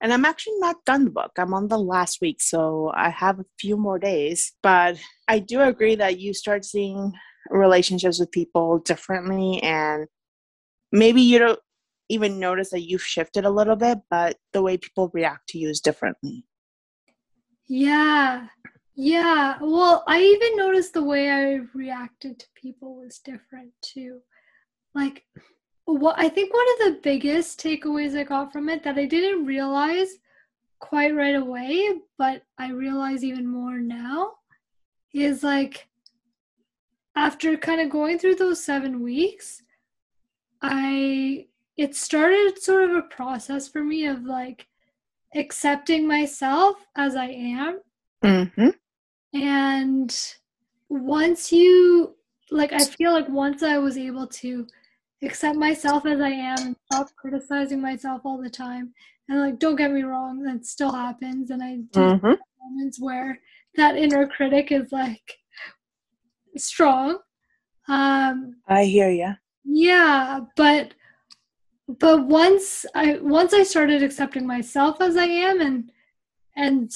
And 0.00 0.12
I'm 0.12 0.24
actually 0.24 0.58
not 0.58 0.84
done 0.84 1.04
the 1.04 1.10
book. 1.10 1.32
I'm 1.36 1.52
on 1.52 1.68
the 1.68 1.78
last 1.78 2.20
week, 2.20 2.40
so 2.40 2.92
I 2.94 3.10
have 3.10 3.40
a 3.40 3.44
few 3.58 3.76
more 3.76 3.98
days. 3.98 4.52
But 4.62 4.98
I 5.26 5.40
do 5.40 5.60
agree 5.62 5.96
that 5.96 6.20
you 6.20 6.32
start 6.32 6.64
seeing 6.64 7.12
relationships 7.50 8.20
with 8.20 8.30
people 8.30 8.78
differently, 8.78 9.60
and 9.62 10.06
maybe 10.92 11.20
you 11.20 11.38
don't 11.40 11.58
even 12.08 12.38
notice 12.38 12.70
that 12.70 12.88
you've 12.88 13.02
shifted 13.02 13.44
a 13.44 13.50
little 13.50 13.76
bit, 13.76 13.98
but 14.08 14.36
the 14.52 14.62
way 14.62 14.78
people 14.78 15.10
react 15.12 15.48
to 15.48 15.58
you 15.58 15.68
is 15.68 15.80
differently. 15.80 16.44
Yeah. 17.66 18.46
Yeah. 19.00 19.58
Well, 19.60 20.02
I 20.08 20.20
even 20.20 20.56
noticed 20.56 20.92
the 20.92 21.04
way 21.04 21.30
I 21.30 21.60
reacted 21.72 22.40
to 22.40 22.46
people 22.56 22.96
was 22.96 23.20
different 23.20 23.70
too. 23.80 24.18
Like 24.92 25.24
what 25.84 26.18
I 26.18 26.28
think 26.28 26.52
one 26.52 26.66
of 26.72 26.78
the 26.94 27.00
biggest 27.00 27.62
takeaways 27.62 28.18
I 28.18 28.24
got 28.24 28.52
from 28.52 28.68
it 28.68 28.82
that 28.82 28.98
I 28.98 29.04
didn't 29.04 29.46
realize 29.46 30.18
quite 30.80 31.14
right 31.14 31.36
away, 31.36 32.00
but 32.18 32.42
I 32.58 32.70
realize 32.70 33.22
even 33.22 33.46
more 33.46 33.78
now 33.78 34.32
is 35.14 35.44
like 35.44 35.86
after 37.14 37.56
kind 37.56 37.80
of 37.80 37.90
going 37.90 38.18
through 38.18 38.34
those 38.34 38.64
7 38.64 39.00
weeks, 39.00 39.62
I 40.60 41.46
it 41.76 41.94
started 41.94 42.60
sort 42.60 42.90
of 42.90 42.96
a 42.96 43.02
process 43.02 43.68
for 43.68 43.84
me 43.84 44.06
of 44.06 44.24
like 44.24 44.66
accepting 45.36 46.08
myself 46.08 46.84
as 46.96 47.14
I 47.14 47.26
am 47.26 47.78
Mm-hmm. 48.24 48.68
And 49.34 50.34
once 50.88 51.52
you 51.52 52.14
like 52.50 52.72
i 52.72 52.84
feel 52.84 53.12
like 53.12 53.28
once 53.28 53.62
i 53.62 53.76
was 53.78 53.98
able 53.98 54.26
to 54.26 54.66
accept 55.22 55.56
myself 55.56 56.06
as 56.06 56.20
i 56.20 56.28
am 56.30 56.58
and 56.58 56.76
stop 56.90 57.08
criticizing 57.16 57.80
myself 57.80 58.22
all 58.24 58.40
the 58.40 58.48
time 58.48 58.92
and 59.28 59.40
like 59.40 59.58
don't 59.58 59.76
get 59.76 59.90
me 59.92 60.02
wrong 60.02 60.42
that 60.42 60.64
still 60.64 60.92
happens 60.92 61.50
and 61.50 61.62
i 61.62 61.76
do 61.92 62.00
Mm-hmm. 62.00 62.32
moments 62.62 63.00
where 63.00 63.38
that 63.76 63.96
inner 63.96 64.26
critic 64.26 64.72
is 64.72 64.90
like 64.92 65.38
strong 66.56 67.18
um 67.88 68.56
I 68.66 68.84
hear 68.84 69.10
you. 69.10 69.34
yeah 69.64 70.40
but 70.56 70.94
but 71.98 72.26
once 72.26 72.84
i 72.94 73.18
once 73.20 73.52
i 73.52 73.62
started 73.62 74.02
accepting 74.02 74.46
myself 74.46 75.00
as 75.00 75.16
i 75.16 75.24
am 75.24 75.60
and 75.60 75.90
and 76.56 76.90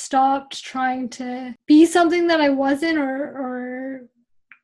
stopped 0.00 0.62
trying 0.62 1.08
to 1.08 1.54
be 1.66 1.84
something 1.86 2.26
that 2.26 2.40
i 2.40 2.48
wasn't 2.48 2.98
or 2.98 3.24
or 3.38 4.02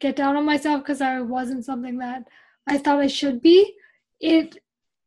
get 0.01 0.17
down 0.17 0.37
on 0.37 0.45
myself 0.45 0.83
because 0.83 1.01
i 1.01 1.21
wasn't 1.21 1.65
something 1.65 1.99
that 1.99 2.23
i 2.67 2.77
thought 2.77 3.01
i 3.01 3.07
should 3.07 3.41
be 3.41 3.75
it 4.21 4.59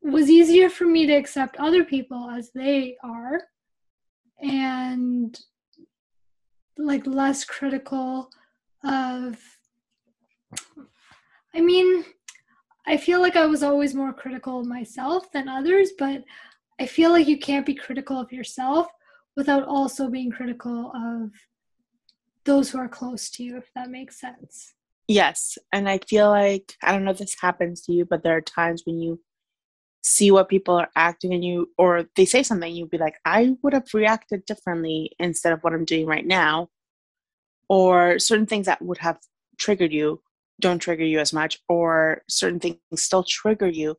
was 0.02 0.30
easier 0.30 0.70
for 0.70 0.86
me 0.86 1.06
to 1.06 1.14
accept 1.14 1.58
other 1.58 1.84
people 1.84 2.30
as 2.30 2.52
they 2.52 2.96
are 3.04 3.42
and 4.42 5.40
like 6.78 7.06
less 7.06 7.44
critical 7.44 8.30
of 8.84 9.38
I 11.54 11.62
mean, 11.62 12.06
I 12.88 12.98
feel 12.98 13.22
like 13.22 13.36
I 13.36 13.46
was 13.46 13.64
always 13.64 13.94
more 13.94 14.14
critical 14.14 14.60
of 14.60 14.68
myself 14.68 15.32
than 15.32 15.48
others, 15.48 15.92
but 15.98 16.24
I 16.80 16.86
feel 16.86 17.12
like 17.12 17.28
you 17.28 17.38
can't 17.38 17.66
be 17.66 17.74
critical 17.74 18.20
of 18.20 18.32
yourself 18.32 18.88
without 19.36 19.64
also 19.68 20.10
being 20.10 20.32
critical 20.32 20.92
of 20.96 21.32
those 22.46 22.70
who 22.70 22.78
are 22.78 22.90
close 22.90 23.30
to 23.32 23.44
you, 23.44 23.58
if 23.58 23.70
that 23.76 23.90
makes 23.90 24.20
sense. 24.20 24.74
Yes. 25.08 25.58
And 25.72 25.90
I 25.90 26.00
feel 26.00 26.30
like, 26.30 26.76
I 26.84 26.92
don't 26.92 27.04
know 27.04 27.12
if 27.12 27.18
this 27.18 27.36
happens 27.40 27.82
to 27.82 27.94
you, 27.94 28.06
but 28.06 28.24
there 28.24 28.38
are 28.38 28.42
times 28.42 28.84
when 28.86 29.00
you 29.00 29.20
see 30.02 30.32
what 30.32 30.50
people 30.50 30.76
are 30.76 30.90
acting 30.96 31.34
and 31.34 31.44
you, 31.44 31.70
or 31.78 32.06
they 32.16 32.26
say 32.26 32.44
something, 32.44 32.74
you'd 32.74 32.90
be 32.90 32.98
like, 32.98 33.18
I 33.26 33.56
would 33.62 33.74
have 33.74 33.88
reacted 33.94 34.46
differently 34.46 35.12
instead 35.20 35.54
of 35.54 35.62
what 35.62 35.74
I'm 35.74 35.86
doing 35.86 36.06
right 36.06 36.26
now. 36.26 36.70
Or 37.68 38.18
certain 38.20 38.46
things 38.46 38.66
that 38.66 38.82
would 38.82 39.00
have 39.00 39.20
triggered 39.58 39.92
you 39.92 40.22
don't 40.60 40.80
trigger 40.80 41.06
you 41.06 41.20
as 41.20 41.32
much, 41.32 41.60
or 41.70 42.24
certain 42.28 42.60
things 42.60 42.78
still 42.96 43.24
trigger 43.24 43.68
you, 43.68 43.96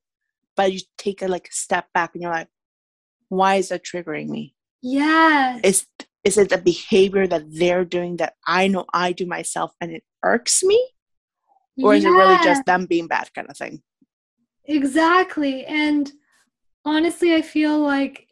but 0.57 0.73
you 0.73 0.81
take 0.99 1.23
a 1.23 1.29
like 1.29 1.49
step 1.51 1.87
back 1.95 2.11
and 2.15 2.23
you're 2.23 2.31
like, 2.31 2.49
why 3.29 3.55
is 3.57 3.71
that 3.71 3.85
triggering 3.85 4.29
me? 4.29 4.55
Yes. 4.83 5.61
Is 5.65 5.87
is 6.23 6.37
it 6.37 6.51
the 6.51 6.59
behavior 6.59 7.27
that 7.27 7.45
they're 7.49 7.85
doing 7.85 8.17
that 8.19 8.35
I 8.47 8.69
know 8.69 8.85
I 8.93 9.13
do 9.13 9.27
myself 9.27 9.73
and 9.81 9.91
it 9.91 10.05
irks 10.23 10.63
me? 10.63 10.91
Or 11.83 11.95
is 11.95 12.05
it 12.05 12.11
really 12.11 12.37
just 12.45 12.67
them 12.67 12.85
being 12.85 13.07
bad 13.07 13.33
kind 13.35 13.49
of 13.49 13.57
thing? 13.57 13.81
Exactly. 14.67 15.65
And 15.65 16.13
honestly, 16.85 17.35
I 17.35 17.41
feel 17.41 17.79
like 17.79 18.29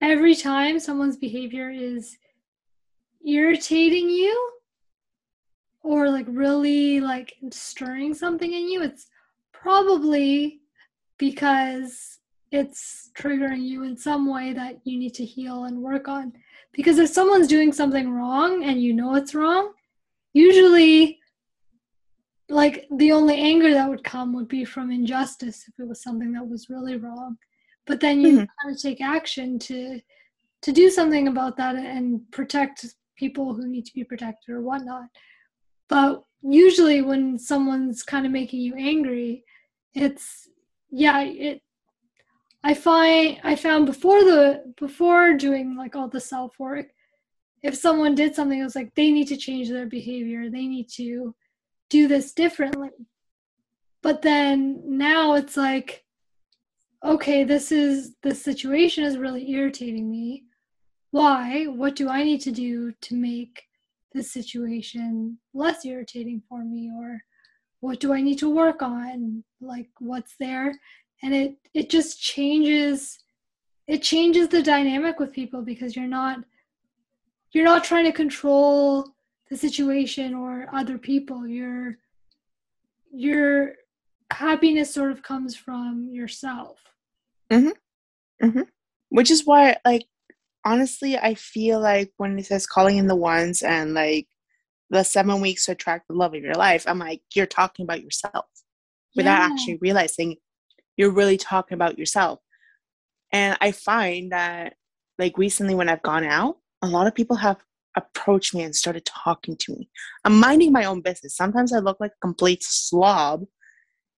every 0.00 0.34
time 0.34 0.80
someone's 0.80 1.18
behavior 1.18 1.68
is 1.70 2.16
irritating 3.26 4.08
you 4.08 4.52
or 5.82 6.10
like 6.10 6.26
really 6.28 7.00
like 7.00 7.34
stirring 7.50 8.14
something 8.14 8.52
in 8.52 8.68
you, 8.68 8.82
it's 8.82 9.06
probably 9.52 10.60
because 11.18 12.17
it's 12.50 13.10
triggering 13.18 13.62
you 13.62 13.82
in 13.84 13.96
some 13.96 14.30
way 14.30 14.52
that 14.52 14.80
you 14.84 14.98
need 14.98 15.14
to 15.14 15.24
heal 15.24 15.64
and 15.64 15.82
work 15.82 16.08
on. 16.08 16.32
Because 16.72 16.98
if 16.98 17.10
someone's 17.10 17.48
doing 17.48 17.72
something 17.72 18.10
wrong 18.10 18.64
and 18.64 18.82
you 18.82 18.92
know 18.94 19.14
it's 19.14 19.34
wrong, 19.34 19.72
usually 20.32 21.18
like 22.48 22.86
the 22.96 23.12
only 23.12 23.36
anger 23.36 23.72
that 23.74 23.88
would 23.88 24.04
come 24.04 24.32
would 24.32 24.48
be 24.48 24.64
from 24.64 24.90
injustice 24.90 25.64
if 25.68 25.74
it 25.78 25.86
was 25.86 26.02
something 26.02 26.32
that 26.32 26.48
was 26.48 26.70
really 26.70 26.96
wrong 26.96 27.36
but 27.86 28.00
then 28.00 28.20
you 28.20 28.28
mm-hmm. 28.28 28.38
kind 28.38 28.74
of 28.74 28.80
take 28.80 29.00
action 29.00 29.58
to 29.58 30.00
to 30.62 30.72
do 30.72 30.90
something 30.90 31.28
about 31.28 31.56
that 31.56 31.76
and 31.76 32.20
protect 32.32 32.86
people 33.16 33.54
who 33.54 33.66
need 33.66 33.84
to 33.84 33.94
be 33.94 34.04
protected 34.04 34.54
or 34.54 34.60
whatnot 34.60 35.04
but 35.88 36.22
usually 36.42 37.02
when 37.02 37.38
someone's 37.38 38.02
kind 38.02 38.24
of 38.24 38.32
making 38.32 38.60
you 38.60 38.74
angry 38.76 39.44
it's 39.94 40.48
yeah 40.90 41.20
it 41.20 41.60
i 42.64 42.74
find 42.74 43.38
i 43.44 43.54
found 43.54 43.86
before 43.86 44.24
the 44.24 44.72
before 44.78 45.34
doing 45.34 45.76
like 45.76 45.96
all 45.96 46.08
the 46.08 46.20
self 46.20 46.58
work 46.58 46.86
if 47.62 47.74
someone 47.74 48.14
did 48.14 48.34
something 48.34 48.60
it 48.60 48.64
was 48.64 48.76
like 48.76 48.94
they 48.94 49.10
need 49.10 49.26
to 49.28 49.36
change 49.36 49.68
their 49.68 49.86
behavior 49.86 50.50
they 50.50 50.66
need 50.66 50.88
to 50.88 51.34
do 51.88 52.08
this 52.08 52.32
differently. 52.32 52.90
But 54.02 54.22
then 54.22 54.82
now 54.84 55.34
it's 55.34 55.56
like, 55.56 56.04
okay, 57.04 57.44
this 57.44 57.72
is 57.72 58.14
the 58.22 58.34
situation 58.34 59.04
is 59.04 59.18
really 59.18 59.50
irritating 59.50 60.10
me. 60.10 60.44
Why? 61.10 61.64
What 61.64 61.96
do 61.96 62.08
I 62.08 62.22
need 62.22 62.40
to 62.42 62.52
do 62.52 62.92
to 63.02 63.14
make 63.14 63.62
this 64.12 64.32
situation 64.32 65.38
less 65.54 65.84
irritating 65.84 66.42
for 66.48 66.64
me? 66.64 66.90
Or 66.96 67.20
what 67.80 68.00
do 68.00 68.12
I 68.12 68.20
need 68.20 68.38
to 68.38 68.54
work 68.54 68.82
on? 68.82 69.44
Like 69.60 69.88
what's 69.98 70.34
there? 70.38 70.78
And 71.22 71.34
it 71.34 71.56
it 71.74 71.90
just 71.90 72.20
changes 72.20 73.18
it 73.88 74.02
changes 74.02 74.48
the 74.48 74.62
dynamic 74.62 75.18
with 75.18 75.32
people 75.32 75.62
because 75.62 75.96
you're 75.96 76.06
not 76.06 76.40
you're 77.52 77.64
not 77.64 77.82
trying 77.82 78.04
to 78.04 78.12
control 78.12 79.08
the 79.50 79.56
situation 79.56 80.34
or 80.34 80.68
other 80.72 80.98
people 80.98 81.48
your 81.48 81.96
your 83.12 83.72
happiness 84.30 84.92
sort 84.92 85.10
of 85.10 85.22
comes 85.22 85.56
from 85.56 86.08
yourself 86.10 86.78
mm-hmm. 87.50 87.70
Mm-hmm. 88.46 88.62
which 89.08 89.30
is 89.30 89.46
why 89.46 89.76
like 89.86 90.04
honestly 90.66 91.16
i 91.16 91.34
feel 91.34 91.80
like 91.80 92.12
when 92.18 92.38
it 92.38 92.44
says 92.44 92.66
calling 92.66 92.98
in 92.98 93.06
the 93.06 93.16
ones 93.16 93.62
and 93.62 93.94
like 93.94 94.28
the 94.90 95.02
seven 95.02 95.40
weeks 95.40 95.64
to 95.64 95.72
attract 95.72 96.08
the 96.08 96.14
love 96.14 96.34
of 96.34 96.42
your 96.42 96.54
life 96.54 96.84
i'm 96.86 96.98
like 96.98 97.22
you're 97.34 97.46
talking 97.46 97.84
about 97.84 98.02
yourself 98.02 98.44
without 99.16 99.38
yeah. 99.38 99.48
actually 99.50 99.78
realizing 99.80 100.36
you're 100.98 101.10
really 101.10 101.38
talking 101.38 101.74
about 101.74 101.98
yourself 101.98 102.40
and 103.32 103.56
i 103.62 103.72
find 103.72 104.32
that 104.32 104.74
like 105.18 105.38
recently 105.38 105.74
when 105.74 105.88
i've 105.88 106.02
gone 106.02 106.24
out 106.24 106.58
a 106.82 106.86
lot 106.86 107.06
of 107.06 107.14
people 107.14 107.36
have 107.36 107.56
approached 107.98 108.54
me 108.54 108.62
and 108.62 108.74
started 108.74 109.04
talking 109.04 109.56
to 109.56 109.72
me. 109.72 109.90
I'm 110.24 110.38
minding 110.38 110.72
my 110.72 110.84
own 110.84 111.02
business. 111.02 111.36
Sometimes 111.36 111.72
I 111.72 111.78
look 111.78 111.98
like 112.00 112.12
a 112.12 112.26
complete 112.26 112.62
slob. 112.62 113.44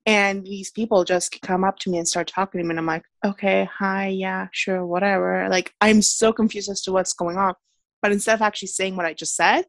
And 0.07 0.45
these 0.45 0.71
people 0.71 1.05
just 1.05 1.41
come 1.43 1.63
up 1.63 1.79
to 1.81 1.91
me 1.91 1.99
and 1.99 2.09
start 2.09 2.27
talking 2.27 2.61
to 2.61 2.65
me. 2.65 2.71
And 2.71 2.79
I'm 2.79 2.87
like, 2.87 3.05
okay, 3.25 3.69
hi, 3.71 4.09
yeah, 4.09 4.49
sure, 4.51 4.87
whatever. 4.87 5.47
Like, 5.51 5.73
I'm 5.81 6.01
so 6.01 6.33
confused 6.33 6.71
as 6.71 6.81
to 6.83 6.93
what's 6.93 7.13
going 7.13 7.37
on. 7.37 7.55
But 8.01 8.13
instead 8.13 8.35
of 8.35 8.43
actually 8.43 8.69
saying 8.69 8.97
what 8.97 9.05
I 9.05 9.13
just 9.13 9.37
said, 9.37 9.67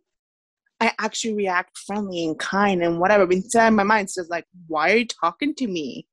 I 0.79 0.93
actually 0.99 1.35
react 1.35 1.77
friendly 1.77 2.25
and 2.25 2.39
kind 2.39 2.81
and 2.81 2.99
whatever. 2.99 3.29
Inside 3.29 3.71
my 3.71 3.83
mind, 3.83 4.05
it's 4.05 4.15
just 4.15 4.31
like, 4.31 4.45
why 4.67 4.91
are 4.91 4.97
you 4.97 5.05
talking 5.05 5.53
to 5.55 5.67
me? 5.67 6.07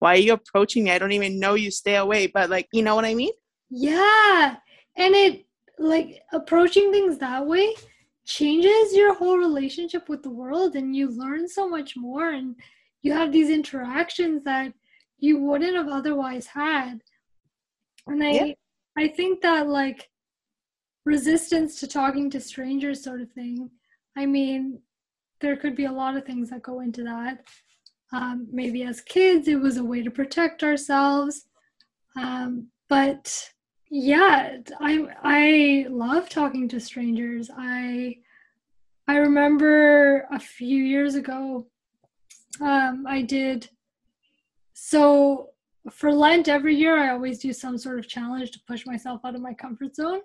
Why 0.00 0.14
are 0.14 0.18
you 0.18 0.32
approaching 0.32 0.84
me? 0.84 0.90
I 0.90 0.98
don't 0.98 1.12
even 1.12 1.38
know 1.38 1.54
you. 1.54 1.70
Stay 1.70 1.96
away. 1.96 2.26
But 2.26 2.50
like, 2.50 2.68
you 2.72 2.82
know 2.82 2.94
what 2.94 3.04
I 3.04 3.14
mean? 3.14 3.32
Yeah. 3.70 4.56
And 4.96 5.14
it 5.14 5.46
like 5.78 6.22
approaching 6.32 6.92
things 6.92 7.18
that 7.18 7.46
way 7.46 7.74
changes 8.26 8.94
your 8.94 9.14
whole 9.14 9.38
relationship 9.38 10.08
with 10.08 10.22
the 10.22 10.30
world 10.30 10.76
and 10.76 10.94
you 10.94 11.08
learn 11.08 11.48
so 11.48 11.68
much 11.68 11.96
more 11.96 12.30
and 12.30 12.54
you 13.02 13.12
have 13.12 13.32
these 13.32 13.50
interactions 13.50 14.44
that 14.44 14.72
you 15.18 15.38
wouldn't 15.38 15.74
have 15.74 15.88
otherwise 15.88 16.46
had 16.46 17.00
and 18.06 18.22
i 18.22 18.30
yeah. 18.30 18.52
i 18.96 19.08
think 19.08 19.40
that 19.40 19.66
like 19.66 20.08
resistance 21.04 21.80
to 21.80 21.88
talking 21.88 22.30
to 22.30 22.38
strangers 22.38 23.02
sort 23.02 23.20
of 23.20 23.32
thing 23.32 23.70
i 24.16 24.24
mean 24.26 24.78
there 25.40 25.56
could 25.56 25.74
be 25.74 25.86
a 25.86 25.92
lot 25.92 26.16
of 26.16 26.24
things 26.24 26.50
that 26.50 26.62
go 26.62 26.80
into 26.80 27.02
that 27.02 27.42
um, 28.12 28.48
maybe 28.50 28.82
as 28.82 29.00
kids 29.00 29.48
it 29.48 29.60
was 29.60 29.76
a 29.76 29.84
way 29.84 30.02
to 30.02 30.10
protect 30.10 30.62
ourselves. 30.62 31.46
Um, 32.16 32.68
but 32.88 33.50
yeah 33.90 34.56
i 34.80 35.06
i 35.22 35.86
love 35.90 36.28
talking 36.28 36.68
to 36.68 36.78
strangers. 36.78 37.50
I 37.56 38.16
i 39.08 39.16
remember 39.16 40.28
a 40.30 40.38
few 40.38 40.82
years 40.82 41.16
ago 41.16 41.66
um 42.60 43.04
i 43.08 43.22
did 43.22 43.68
so 44.74 45.48
for 45.90 46.12
lent 46.12 46.48
every 46.48 46.76
year 46.76 46.96
i 46.96 47.10
always 47.10 47.40
do 47.40 47.52
some 47.52 47.76
sort 47.76 47.98
of 47.98 48.06
challenge 48.06 48.52
to 48.52 48.60
push 48.66 48.86
myself 48.86 49.20
out 49.24 49.34
of 49.34 49.40
my 49.40 49.54
comfort 49.54 49.96
zone. 49.96 50.20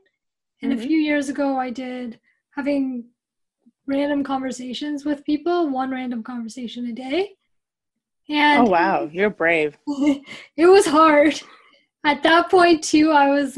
And 0.62 0.72
mm-hmm. 0.72 0.82
a 0.82 0.88
few 0.88 0.98
years 0.98 1.30
ago 1.30 1.58
i 1.58 1.72
did 1.72 2.20
having 2.52 3.06
random 3.88 4.24
conversations 4.24 5.06
with 5.06 5.26
people 5.26 5.70
one 5.70 5.90
random 5.90 6.22
conversation 6.22 6.86
a 6.88 6.94
day 6.94 7.32
and 8.30 8.68
oh 8.68 8.72
wow. 8.72 9.10
You're 9.12 9.30
brave. 9.30 9.78
it 9.88 10.68
was 10.68 10.86
hard. 10.86 11.40
At 12.04 12.24
that 12.24 12.52
point 12.52 12.84
too 12.84 13.12
i 13.12 13.30
was 13.30 13.58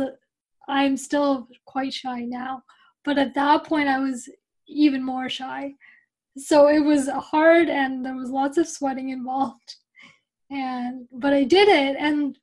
i'm 0.70 0.95
still 0.97 1.47
quite 1.65 1.93
shy 1.93 2.22
now 2.22 2.63
but 3.03 3.18
at 3.18 3.34
that 3.36 3.65
point 3.65 3.88
i 3.88 3.99
was 3.99 4.30
even 4.68 5.03
more 5.03 5.30
shy. 5.30 5.74
So 6.38 6.68
it 6.68 6.80
was 6.80 7.09
hard 7.09 7.70
and 7.70 8.05
there 8.05 8.15
was 8.15 8.30
lots 8.30 8.57
of 8.57 8.68
sweating 8.68 9.09
involved. 9.09 9.76
And 10.49 11.07
but 11.11 11.34
i 11.34 11.43
did 11.43 11.68
it 11.68 11.97
and 11.99 12.38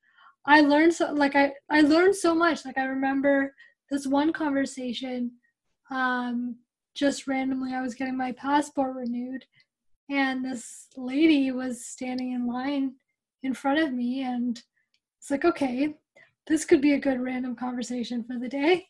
i 0.46 0.60
learned 0.60 0.92
so 0.92 1.12
like 1.12 1.36
i 1.36 1.52
i 1.70 1.80
learned 1.80 2.16
so 2.16 2.34
much. 2.34 2.64
Like 2.64 2.76
i 2.76 2.84
remember 2.84 3.54
this 3.90 4.06
one 4.06 4.32
conversation 4.32 5.30
um 5.90 6.56
just 6.94 7.26
randomly 7.26 7.74
i 7.74 7.80
was 7.80 7.94
getting 7.94 8.16
my 8.16 8.32
passport 8.32 8.94
renewed 8.96 9.44
and 10.10 10.44
this 10.44 10.88
lady 10.96 11.50
was 11.50 11.86
standing 11.86 12.32
in 12.32 12.46
line 12.46 12.94
in 13.42 13.54
front 13.54 13.78
of 13.78 13.92
me 13.92 14.22
and 14.22 14.62
it's 15.18 15.30
like, 15.30 15.44
okay, 15.44 15.94
this 16.46 16.64
could 16.64 16.80
be 16.80 16.92
a 16.92 17.00
good 17.00 17.20
random 17.20 17.56
conversation 17.56 18.22
for 18.24 18.38
the 18.38 18.48
day. 18.48 18.86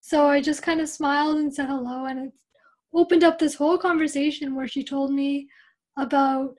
So 0.00 0.26
I 0.26 0.42
just 0.42 0.62
kind 0.62 0.80
of 0.82 0.88
smiled 0.88 1.38
and 1.38 1.52
said 1.52 1.68
hello, 1.68 2.04
and 2.04 2.26
it 2.26 2.32
opened 2.92 3.24
up 3.24 3.38
this 3.38 3.54
whole 3.54 3.78
conversation 3.78 4.54
where 4.54 4.68
she 4.68 4.84
told 4.84 5.10
me 5.10 5.48
about 5.98 6.54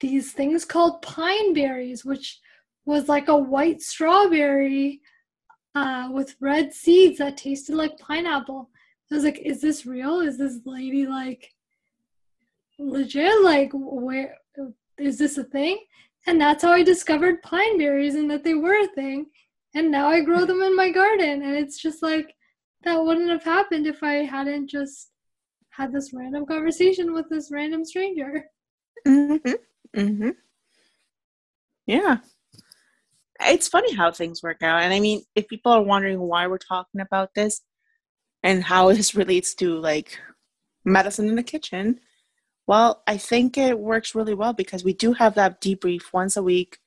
these 0.00 0.32
things 0.32 0.64
called 0.64 1.02
pine 1.02 1.52
berries, 1.52 2.06
which 2.06 2.40
was 2.86 3.08
like 3.08 3.28
a 3.28 3.36
white 3.36 3.82
strawberry 3.82 5.02
uh, 5.74 6.08
with 6.10 6.36
red 6.40 6.72
seeds 6.72 7.18
that 7.18 7.36
tasted 7.36 7.74
like 7.76 7.98
pineapple. 7.98 8.70
I 9.12 9.14
was 9.14 9.24
like, 9.24 9.40
is 9.44 9.60
this 9.60 9.84
real? 9.84 10.20
Is 10.20 10.38
this 10.38 10.60
lady 10.64 11.06
like 11.06 11.52
legit? 12.78 13.42
Like, 13.42 13.70
where 13.72 14.36
is 14.98 15.18
this 15.18 15.38
a 15.38 15.44
thing? 15.44 15.78
And 16.26 16.40
that's 16.40 16.64
how 16.64 16.72
I 16.72 16.82
discovered 16.82 17.42
pine 17.42 17.78
berries 17.78 18.14
and 18.14 18.30
that 18.30 18.44
they 18.44 18.54
were 18.54 18.82
a 18.82 18.88
thing. 18.88 19.26
And 19.74 19.90
now 19.90 20.08
I 20.08 20.22
grow 20.22 20.44
them 20.44 20.62
in 20.62 20.74
my 20.74 20.90
garden. 20.90 21.42
And 21.42 21.54
it's 21.54 21.78
just 21.78 22.02
like, 22.02 22.34
that 22.84 23.02
wouldn't 23.02 23.30
have 23.30 23.44
happened 23.44 23.86
if 23.86 24.02
I 24.02 24.24
hadn't 24.24 24.68
just 24.68 25.10
had 25.70 25.92
this 25.92 26.12
random 26.12 26.46
conversation 26.46 27.12
with 27.12 27.28
this 27.28 27.50
random 27.50 27.84
stranger. 27.84 28.46
Mm-hmm. 29.06 29.52
Mm-hmm. 29.96 30.30
Yeah. 31.86 32.18
It's 33.40 33.68
funny 33.68 33.94
how 33.94 34.10
things 34.10 34.42
work 34.42 34.62
out. 34.62 34.82
And 34.82 34.92
I 34.92 35.00
mean, 35.00 35.22
if 35.34 35.46
people 35.48 35.72
are 35.72 35.82
wondering 35.82 36.18
why 36.18 36.46
we're 36.46 36.58
talking 36.58 37.00
about 37.00 37.34
this 37.34 37.60
and 38.42 38.64
how 38.64 38.92
this 38.92 39.14
relates 39.22 39.54
to 39.56 39.78
like 39.78 40.18
medicine 40.84 41.28
in 41.28 41.36
the 41.36 41.42
kitchen, 41.42 42.00
well, 42.66 43.02
I 43.06 43.16
think 43.16 43.56
it 43.56 43.78
works 43.78 44.14
really 44.14 44.34
well 44.34 44.52
because 44.52 44.82
we 44.82 44.92
do 44.92 45.12
have 45.12 45.34
that 45.34 45.60
debrief 45.60 46.12
once 46.12 46.36
a 46.36 46.42
week. 46.42 46.78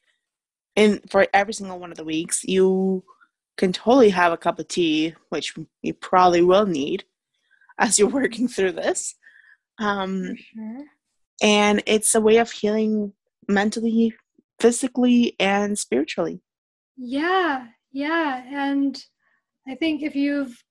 And 0.75 1.01
for 1.09 1.25
every 1.33 1.53
single 1.53 1.79
one 1.79 1.91
of 1.91 1.97
the 1.97 2.03
weeks, 2.03 2.43
you 2.43 3.03
can 3.57 3.73
totally 3.73 4.09
have 4.09 4.31
a 4.33 4.37
cup 4.37 4.59
of 4.59 4.67
tea, 4.67 5.15
which 5.29 5.53
you 5.81 5.93
probably 5.93 6.41
will 6.41 6.65
need 6.65 7.05
as 7.77 7.97
you're 7.97 8.09
working 8.09 8.47
through 8.47 8.73
this. 8.73 9.15
Um, 9.79 10.35
sure. 10.35 10.85
And 11.41 11.81
it's 11.85 12.13
a 12.15 12.21
way 12.21 12.37
of 12.37 12.51
healing 12.51 13.13
mentally, 13.47 14.13
physically, 14.59 15.35
and 15.39 15.79
spiritually. 15.79 16.41
Yeah, 16.97 17.67
yeah. 17.93 18.43
And 18.67 19.01
I 19.65 19.75
think 19.75 20.03
if 20.03 20.15
you've 20.15 20.61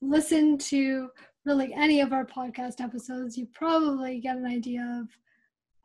listened 0.00 0.62
to 0.62 1.10
really 1.44 1.72
any 1.74 2.00
of 2.00 2.12
our 2.12 2.24
podcast 2.24 2.80
episodes, 2.80 3.36
you 3.36 3.46
probably 3.52 4.20
get 4.20 4.36
an 4.36 4.46
idea 4.46 5.02
of 5.02 5.08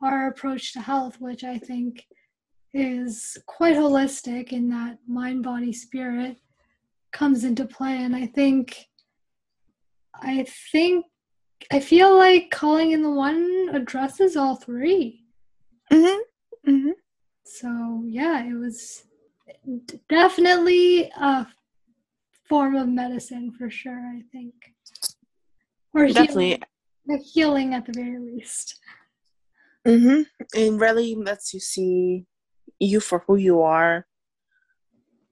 our 0.01 0.28
approach 0.28 0.74
to 0.74 0.80
health, 0.80 1.18
which 1.20 1.43
I 1.43 1.57
think 1.57 2.05
is 2.74 3.38
quite 3.47 3.76
holistic 3.76 4.53
in 4.53 4.70
that 4.70 4.99
mind, 5.07 5.43
body, 5.43 5.74
spirit 5.74 6.38
comes 7.12 7.43
into 7.43 7.66
play. 7.66 7.97
And 8.03 8.16
I 8.16 8.28
think, 8.28 8.86
I 10.16 10.45
think, 10.72 11.05
I 11.72 11.80
feel 11.80 12.16
like 12.16 12.51
calling 12.51 12.91
in 12.91 13.01
the 13.01 13.12
one 13.12 13.70
addresses 13.74 14.38
all 14.38 14.55
3 14.55 15.26
Mm-hmm. 15.91 16.72
Mm-hmm. 16.72 16.91
So 17.43 18.03
yeah, 18.05 18.45
it 18.45 18.53
was 18.53 19.03
definitely 20.07 21.12
a 21.20 21.47
form 22.47 22.76
of 22.76 22.88
medicine 22.88 23.51
for 23.57 23.70
sure. 23.70 23.99
I 23.99 24.22
think, 24.32 24.53
or 25.93 26.07
definitely 26.07 26.61
healing, 27.05 27.23
healing 27.33 27.73
at 27.73 27.85
the 27.85 27.93
very 27.93 28.19
least. 28.19 28.79
Mm-hmm. 29.87 30.21
It 30.53 30.73
really 30.73 31.15
lets 31.15 31.53
you 31.53 31.59
see 31.59 32.25
you 32.79 32.99
for 32.99 33.23
who 33.25 33.35
you 33.35 33.61
are. 33.61 34.05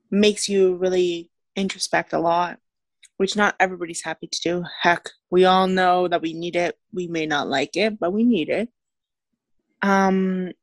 Makes 0.10 0.48
you 0.48 0.76
really 0.76 1.32
introspect 1.56 2.14
a 2.14 2.20
lot, 2.20 2.60
which 3.18 3.36
not 3.36 3.56
everybody's 3.60 4.04
happy 4.04 4.28
to 4.28 4.42
do. 4.42 4.64
Heck, 4.82 5.10
we 5.30 5.44
all 5.46 5.68
know 5.68 6.08
that 6.08 6.22
we 6.22 6.34
need 6.34 6.56
it. 6.56 6.78
We 6.94 7.08
may 7.08 7.26
not 7.26 7.48
like 7.48 7.76
it, 7.76 8.00
but 8.00 8.14
we 8.14 8.24
need 8.24 8.50
it. 8.50 8.70
Um, 9.82 10.54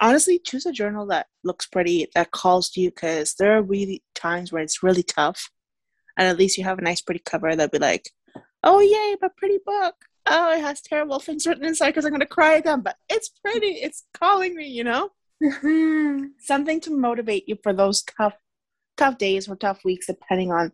honestly, 0.00 0.38
choose 0.38 0.66
a 0.66 0.72
journal 0.72 1.06
that 1.06 1.28
looks 1.44 1.66
pretty, 1.66 2.08
that 2.14 2.32
calls 2.32 2.70
to 2.70 2.80
you, 2.80 2.90
because 2.90 3.34
there 3.34 3.56
are 3.56 3.62
really 3.62 4.02
times 4.14 4.52
where 4.52 4.62
it's 4.62 4.82
really 4.82 5.04
tough, 5.04 5.50
and 6.16 6.26
at 6.26 6.36
least 6.38 6.58
you 6.58 6.64
have 6.64 6.78
a 6.78 6.82
nice, 6.82 7.00
pretty 7.00 7.22
cover 7.24 7.54
that'd 7.54 7.70
be 7.70 7.78
like, 7.78 8.10
"Oh 8.66 8.80
yay, 8.80 9.16
my 9.22 9.28
pretty 9.36 9.58
book." 9.64 9.94
Oh, 10.26 10.52
it 10.52 10.60
has 10.60 10.80
terrible 10.80 11.20
things 11.20 11.46
written 11.46 11.64
inside 11.64 11.90
because 11.90 12.04
I'm 12.04 12.12
gonna 12.12 12.26
cry 12.26 12.54
again, 12.54 12.80
but 12.80 12.96
it's 13.08 13.28
pretty. 13.28 13.68
It's 13.68 14.04
calling 14.12 14.54
me, 14.54 14.66
you 14.66 14.84
know. 14.84 15.10
Mm-hmm. 15.42 16.24
Something 16.38 16.80
to 16.80 16.90
motivate 16.90 17.48
you 17.48 17.56
for 17.62 17.72
those 17.72 18.02
tough 18.02 18.36
tough 18.96 19.18
days 19.18 19.48
or 19.48 19.56
tough 19.56 19.84
weeks, 19.84 20.06
depending 20.06 20.52
on 20.52 20.72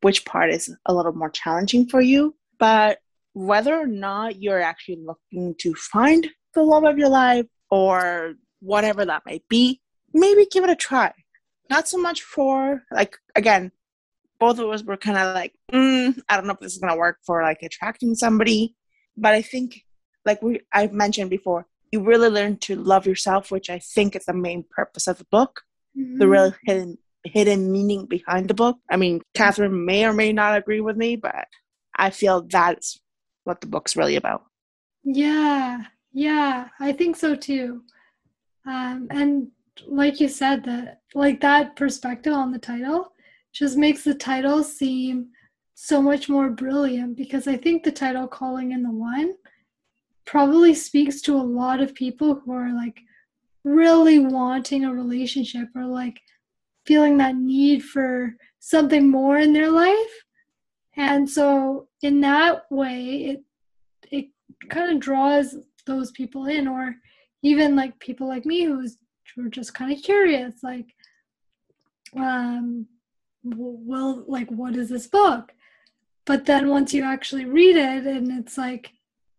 which 0.00 0.24
part 0.24 0.50
is 0.50 0.74
a 0.86 0.94
little 0.94 1.12
more 1.12 1.30
challenging 1.30 1.86
for 1.86 2.00
you. 2.00 2.34
But 2.58 2.98
whether 3.32 3.76
or 3.76 3.86
not 3.86 4.42
you're 4.42 4.60
actually 4.60 4.98
looking 5.04 5.54
to 5.58 5.74
find 5.74 6.28
the 6.54 6.62
love 6.62 6.84
of 6.84 6.98
your 6.98 7.08
life 7.08 7.46
or 7.70 8.34
whatever 8.60 9.04
that 9.04 9.22
might 9.26 9.44
be, 9.48 9.80
maybe 10.12 10.46
give 10.50 10.64
it 10.64 10.70
a 10.70 10.76
try. 10.76 11.12
Not 11.68 11.86
so 11.86 11.98
much 11.98 12.22
for, 12.22 12.82
like, 12.90 13.16
again, 13.36 13.70
both 14.40 14.58
of 14.58 14.68
us 14.70 14.82
were 14.82 14.96
kind 14.96 15.18
of 15.18 15.34
like, 15.34 15.52
mm, 15.70 16.18
I 16.28 16.36
don't 16.36 16.46
know 16.46 16.54
if 16.54 16.60
this 16.60 16.72
is 16.72 16.78
going 16.78 16.92
to 16.92 16.98
work 16.98 17.18
for 17.24 17.42
like 17.42 17.62
attracting 17.62 18.14
somebody. 18.14 18.74
But 19.16 19.34
I 19.34 19.42
think, 19.42 19.84
like 20.24 20.42
we 20.42 20.60
I've 20.72 20.92
mentioned 20.92 21.30
before, 21.30 21.66
you 21.92 22.02
really 22.02 22.28
learn 22.28 22.56
to 22.58 22.76
love 22.76 23.06
yourself, 23.06 23.50
which 23.50 23.68
I 23.70 23.78
think 23.78 24.16
is 24.16 24.24
the 24.24 24.32
main 24.32 24.64
purpose 24.70 25.06
of 25.06 25.18
the 25.18 25.26
book. 25.30 25.62
Mm-hmm. 25.96 26.18
The 26.18 26.28
real 26.28 26.54
hidden 26.64 26.98
hidden 27.24 27.70
meaning 27.70 28.06
behind 28.06 28.48
the 28.48 28.54
book. 28.54 28.78
I 28.90 28.96
mean, 28.96 29.20
Katherine 29.34 29.84
may 29.84 30.06
or 30.06 30.12
may 30.14 30.32
not 30.32 30.56
agree 30.56 30.80
with 30.80 30.96
me, 30.96 31.16
but 31.16 31.46
I 31.94 32.10
feel 32.10 32.42
that's 32.42 32.98
what 33.44 33.60
the 33.60 33.66
book's 33.66 33.96
really 33.96 34.16
about. 34.16 34.44
Yeah, 35.04 35.82
yeah, 36.12 36.68
I 36.78 36.92
think 36.92 37.16
so 37.16 37.34
too. 37.34 37.82
Um, 38.66 39.08
and 39.10 39.48
like 39.86 40.20
you 40.20 40.28
said, 40.28 40.64
that 40.64 41.00
like 41.14 41.40
that 41.40 41.76
perspective 41.76 42.32
on 42.32 42.52
the 42.52 42.58
title 42.58 43.12
just 43.52 43.76
makes 43.76 44.04
the 44.04 44.14
title 44.14 44.62
seem 44.62 45.28
so 45.74 46.02
much 46.02 46.28
more 46.28 46.50
brilliant 46.50 47.16
because 47.16 47.48
I 47.48 47.56
think 47.56 47.82
the 47.82 47.92
title 47.92 48.28
"Calling 48.28 48.72
in 48.72 48.82
the 48.82 48.90
One" 48.90 49.34
probably 50.26 50.74
speaks 50.74 51.20
to 51.22 51.34
a 51.34 51.42
lot 51.42 51.80
of 51.80 51.94
people 51.94 52.34
who 52.34 52.52
are 52.52 52.72
like 52.74 53.00
really 53.64 54.18
wanting 54.18 54.84
a 54.84 54.92
relationship 54.92 55.68
or 55.74 55.84
like 55.84 56.20
feeling 56.86 57.18
that 57.18 57.36
need 57.36 57.84
for 57.84 58.34
something 58.58 59.10
more 59.10 59.38
in 59.38 59.52
their 59.52 59.70
life. 59.70 60.24
And 60.96 61.28
so 61.28 61.88
in 62.02 62.20
that 62.20 62.62
way 62.70 63.24
it 63.24 63.44
it 64.12 64.26
kind 64.68 64.92
of 64.92 65.00
draws 65.00 65.56
those 65.86 66.10
people 66.12 66.46
in 66.46 66.68
or 66.68 66.94
even 67.42 67.74
like 67.74 67.98
people 68.00 68.28
like 68.28 68.44
me 68.44 68.64
who's 68.64 68.98
who 69.34 69.46
are 69.46 69.50
just 69.50 69.72
kind 69.74 69.92
of 69.92 70.02
curious 70.02 70.54
like 70.62 70.94
um 72.16 72.86
well 73.42 74.24
like 74.26 74.48
what 74.50 74.76
is 74.76 74.88
this 74.90 75.06
book 75.06 75.52
but 76.24 76.44
then 76.44 76.68
once 76.68 76.92
you 76.92 77.02
actually 77.02 77.44
read 77.44 77.76
it 77.76 78.06
and 78.06 78.30
it's 78.38 78.58
like 78.58 78.92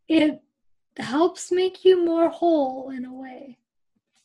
it 0.08 0.41
helps 0.97 1.52
make 1.52 1.86
you 1.86 2.04
more 2.04 2.30
whole 2.30 2.89
in 2.89 3.06
a 3.06 3.14
way 3.14 3.58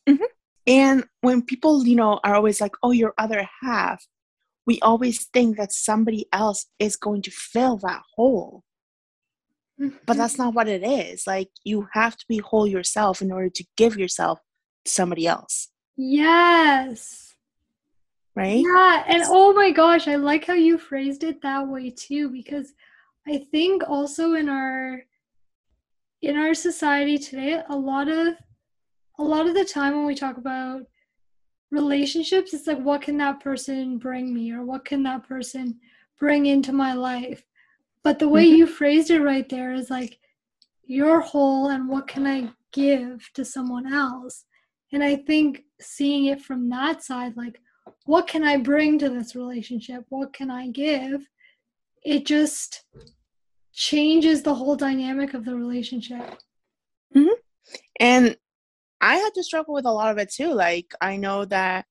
mm-hmm. 0.08 0.24
And 0.66 1.04
when 1.20 1.42
people, 1.42 1.86
you 1.86 1.94
know, 1.94 2.18
are 2.24 2.34
always 2.34 2.60
like, 2.60 2.74
oh, 2.82 2.90
your 2.90 3.14
other 3.18 3.48
half, 3.62 4.04
we 4.66 4.80
always 4.80 5.26
think 5.26 5.56
that 5.56 5.72
somebody 5.72 6.26
else 6.32 6.66
is 6.78 6.96
going 6.96 7.22
to 7.22 7.30
fill 7.30 7.76
that 7.78 8.02
hole. 8.16 8.64
Mm-hmm. 9.80 9.98
But 10.06 10.16
that's 10.16 10.38
not 10.38 10.54
what 10.54 10.68
it 10.68 10.82
is. 10.82 11.26
Like, 11.26 11.50
you 11.62 11.86
have 11.92 12.16
to 12.16 12.24
be 12.28 12.38
whole 12.38 12.66
yourself 12.66 13.22
in 13.22 13.30
order 13.30 13.50
to 13.50 13.64
give 13.76 13.96
yourself 13.96 14.40
to 14.84 14.90
somebody 14.90 15.26
else. 15.26 15.68
Yes. 15.96 17.25
Right? 18.36 18.62
Yeah. 18.62 19.04
And 19.08 19.22
oh 19.26 19.54
my 19.54 19.70
gosh, 19.70 20.06
I 20.06 20.16
like 20.16 20.44
how 20.44 20.52
you 20.52 20.76
phrased 20.76 21.24
it 21.24 21.40
that 21.42 21.66
way 21.66 21.90
too, 21.90 22.28
because 22.28 22.74
I 23.26 23.38
think 23.38 23.82
also 23.88 24.34
in 24.34 24.48
our 24.48 25.02
in 26.22 26.36
our 26.36 26.54
society 26.54 27.18
today, 27.18 27.62
a 27.68 27.76
lot 27.76 28.08
of 28.08 28.34
a 29.18 29.22
lot 29.22 29.46
of 29.46 29.54
the 29.54 29.64
time 29.64 29.96
when 29.96 30.04
we 30.04 30.14
talk 30.14 30.36
about 30.36 30.82
relationships, 31.70 32.52
it's 32.52 32.66
like, 32.66 32.80
what 32.80 33.02
can 33.02 33.16
that 33.16 33.40
person 33.40 33.98
bring 33.98 34.32
me 34.32 34.52
or 34.52 34.64
what 34.64 34.84
can 34.84 35.02
that 35.04 35.26
person 35.26 35.80
bring 36.18 36.46
into 36.46 36.72
my 36.72 36.92
life? 36.92 37.42
But 38.04 38.18
the 38.18 38.28
way 38.28 38.46
mm-hmm. 38.46 38.56
you 38.56 38.66
phrased 38.66 39.10
it 39.10 39.20
right 39.20 39.48
there 39.48 39.72
is 39.72 39.90
like, 39.90 40.18
you're 40.84 41.20
whole 41.20 41.68
and 41.68 41.88
what 41.88 42.06
can 42.06 42.26
I 42.26 42.50
give 42.72 43.30
to 43.34 43.44
someone 43.44 43.92
else? 43.92 44.44
And 44.92 45.02
I 45.02 45.16
think 45.16 45.64
seeing 45.80 46.26
it 46.26 46.40
from 46.40 46.68
that 46.68 47.02
side, 47.02 47.36
like, 47.36 47.60
what 48.04 48.26
can 48.26 48.44
I 48.44 48.56
bring 48.56 48.98
to 48.98 49.08
this 49.08 49.34
relationship? 49.34 50.04
What 50.08 50.32
can 50.32 50.50
I 50.50 50.68
give? 50.68 51.26
It 52.04 52.26
just 52.26 52.84
changes 53.72 54.42
the 54.42 54.54
whole 54.54 54.76
dynamic 54.76 55.34
of 55.34 55.44
the 55.44 55.54
relationship. 55.54 56.38
Mm-hmm. 57.14 57.34
And 58.00 58.36
I 59.00 59.16
had 59.16 59.34
to 59.34 59.42
struggle 59.42 59.74
with 59.74 59.86
a 59.86 59.92
lot 59.92 60.10
of 60.10 60.18
it 60.18 60.32
too. 60.32 60.52
Like 60.52 60.94
I 61.00 61.16
know 61.16 61.44
that 61.46 61.86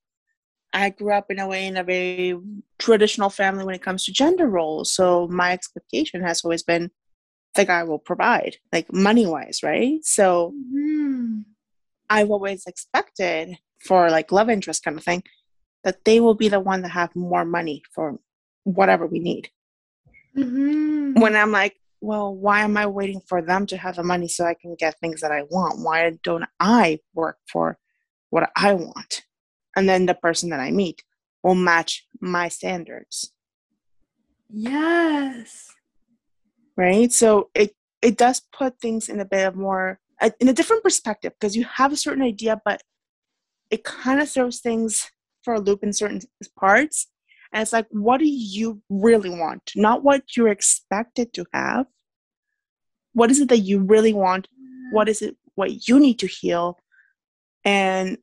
I 0.72 0.90
grew 0.90 1.12
up 1.12 1.30
in 1.30 1.38
a 1.38 1.46
way 1.46 1.66
in 1.66 1.76
a 1.76 1.84
very 1.84 2.38
traditional 2.78 3.30
family 3.30 3.64
when 3.64 3.74
it 3.74 3.82
comes 3.82 4.04
to 4.04 4.12
gender 4.12 4.46
roles. 4.46 4.92
So 4.92 5.28
my 5.28 5.52
expectation 5.52 6.22
has 6.22 6.44
always 6.44 6.62
been 6.62 6.90
the 7.54 7.64
guy 7.64 7.84
will 7.84 7.98
provide, 7.98 8.56
like 8.72 8.92
money 8.92 9.26
wise, 9.26 9.60
right? 9.62 9.98
So 10.02 10.52
mm-hmm. 10.54 11.40
I've 12.10 12.30
always 12.30 12.66
expected 12.66 13.56
for 13.86 14.10
like 14.10 14.32
love 14.32 14.50
interest 14.50 14.84
kind 14.84 14.98
of 14.98 15.04
thing 15.04 15.22
that 15.84 16.04
they 16.04 16.20
will 16.20 16.34
be 16.34 16.48
the 16.48 16.60
one 16.60 16.82
that 16.82 16.90
have 16.90 17.14
more 17.14 17.44
money 17.44 17.82
for 17.92 18.18
whatever 18.64 19.06
we 19.06 19.20
need. 19.20 19.50
Mm-hmm. 20.36 21.20
When 21.20 21.36
I'm 21.36 21.52
like, 21.52 21.76
well, 22.00 22.34
why 22.34 22.60
am 22.60 22.76
I 22.76 22.86
waiting 22.86 23.20
for 23.26 23.40
them 23.40 23.66
to 23.66 23.76
have 23.76 23.96
the 23.96 24.02
money 24.02 24.28
so 24.28 24.44
I 24.44 24.54
can 24.54 24.74
get 24.74 24.98
things 25.00 25.20
that 25.20 25.32
I 25.32 25.42
want? 25.42 25.80
Why 25.80 26.12
don't 26.22 26.44
I 26.60 27.00
work 27.14 27.38
for 27.50 27.78
what 28.30 28.50
I 28.56 28.74
want? 28.74 29.22
And 29.74 29.88
then 29.88 30.06
the 30.06 30.14
person 30.14 30.50
that 30.50 30.60
I 30.60 30.70
meet 30.70 31.02
will 31.42 31.54
match 31.54 32.06
my 32.20 32.48
standards. 32.48 33.32
Yes. 34.48 35.70
Right? 36.76 37.12
So 37.12 37.50
it 37.54 37.74
it 38.02 38.16
does 38.16 38.42
put 38.52 38.78
things 38.78 39.08
in 39.08 39.20
a 39.20 39.24
bit 39.24 39.46
of 39.46 39.56
more 39.56 39.98
uh, 40.20 40.30
in 40.40 40.48
a 40.48 40.52
different 40.52 40.82
perspective 40.82 41.32
because 41.38 41.56
you 41.56 41.64
have 41.64 41.92
a 41.92 41.96
certain 41.96 42.22
idea, 42.22 42.60
but 42.64 42.82
it 43.70 43.84
kind 43.84 44.20
of 44.20 44.30
throws 44.30 44.60
things 44.60 45.10
for 45.46 45.54
a 45.54 45.60
loop 45.60 45.84
in 45.84 45.92
certain 45.92 46.20
parts. 46.58 47.06
And 47.52 47.62
it's 47.62 47.72
like, 47.72 47.86
what 47.90 48.18
do 48.18 48.26
you 48.26 48.82
really 48.90 49.30
want? 49.30 49.70
Not 49.76 50.02
what 50.02 50.36
you're 50.36 50.48
expected 50.48 51.32
to 51.34 51.46
have. 51.54 51.86
What 53.12 53.30
is 53.30 53.38
it 53.38 53.48
that 53.50 53.58
you 53.58 53.78
really 53.78 54.12
want? 54.12 54.48
What 54.90 55.08
is 55.08 55.22
it 55.22 55.36
what 55.54 55.88
you 55.88 56.00
need 56.00 56.18
to 56.18 56.26
heal? 56.26 56.78
And 57.64 58.18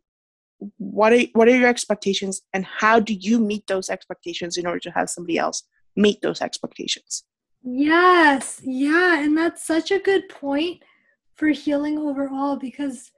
what 0.78 1.14
are 1.14 1.22
what 1.32 1.48
are 1.48 1.56
your 1.56 1.70
expectations 1.70 2.42
and 2.54 2.66
how 2.66 3.00
do 3.00 3.14
you 3.14 3.40
meet 3.40 3.66
those 3.68 3.90
expectations 3.90 4.58
in 4.58 4.66
order 4.68 4.80
to 4.80 4.92
have 4.92 5.10
somebody 5.10 5.38
else 5.38 5.64
meet 5.96 6.22
those 6.22 6.42
expectations? 6.42 7.24
Yes, 7.64 8.62
yeah, 8.64 9.24
and 9.24 9.38
that's 9.38 9.66
such 9.66 9.92
a 9.92 10.00
good 10.00 10.28
point 10.30 10.84
for 11.36 11.48
healing 11.48 11.98
overall 11.98 12.58
because 12.58 13.12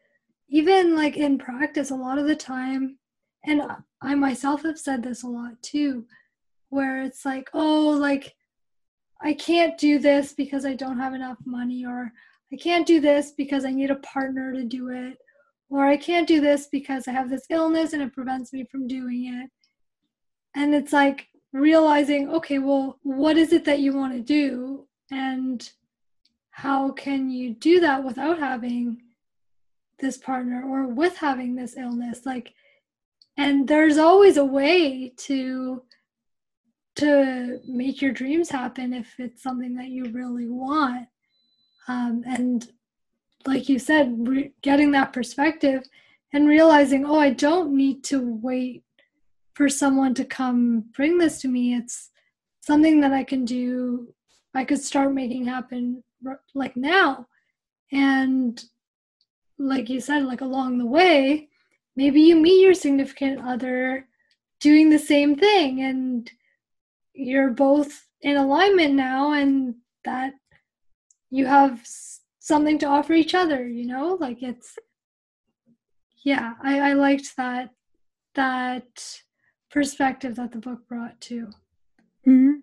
even 0.50 0.96
like 0.96 1.18
in 1.18 1.38
practice 1.38 1.90
a 1.90 1.96
lot 1.96 2.20
of 2.20 2.28
the 2.28 2.36
time 2.36 2.98
and 3.46 3.62
I 4.06 4.16
myself 4.16 4.64
have 4.64 4.78
said 4.78 5.04
this 5.04 5.24
a 5.24 5.28
lot 5.28 5.62
too, 5.62 6.06
where 6.70 7.02
it's 7.04 7.26
like, 7.26 7.50
oh, 7.54 7.90
like 7.90 8.36
I 9.22 9.34
can't 9.34 9.78
do 9.78 9.98
this 10.00 10.34
because 10.34 10.66
I 10.66 10.76
don't 10.76 11.00
have 11.00 11.14
enough 11.14 11.38
money, 11.46 11.86
or 11.86 12.12
I 12.54 12.58
can't 12.58 12.86
do 12.86 13.00
this 13.00 13.32
because 13.32 13.66
I 13.66 13.72
need 13.72 13.92
a 13.92 13.96
partner 13.96 14.54
to 14.54 14.64
do 14.64 14.90
it, 14.90 15.18
or 15.70 15.86
I 15.86 15.98
can't 15.98 16.28
do 16.28 16.40
this 16.40 16.68
because 16.68 17.08
I 17.08 17.12
have 17.12 17.30
this 17.30 17.46
illness 17.50 17.94
and 17.94 18.02
it 18.02 18.14
prevents 18.14 18.54
me 18.54 18.66
from 18.66 18.88
doing 18.88 19.26
it. 19.26 19.50
And 20.56 20.76
it's 20.76 20.94
like 20.94 21.28
realizing, 21.54 22.30
okay, 22.30 22.60
well, 22.60 23.00
what 23.04 23.38
is 23.38 23.54
it 23.54 23.66
that 23.66 23.80
you 23.80 23.94
want 23.94 24.14
to 24.14 24.22
do? 24.22 24.88
And 25.12 25.68
how 26.52 26.92
can 26.92 27.30
you 27.30 27.54
do 27.54 27.80
that 27.80 28.04
without 28.04 28.40
having 28.40 29.02
this 30.00 30.18
partner 30.18 30.64
or 30.64 30.88
with 30.88 31.18
having 31.18 31.56
this 31.56 31.76
illness? 31.78 32.26
Like, 32.26 32.54
and 33.38 33.68
there's 33.68 33.98
always 33.98 34.38
a 34.38 34.46
way 34.46 35.14
to 35.18 35.84
to 36.98 37.60
make 37.68 38.02
your 38.02 38.14
dreams 38.14 38.50
happen 38.50 38.94
if 38.94 39.20
it's 39.20 39.44
something 39.44 39.76
that 39.76 39.90
you 39.90 40.06
really 40.12 40.48
want. 40.48 41.08
Um, 41.90 42.24
and 42.26 42.66
like 43.46 43.68
you 43.68 43.80
said 43.80 44.16
re- 44.28 44.54
getting 44.62 44.92
that 44.92 45.12
perspective 45.12 45.84
and 46.34 46.48
realizing 46.48 47.06
oh 47.06 47.20
i 47.20 47.30
don't 47.30 47.76
need 47.76 48.04
to 48.04 48.20
wait 48.42 48.86
for 49.56 49.70
someone 49.70 50.14
to 50.14 50.26
come 50.26 50.84
bring 50.94 51.18
this 51.18 51.42
to 51.42 51.48
me. 51.48 51.74
It's 51.74 52.12
something 52.62 53.00
that 53.02 53.14
i 53.14 53.24
can 53.24 53.46
do. 53.46 54.14
I 54.54 54.66
could 54.66 54.82
start 54.82 55.14
making 55.14 55.46
happen 55.46 56.04
like 56.54 56.78
now. 56.78 57.28
And 57.92 58.64
like 59.58 59.90
you 59.90 60.02
said 60.02 60.26
like 60.26 60.42
along 60.42 60.78
the 60.78 60.86
way 60.86 61.50
maybe 61.96 62.22
you 62.22 62.36
meet 62.36 62.62
your 62.62 62.74
significant 62.74 63.42
other 63.46 64.08
doing 64.60 64.90
the 64.90 65.00
same 65.00 65.36
thing 65.36 65.82
and 65.82 66.32
you're 67.14 67.52
both 67.52 68.08
in 68.22 68.38
alignment 68.38 68.94
now 68.94 69.32
and 69.32 69.76
that 70.04 70.34
you 71.30 71.46
have 71.46 71.82
something 72.40 72.78
to 72.80 72.86
offer 72.86 73.14
each 73.14 73.34
other 73.36 73.68
you 73.68 73.86
know? 73.86 74.18
Like 74.20 74.42
it's 74.42 74.78
yeah 76.24 76.54
i 76.64 76.80
i 76.80 76.94
liked 76.94 77.38
that 77.38 77.70
that 78.34 79.22
perspective 79.70 80.36
that 80.36 80.52
the 80.52 80.58
book 80.58 80.80
brought 80.90 81.20
too. 81.22 81.48
Mm-hmm. 82.28 82.60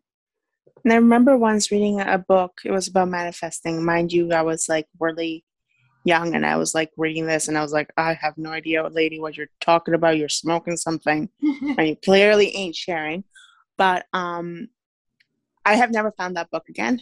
and 0.84 0.92
i 0.92 0.96
remember 0.96 1.38
once 1.38 1.70
reading 1.70 2.00
a 2.00 2.18
book 2.18 2.60
it 2.64 2.72
was 2.72 2.88
about 2.88 3.08
manifesting. 3.08 3.84
Mind 3.84 4.12
you 4.12 4.32
i 4.32 4.42
was 4.42 4.68
like 4.68 4.88
really 4.98 5.44
young 6.04 6.34
and 6.34 6.44
I 6.44 6.56
was 6.56 6.74
like 6.74 6.90
reading 6.96 7.26
this 7.26 7.48
and 7.48 7.56
I 7.56 7.62
was 7.62 7.72
like, 7.72 7.92
I 7.96 8.14
have 8.14 8.36
no 8.36 8.50
idea 8.50 8.82
what 8.82 8.94
lady 8.94 9.20
what 9.20 9.36
you're 9.36 9.48
talking 9.60 9.94
about. 9.94 10.18
You're 10.18 10.28
smoking 10.28 10.76
something 10.76 11.28
and 11.40 11.88
you 11.88 11.96
clearly 11.96 12.54
ain't 12.56 12.76
sharing. 12.76 13.24
But 13.76 14.06
um 14.12 14.68
I 15.64 15.74
have 15.74 15.90
never 15.90 16.10
found 16.12 16.36
that 16.36 16.50
book 16.50 16.68
again. 16.68 17.00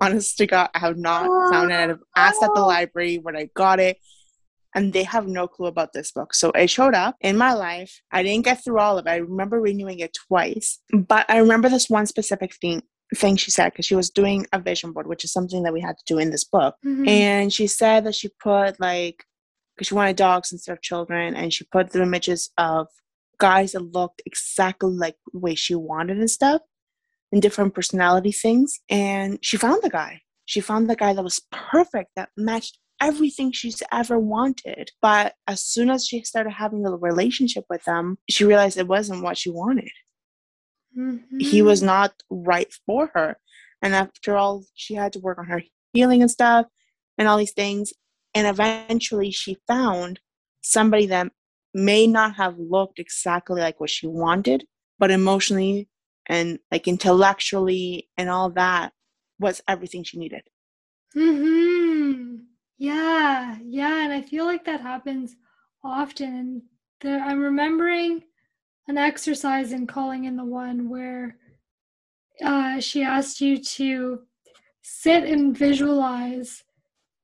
Honest 0.00 0.36
to 0.38 0.46
God, 0.46 0.70
I 0.74 0.80
have 0.80 0.96
not 0.96 1.28
oh, 1.30 1.50
found 1.50 1.70
it. 1.70 1.90
I've 1.90 2.02
asked 2.16 2.42
at 2.42 2.54
the 2.54 2.60
library 2.60 3.18
when 3.18 3.36
I 3.36 3.48
got 3.54 3.78
it, 3.78 3.98
and 4.74 4.92
they 4.92 5.04
have 5.04 5.28
no 5.28 5.46
clue 5.46 5.66
about 5.66 5.92
this 5.92 6.10
book. 6.10 6.34
So 6.34 6.50
it 6.50 6.68
showed 6.68 6.94
up 6.94 7.14
in 7.20 7.36
my 7.36 7.52
life. 7.52 8.00
I 8.10 8.24
didn't 8.24 8.44
get 8.44 8.64
through 8.64 8.80
all 8.80 8.98
of 8.98 9.06
it. 9.06 9.10
I 9.10 9.16
remember 9.18 9.60
renewing 9.60 10.00
it 10.00 10.16
twice, 10.26 10.80
but 10.92 11.26
I 11.28 11.38
remember 11.38 11.68
this 11.68 11.88
one 11.88 12.06
specific 12.06 12.56
thing 12.56 12.82
thing 13.14 13.36
she 13.36 13.50
said 13.50 13.70
because 13.70 13.86
she 13.86 13.94
was 13.94 14.10
doing 14.10 14.46
a 14.52 14.58
vision 14.58 14.92
board, 14.92 15.06
which 15.06 15.24
is 15.24 15.32
something 15.32 15.62
that 15.62 15.72
we 15.72 15.80
had 15.80 15.98
to 15.98 16.04
do 16.06 16.18
in 16.18 16.30
this 16.30 16.44
book. 16.44 16.76
Mm-hmm. 16.84 17.08
And 17.08 17.52
she 17.52 17.66
said 17.66 18.04
that 18.04 18.14
she 18.14 18.28
put 18.42 18.80
like 18.80 19.24
because 19.74 19.88
she 19.88 19.94
wanted 19.94 20.16
dogs 20.16 20.52
instead 20.52 20.72
of 20.72 20.82
children, 20.82 21.34
and 21.34 21.52
she 21.52 21.64
put 21.64 21.90
the 21.90 22.02
images 22.02 22.50
of 22.58 22.86
guys 23.38 23.72
that 23.72 23.80
looked 23.80 24.22
exactly 24.24 24.90
like 24.90 25.16
the 25.32 25.38
way 25.40 25.54
she 25.54 25.74
wanted 25.74 26.18
and 26.18 26.30
stuff, 26.30 26.62
and 27.32 27.42
different 27.42 27.74
personality 27.74 28.32
things. 28.32 28.78
And 28.88 29.38
she 29.42 29.56
found 29.56 29.82
the 29.82 29.90
guy. 29.90 30.20
She 30.46 30.60
found 30.60 30.88
the 30.88 30.96
guy 30.96 31.12
that 31.12 31.24
was 31.24 31.40
perfect, 31.50 32.10
that 32.16 32.28
matched 32.36 32.78
everything 33.00 33.50
she's 33.50 33.82
ever 33.92 34.18
wanted. 34.18 34.90
But 35.02 35.34
as 35.48 35.64
soon 35.64 35.90
as 35.90 36.06
she 36.06 36.22
started 36.22 36.50
having 36.50 36.86
a 36.86 36.90
relationship 36.90 37.64
with 37.68 37.84
them, 37.84 38.18
she 38.30 38.44
realized 38.44 38.78
it 38.78 38.86
wasn't 38.86 39.22
what 39.22 39.38
she 39.38 39.50
wanted. 39.50 39.90
Mm-hmm. 40.96 41.38
He 41.38 41.62
was 41.62 41.82
not 41.82 42.14
right 42.30 42.72
for 42.86 43.10
her. 43.14 43.36
And 43.82 43.94
after 43.94 44.36
all, 44.36 44.64
she 44.74 44.94
had 44.94 45.12
to 45.14 45.20
work 45.20 45.38
on 45.38 45.46
her 45.46 45.62
healing 45.92 46.22
and 46.22 46.30
stuff 46.30 46.66
and 47.18 47.28
all 47.28 47.36
these 47.36 47.52
things. 47.52 47.92
And 48.34 48.46
eventually 48.46 49.30
she 49.30 49.58
found 49.66 50.20
somebody 50.62 51.06
that 51.06 51.30
may 51.72 52.06
not 52.06 52.36
have 52.36 52.58
looked 52.58 52.98
exactly 52.98 53.60
like 53.60 53.80
what 53.80 53.90
she 53.90 54.06
wanted, 54.06 54.64
but 54.98 55.10
emotionally 55.10 55.88
and 56.26 56.58
like 56.70 56.88
intellectually 56.88 58.08
and 58.16 58.30
all 58.30 58.50
that 58.50 58.92
was 59.38 59.62
everything 59.68 60.04
she 60.04 60.18
needed. 60.18 60.42
Hmm. 61.12 62.36
Yeah. 62.78 63.58
Yeah. 63.64 64.04
And 64.04 64.12
I 64.12 64.22
feel 64.22 64.44
like 64.46 64.64
that 64.64 64.80
happens 64.80 65.36
often. 65.82 66.62
There, 67.00 67.20
I'm 67.20 67.40
remembering 67.40 68.22
an 68.88 68.98
exercise 68.98 69.72
in 69.72 69.86
calling 69.86 70.24
in 70.24 70.36
the 70.36 70.44
one 70.44 70.88
where 70.88 71.36
uh, 72.44 72.80
she 72.80 73.02
asked 73.02 73.40
you 73.40 73.62
to 73.62 74.20
sit 74.82 75.24
and 75.24 75.56
visualize 75.56 76.62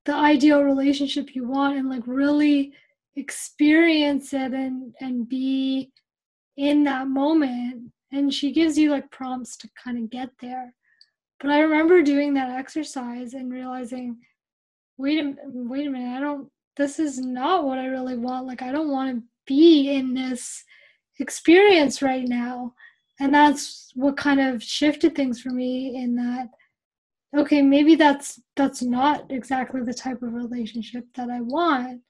the 0.07 0.15
ideal 0.15 0.63
relationship 0.63 1.35
you 1.35 1.47
want 1.47 1.77
and 1.77 1.91
like 1.91 2.07
really 2.07 2.73
experience 3.17 4.33
it 4.33 4.53
and 4.53 4.95
and 5.01 5.29
be 5.29 5.91
in 6.57 6.85
that 6.85 7.09
moment. 7.09 7.93
And 8.13 8.33
she 8.33 8.53
gives 8.53 8.79
you 8.79 8.91
like 8.91 9.11
prompts 9.11 9.57
to 9.59 9.69
kind 9.83 9.99
of 9.99 10.11
get 10.11 10.31
there. 10.41 10.75
But 11.39 11.51
i 11.51 11.61
remember 11.61 12.03
doing 12.03 12.35
that 12.35 12.51
exercise 12.51 13.35
and 13.35 13.53
realizing 13.53 14.19
wait 14.99 15.19
a 15.19 15.35
wait 15.45 15.87
a 15.87 15.91
minute 15.91 16.17
i 16.17 16.21
don't 16.21 16.51
this 16.77 16.99
is 16.99 17.19
not 17.19 17.65
what 17.65 17.79
i 17.79 17.87
really 17.87 18.17
want. 18.17 18.47
Like 18.47 18.63
i 18.63 18.73
don't 18.73 18.91
want 18.91 19.17
to 19.17 19.23
be 19.47 19.91
in 19.91 20.15
this 20.15 20.65
experience 21.21 22.03
right 22.03 22.27
now 22.27 22.75
and 23.21 23.35
that's 23.35 23.93
what 23.95 24.17
kind 24.17 24.41
of 24.41 24.63
shifted 24.63 25.15
things 25.15 25.41
for 25.41 25.51
me 25.51 25.97
in 25.97 26.17
that 26.17 26.49
okay 27.37 27.63
maybe 27.63 27.95
that's 27.95 28.41
that's 28.57 28.83
not 28.83 29.31
exactly 29.31 29.83
the 29.83 29.95
type 29.95 30.23
of 30.23 30.33
relationship 30.33 31.05
that 31.15 31.31
i 31.31 31.41
want 31.41 32.01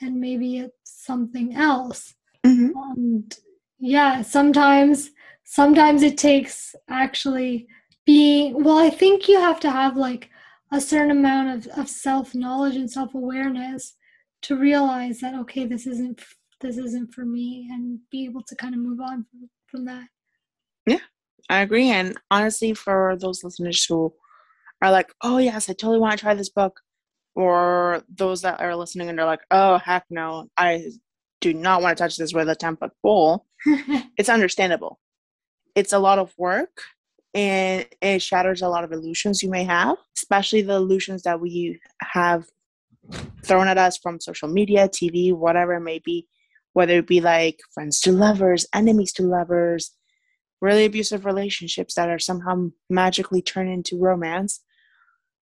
and 0.00 0.18
maybe 0.18 0.58
it's 0.58 0.74
something 0.84 1.54
else 1.54 2.14
mm-hmm. 2.46 2.70
and 2.96 3.38
yeah 3.78 4.22
sometimes 4.22 5.10
sometimes 5.44 6.02
it 6.02 6.16
takes 6.16 6.74
actually 6.88 7.66
being 8.06 8.62
well 8.62 8.78
i 8.78 8.88
think 8.88 9.28
you 9.28 9.38
have 9.38 9.60
to 9.60 9.70
have 9.70 9.96
like 9.96 10.30
a 10.72 10.80
certain 10.80 11.10
amount 11.10 11.66
of, 11.66 11.78
of 11.78 11.88
self 11.88 12.34
knowledge 12.34 12.76
and 12.76 12.90
self 12.90 13.14
awareness 13.14 13.96
to 14.40 14.56
realize 14.56 15.20
that 15.20 15.34
okay 15.34 15.66
this 15.66 15.86
isn't 15.86 16.20
this 16.62 16.78
isn't 16.78 17.12
for 17.12 17.24
me 17.24 17.68
and 17.70 17.98
be 18.10 18.24
able 18.24 18.42
to 18.42 18.56
kind 18.56 18.74
of 18.74 18.80
move 18.80 19.00
on 19.00 19.26
from, 19.30 19.50
from 19.66 19.84
that. 19.84 20.06
Yeah, 20.86 21.00
I 21.50 21.60
agree. 21.60 21.90
And 21.90 22.16
honestly, 22.30 22.72
for 22.72 23.16
those 23.20 23.44
listeners 23.44 23.84
who 23.84 24.12
are 24.80 24.90
like, 24.90 25.12
oh, 25.22 25.38
yes, 25.38 25.68
I 25.68 25.74
totally 25.74 25.98
want 25.98 26.12
to 26.12 26.18
try 26.18 26.34
this 26.34 26.50
book, 26.50 26.80
or 27.34 28.02
those 28.14 28.42
that 28.42 28.60
are 28.60 28.76
listening 28.76 29.08
and 29.08 29.18
they're 29.18 29.26
like, 29.26 29.44
oh, 29.50 29.78
heck 29.78 30.04
no, 30.10 30.48
I 30.56 30.84
do 31.40 31.54
not 31.54 31.82
want 31.82 31.96
to 31.96 32.02
touch 32.02 32.16
this 32.16 32.34
with 32.34 32.48
a 32.48 32.54
10 32.54 32.76
foot 32.76 32.92
pole, 33.02 33.46
it's 34.16 34.28
understandable. 34.28 34.98
It's 35.74 35.92
a 35.92 35.98
lot 35.98 36.18
of 36.18 36.32
work 36.36 36.82
and 37.34 37.86
it 38.02 38.20
shatters 38.20 38.60
a 38.60 38.68
lot 38.68 38.84
of 38.84 38.92
illusions 38.92 39.42
you 39.42 39.50
may 39.50 39.64
have, 39.64 39.96
especially 40.16 40.62
the 40.62 40.74
illusions 40.74 41.22
that 41.22 41.40
we 41.40 41.80
have 42.00 42.44
thrown 43.42 43.66
at 43.66 43.78
us 43.78 43.96
from 43.96 44.20
social 44.20 44.48
media, 44.48 44.88
TV, 44.88 45.32
whatever 45.32 45.74
it 45.74 45.80
may 45.80 45.98
be 46.04 46.26
whether 46.74 46.94
it 46.98 47.06
be 47.06 47.20
like 47.20 47.60
friends 47.74 48.00
to 48.00 48.12
lovers, 48.12 48.66
enemies 48.74 49.12
to 49.14 49.22
lovers, 49.22 49.92
really 50.60 50.84
abusive 50.84 51.24
relationships 51.24 51.94
that 51.94 52.08
are 52.08 52.18
somehow 52.18 52.68
magically 52.90 53.42
turned 53.42 53.70
into 53.70 53.98
romance. 53.98 54.60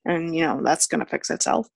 and 0.06 0.34
you 0.34 0.42
know 0.42 0.62
that's 0.64 0.86
gonna 0.86 1.04
fix 1.06 1.28
itself. 1.30 1.68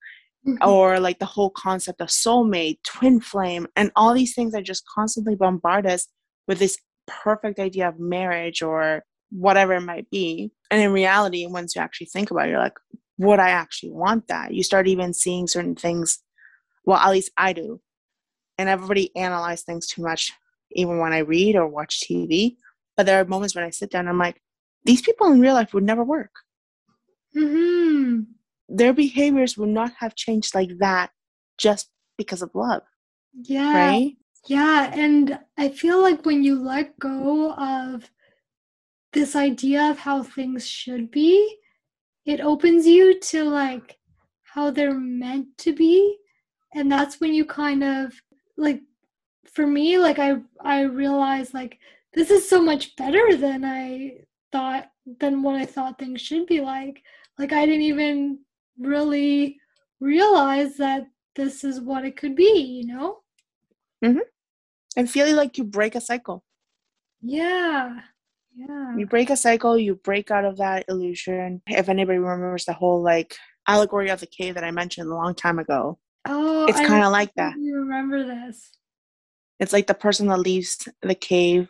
Mhm. 0.46 0.66
Or 0.66 0.98
like 1.00 1.18
the 1.18 1.26
whole 1.26 1.50
concept 1.50 2.00
of 2.00 2.08
soulmate, 2.08 2.78
twin 2.84 3.20
flame, 3.20 3.66
and 3.76 3.90
all 3.96 4.14
these 4.14 4.34
things 4.34 4.52
that 4.52 4.64
just 4.64 4.84
constantly 4.86 5.34
bombard 5.36 5.86
us 5.86 6.08
with 6.48 6.58
this 6.58 6.78
perfect 7.06 7.58
idea 7.58 7.88
of 7.88 7.98
marriage 7.98 8.62
or 8.62 9.04
whatever 9.30 9.74
it 9.74 9.80
might 9.82 10.08
be. 10.10 10.52
And 10.70 10.80
in 10.80 10.92
reality, 10.92 11.46
once 11.46 11.76
you 11.76 11.82
actually 11.82 12.06
think 12.08 12.30
about 12.30 12.46
it, 12.48 12.50
you're 12.52 12.58
like, 12.60 12.78
would 13.18 13.40
I 13.40 13.50
actually 13.50 13.92
want 13.92 14.28
that? 14.28 14.54
You 14.54 14.62
start 14.62 14.88
even 14.88 15.12
seeing 15.12 15.46
certain 15.46 15.74
things. 15.76 16.18
Well, 16.86 16.98
at 16.98 17.10
least 17.12 17.30
I 17.36 17.52
do. 17.52 17.80
And 18.58 18.68
everybody 18.68 19.14
analyze 19.16 19.62
things 19.62 19.86
too 19.86 20.02
much, 20.02 20.32
even 20.72 20.98
when 20.98 21.12
I 21.12 21.18
read 21.18 21.56
or 21.56 21.66
watch 21.66 22.00
TV. 22.00 22.56
But 22.96 23.06
there 23.06 23.20
are 23.20 23.24
moments 23.24 23.54
when 23.54 23.64
I 23.64 23.70
sit 23.70 23.90
down 23.90 24.00
and 24.00 24.10
I'm 24.10 24.18
like, 24.18 24.40
these 24.84 25.02
people 25.02 25.32
in 25.32 25.40
real 25.40 25.54
life 25.54 25.74
would 25.74 25.82
never 25.84 26.04
work. 26.04 26.30
Mhm. 27.34 28.26
Their 28.68 28.92
behaviors 28.92 29.58
would 29.58 29.70
not 29.70 29.92
have 29.98 30.14
changed 30.14 30.54
like 30.54 30.78
that 30.78 31.10
just 31.58 31.90
because 32.16 32.42
of 32.42 32.54
love, 32.54 32.82
Yeah. 33.32 33.72
right? 33.72 34.16
Yeah, 34.46 34.92
and 34.94 35.38
I 35.56 35.70
feel 35.70 36.00
like 36.02 36.24
when 36.26 36.44
you 36.44 36.56
let 36.60 36.98
go 36.98 37.52
of 37.54 38.10
this 39.12 39.34
idea 39.34 39.90
of 39.90 39.98
how 39.98 40.22
things 40.22 40.66
should 40.66 41.10
be, 41.10 41.58
it 42.26 42.40
opens 42.40 42.86
you 42.86 43.18
to 43.20 43.44
like 43.44 43.98
how 44.42 44.70
they're 44.70 44.98
meant 44.98 45.56
to 45.58 45.72
be. 45.72 46.18
And 46.74 46.90
that's 46.90 47.20
when 47.20 47.32
you 47.32 47.44
kind 47.44 47.82
of 47.84 48.12
like 48.56 48.82
for 49.46 49.66
me 49.66 49.98
like 49.98 50.18
I 50.18 50.36
I 50.60 50.82
realized 50.82 51.54
like 51.54 51.78
this 52.14 52.30
is 52.30 52.48
so 52.48 52.62
much 52.62 52.96
better 52.96 53.36
than 53.36 53.64
I 53.64 54.18
thought 54.52 54.90
than 55.20 55.42
what 55.42 55.56
I 55.56 55.66
thought 55.66 55.98
things 55.98 56.20
should 56.20 56.46
be 56.46 56.60
like. 56.60 57.02
Like 57.38 57.52
I 57.52 57.66
didn't 57.66 57.82
even 57.82 58.38
really 58.78 59.58
realize 60.00 60.76
that 60.76 61.06
this 61.34 61.64
is 61.64 61.80
what 61.80 62.04
it 62.04 62.16
could 62.16 62.36
be, 62.36 62.82
you 62.84 62.94
know? 62.94 63.18
mm-hmm. 64.04 64.18
And 64.96 65.10
feeling 65.10 65.34
like 65.34 65.58
you 65.58 65.64
break 65.64 65.94
a 65.94 66.00
cycle. 66.00 66.44
Yeah. 67.20 68.00
Yeah. 68.54 68.96
You 68.96 69.06
break 69.06 69.30
a 69.30 69.36
cycle, 69.36 69.76
you 69.76 69.96
break 69.96 70.30
out 70.30 70.44
of 70.44 70.58
that 70.58 70.84
illusion. 70.88 71.62
If 71.66 71.88
anybody 71.88 72.18
remembers 72.18 72.66
the 72.66 72.72
whole 72.72 73.02
like 73.02 73.34
allegory 73.66 74.10
of 74.10 74.20
the 74.20 74.26
cave 74.26 74.54
that 74.54 74.62
I 74.64 74.70
mentioned 74.70 75.10
a 75.10 75.14
long 75.14 75.34
time 75.34 75.58
ago, 75.58 75.98
Oh, 76.26 76.66
it's 76.66 76.80
kind 76.80 77.04
of 77.04 77.12
like 77.12 77.32
that. 77.36 77.56
You 77.58 77.76
remember 77.76 78.24
this? 78.24 78.70
It's 79.60 79.72
like 79.72 79.86
the 79.86 79.94
person 79.94 80.26
that 80.28 80.38
leaves 80.38 80.88
the 81.02 81.14
cave 81.14 81.68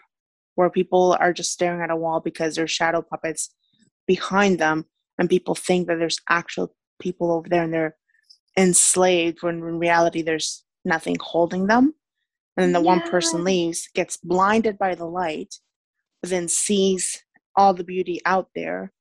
where 0.55 0.71
people 0.71 1.17
are 1.21 1.33
just 1.33 1.53
staring 1.53 1.83
at 1.83 1.91
a 1.91 1.97
wall 1.97 2.21
because 2.21 2.55
there's 2.55 2.71
shadow 2.71 3.03
puppets 3.03 3.55
behind 4.07 4.59
them, 4.59 4.87
and 5.19 5.29
people 5.29 5.55
think 5.55 5.89
that 5.89 5.99
there's 5.99 6.21
actual 6.29 6.75
people 7.01 7.33
over 7.33 7.49
there 7.49 7.65
and 7.65 7.75
they're 7.75 7.97
enslaved 8.57 9.43
when 9.43 9.57
in 9.57 9.79
reality 9.79 10.23
there's 10.23 10.65
nothing 10.85 11.17
holding 11.21 11.67
them. 11.67 11.95
And 12.57 12.63
then 12.65 12.73
the 12.73 12.81
one 12.81 13.01
person 13.01 13.43
leaves, 13.43 13.89
gets 13.95 14.17
blinded 14.17 14.79
by 14.79 14.95
the 14.95 15.07
light, 15.07 15.57
but 16.23 16.31
then 16.31 16.47
sees 16.47 17.25
all 17.57 17.75
the 17.75 17.83
beauty 17.83 18.21
out 18.25 18.49
there, 18.55 18.93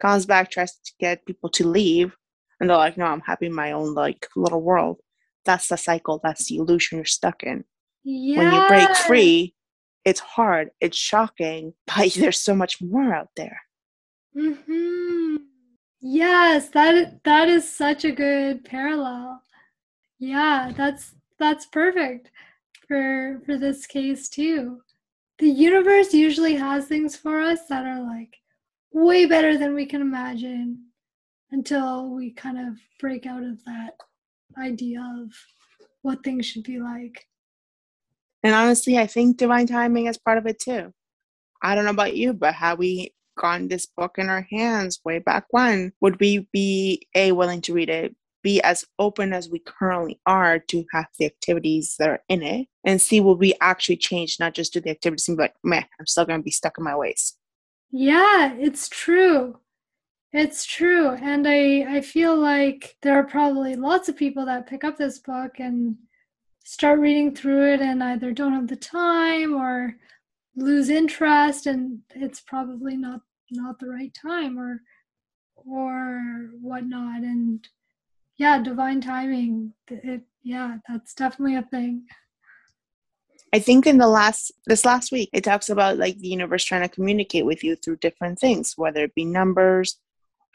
comes 0.00 0.24
back, 0.24 0.50
tries 0.50 0.72
to 0.72 0.92
get 0.98 1.26
people 1.26 1.50
to 1.50 1.68
leave, 1.68 2.16
and 2.60 2.68
they're 2.68 2.76
like, 2.76 2.96
No, 2.96 3.06
I'm 3.06 3.20
happy 3.20 3.46
in 3.46 3.54
my 3.54 3.72
own 3.72 3.94
like 3.94 4.28
little 4.36 4.62
world. 4.62 4.98
That's 5.44 5.68
the 5.68 5.76
cycle, 5.76 6.20
that's 6.22 6.48
the 6.48 6.56
illusion 6.56 6.98
you're 6.98 7.04
stuck 7.04 7.42
in 7.42 7.64
Yeah. 8.04 8.38
when 8.38 8.52
you 8.52 8.66
break 8.68 8.94
free, 8.96 9.54
it's 10.04 10.20
hard, 10.20 10.70
it's 10.80 10.96
shocking, 10.96 11.74
but 11.86 12.12
there's 12.14 12.40
so 12.40 12.54
much 12.54 12.80
more 12.82 13.14
out 13.14 13.30
there. 13.36 13.60
hmm 14.34 15.36
Yes, 16.06 16.68
that 16.70 17.24
that 17.24 17.48
is 17.48 17.70
such 17.70 18.04
a 18.04 18.12
good 18.12 18.64
parallel. 18.64 19.42
Yeah, 20.18 20.72
that's 20.76 21.14
that's 21.38 21.64
perfect 21.66 22.30
for 22.86 23.40
for 23.46 23.56
this 23.56 23.86
case 23.86 24.28
too. 24.28 24.82
The 25.38 25.48
universe 25.48 26.12
usually 26.12 26.56
has 26.56 26.86
things 26.86 27.16
for 27.16 27.40
us 27.40 27.60
that 27.68 27.86
are 27.86 28.02
like 28.02 28.36
way 28.92 29.24
better 29.26 29.56
than 29.56 29.74
we 29.74 29.86
can 29.86 30.00
imagine 30.02 30.84
until 31.54 32.10
we 32.10 32.32
kind 32.32 32.58
of 32.58 32.76
break 32.98 33.26
out 33.26 33.44
of 33.44 33.64
that 33.64 33.94
idea 34.58 35.00
of 35.22 35.32
what 36.02 36.24
things 36.24 36.44
should 36.44 36.64
be 36.64 36.80
like. 36.80 37.26
And 38.42 38.54
honestly, 38.54 38.98
I 38.98 39.06
think 39.06 39.36
divine 39.36 39.68
timing 39.68 40.06
is 40.06 40.18
part 40.18 40.36
of 40.36 40.46
it 40.46 40.58
too. 40.58 40.92
I 41.62 41.74
don't 41.74 41.84
know 41.84 41.92
about 41.92 42.16
you, 42.16 42.32
but 42.32 42.54
had 42.54 42.78
we 42.78 43.14
gotten 43.38 43.68
this 43.68 43.86
book 43.86 44.16
in 44.18 44.28
our 44.28 44.46
hands 44.50 45.00
way 45.04 45.20
back 45.20 45.46
when, 45.50 45.92
would 46.00 46.18
we 46.18 46.48
be 46.52 47.06
A, 47.14 47.30
willing 47.30 47.60
to 47.62 47.72
read 47.72 47.88
it, 47.88 48.14
be 48.42 48.60
as 48.62 48.84
open 48.98 49.32
as 49.32 49.48
we 49.48 49.60
currently 49.60 50.20
are 50.26 50.58
to 50.58 50.84
have 50.92 51.06
the 51.18 51.24
activities 51.24 51.94
that 52.00 52.10
are 52.10 52.22
in 52.28 52.42
it, 52.42 52.66
and 52.84 53.00
see 53.00 53.20
will 53.20 53.38
we 53.38 53.54
actually 53.60 53.96
change, 53.96 54.38
not 54.40 54.54
just 54.54 54.72
do 54.72 54.80
the 54.80 54.90
activities 54.90 55.28
and 55.28 55.36
be 55.38 55.44
like, 55.44 55.54
man, 55.62 55.86
I'm 56.00 56.06
still 56.06 56.26
gonna 56.26 56.42
be 56.42 56.50
stuck 56.50 56.78
in 56.78 56.84
my 56.84 56.96
ways. 56.96 57.34
Yeah, 57.92 58.54
it's 58.58 58.88
true. 58.88 59.60
It's 60.36 60.66
true. 60.66 61.10
And 61.10 61.46
I 61.46 61.86
I 61.88 62.00
feel 62.00 62.36
like 62.36 62.96
there 63.02 63.14
are 63.14 63.22
probably 63.24 63.76
lots 63.76 64.08
of 64.08 64.16
people 64.16 64.44
that 64.46 64.66
pick 64.66 64.82
up 64.82 64.98
this 64.98 65.20
book 65.20 65.60
and 65.60 65.96
start 66.64 66.98
reading 66.98 67.32
through 67.32 67.72
it 67.74 67.80
and 67.80 68.02
either 68.02 68.32
don't 68.32 68.52
have 68.52 68.66
the 68.66 68.74
time 68.74 69.54
or 69.54 69.94
lose 70.56 70.88
interest 70.88 71.66
and 71.66 72.00
it's 72.16 72.40
probably 72.40 72.96
not 72.96 73.20
not 73.52 73.78
the 73.78 73.88
right 73.88 74.12
time 74.14 74.58
or 74.58 74.82
or 75.54 76.50
whatnot 76.60 77.22
and 77.22 77.68
yeah 78.36 78.60
divine 78.62 79.00
timing 79.00 79.72
it, 79.88 80.22
yeah 80.42 80.78
that's 80.88 81.14
definitely 81.14 81.56
a 81.56 81.62
thing 81.62 82.04
I 83.52 83.58
think 83.60 83.86
in 83.86 83.98
the 83.98 84.08
last 84.08 84.52
this 84.66 84.84
last 84.84 85.12
week 85.12 85.30
it 85.32 85.44
talks 85.44 85.70
about 85.70 85.98
like 85.98 86.18
the 86.18 86.28
universe 86.28 86.64
trying 86.64 86.82
to 86.82 86.88
communicate 86.88 87.46
with 87.46 87.62
you 87.62 87.76
through 87.76 87.98
different 87.98 88.40
things, 88.40 88.74
whether 88.76 89.04
it 89.04 89.14
be 89.14 89.24
numbers, 89.24 90.00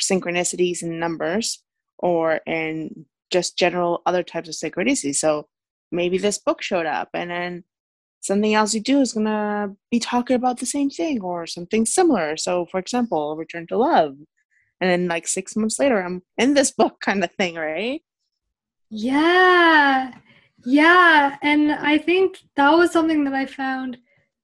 synchronicities 0.02 0.82
in 0.82 1.00
numbers, 1.00 1.64
or 1.98 2.42
in 2.46 3.06
just 3.30 3.58
general 3.58 4.02
other 4.06 4.24
types 4.24 4.50
of 4.50 4.56
synchronicities. 4.56 5.16
So 5.16 5.48
maybe 5.92 6.18
this 6.18 6.38
book 6.38 6.62
showed 6.62 6.86
up 6.86 7.10
and 7.14 7.30
then 7.30 7.64
something 8.22 8.54
else 8.54 8.74
you 8.74 8.82
do 8.82 9.02
is 9.02 9.14
gonna 9.14 9.76
be 9.92 10.00
talking 10.00 10.36
about 10.36 10.60
the 10.60 10.66
same 10.66 10.90
thing 10.90 11.22
or 11.22 11.48
something 11.48 11.86
similar. 11.86 12.38
So 12.38 12.66
for 12.66 12.80
example, 12.80 13.36
return 13.36 13.68
to 13.68 13.78
love. 13.78 14.16
And 14.82 14.90
then 14.90 15.08
like 15.08 15.28
six 15.28 15.56
months 15.56 15.80
later 15.80 16.02
I'm 16.02 16.24
in 16.38 16.54
this 16.54 16.72
book 16.80 17.00
kind 17.02 17.24
of 17.24 17.32
thing, 17.32 17.56
right? 17.56 18.02
Yeah. 18.90 20.14
Yeah. 20.66 21.38
And 21.42 21.72
I 21.72 21.98
think 21.98 22.40
that 22.56 22.72
was 22.72 22.92
something 22.92 23.24
that 23.24 23.34
I 23.34 23.46
found 23.46 23.98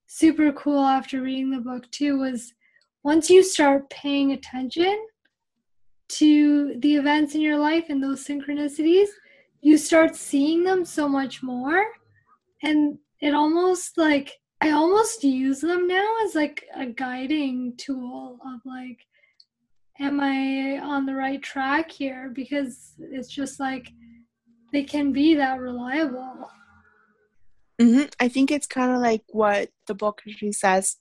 super 0.08 0.52
cool 0.54 0.84
after 0.84 1.22
reading 1.22 1.52
the 1.52 1.60
book 1.60 1.90
too 1.92 2.20
was 2.20 2.54
once 3.04 3.30
you 3.30 3.44
start 3.44 3.90
paying 3.90 4.32
attention 4.32 4.98
to 6.08 6.76
the 6.80 6.96
events 6.96 7.36
in 7.36 7.42
your 7.42 7.58
life 7.58 7.86
and 7.90 8.02
those 8.02 8.26
synchronicities, 8.26 9.08
you 9.62 9.78
start 9.78 10.16
seeing 10.16 10.64
them 10.64 10.86
so 10.86 11.08
much 11.08 11.42
more. 11.42 11.86
And 12.64 12.98
it 13.22 13.34
almost 13.34 13.98
like 13.98 14.32
I 14.62 14.72
almost 14.72 15.24
use 15.24 15.62
them 15.62 15.88
now 15.88 16.16
as 16.24 16.36
like 16.36 16.66
a 16.76 16.86
guiding 16.86 17.74
tool 17.78 18.40
of 18.46 18.62
like, 18.66 19.00
am 20.00 20.20
I 20.20 20.80
on 20.80 21.06
the 21.06 21.16
right 21.16 21.42
track 21.42 21.92
here? 21.92 22.32
Because 22.34 22.94
it's 23.00 23.30
just 23.30 23.60
like 23.60 23.92
they 24.72 24.84
can 24.84 25.12
be 25.12 25.36
that 25.36 25.60
reliable. 25.60 26.50
hmm 27.80 28.04
I 28.20 28.28
think 28.30 28.52
it's 28.52 28.68
kind 28.68 28.92
of 28.92 29.02
like 29.02 29.24
what 29.30 29.70
the 29.88 29.96
book 29.96 30.22
she 30.28 30.52
says. 30.52 30.98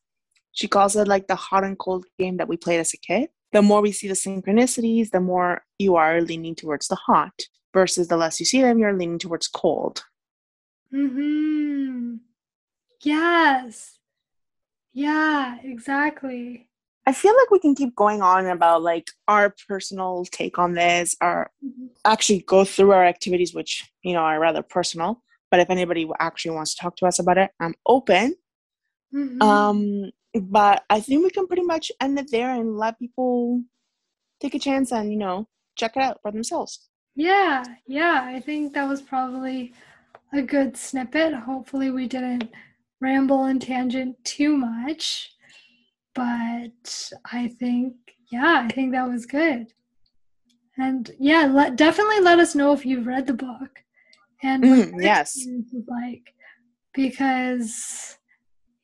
She 0.53 0.69
calls 0.69 0.95
it 0.97 1.09
like 1.09 1.27
the 1.27 1.35
hot 1.35 1.65
and 1.65 1.79
cold 1.79 2.07
game 2.19 2.37
that 2.37 2.49
we 2.49 2.57
played 2.57 2.81
as 2.81 2.95
a 2.95 2.97
kid. 2.97 3.31
The 3.55 3.63
more 3.63 3.81
we 3.81 3.93
see 3.93 4.09
the 4.09 4.15
synchronicities, 4.15 5.11
the 5.11 5.21
more 5.21 5.65
you 5.79 5.95
are 5.95 6.21
leaning 6.21 6.57
towards 6.57 6.89
the 6.89 6.97
hot, 6.97 7.33
versus 7.73 8.09
the 8.09 8.17
less 8.17 8.41
you 8.41 8.47
see 8.47 8.61
them, 8.61 8.79
you're 8.79 8.93
leaning 8.93 9.19
towards 9.19 9.49
cold. 9.49 10.05
Hmm. 10.91 12.17
Yes. 13.01 13.99
Yeah. 14.93 15.59
Exactly. 15.63 16.69
I 17.07 17.13
feel 17.13 17.37
like 17.37 17.51
we 17.51 17.61
can 17.61 17.75
keep 17.75 17.95
going 17.95 18.23
on 18.23 18.47
about 18.47 18.83
like 18.83 19.09
our 19.29 19.55
personal 19.69 20.25
take 20.25 20.59
on 20.59 20.73
this, 20.73 21.17
or 21.21 21.51
actually 22.05 22.41
go 22.41 22.65
through 22.65 22.91
our 22.93 23.05
activities, 23.05 23.55
which 23.55 23.89
you 24.03 24.15
know 24.15 24.21
are 24.21 24.41
rather 24.41 24.63
personal. 24.63 25.23
But 25.51 25.61
if 25.61 25.71
anybody 25.71 26.09
actually 26.19 26.57
wants 26.57 26.75
to 26.75 26.81
talk 26.83 26.97
to 26.97 27.07
us 27.07 27.21
about 27.21 27.39
it, 27.39 27.51
I'm 27.61 27.75
open. 27.87 28.35
Mhm. 29.15 29.43
Um, 29.43 30.11
but 30.41 30.85
I 30.91 31.01
think 31.01 31.23
we 31.23 31.31
can 31.31 31.47
pretty 31.47 31.63
much 31.63 31.93
end 32.01 32.19
it 32.19 32.31
there 32.31 32.51
and 32.51 32.77
let 32.77 32.99
people 32.99 33.63
take 34.41 34.55
a 34.55 34.59
chance 34.59 34.93
and 34.93 35.11
you 35.11 35.19
know 35.19 35.49
check 35.77 35.97
it 35.97 36.03
out 36.03 36.21
for 36.23 36.33
themselves. 36.33 36.89
Yeah, 37.17 37.65
yeah, 37.87 38.25
I 38.27 38.41
think 38.41 38.75
that 38.75 38.89
was 38.89 39.01
probably 39.01 39.73
a 40.33 40.43
good 40.43 40.77
snippet. 40.77 41.33
Hopefully, 41.33 41.91
we 41.91 42.09
didn't 42.09 42.51
ramble 43.01 43.45
and 43.45 43.61
tangent 43.63 44.17
too 44.25 44.57
much, 44.57 45.33
but 46.15 47.13
I 47.31 47.49
think, 47.49 47.95
yeah, 48.33 48.65
I 48.69 48.73
think 48.73 48.93
that 48.93 49.09
was 49.09 49.27
good. 49.27 49.73
And 50.77 51.11
yeah, 51.21 51.47
let, 51.47 51.77
definitely 51.77 52.21
let 52.21 52.41
us 52.41 52.55
know 52.57 52.73
if 52.73 52.85
you've 52.85 53.07
read 53.07 53.27
the 53.29 53.35
book 53.35 53.85
and 54.43 54.65
mm, 54.65 55.03
yes, 55.03 55.47
like 55.89 56.35
because 56.93 58.19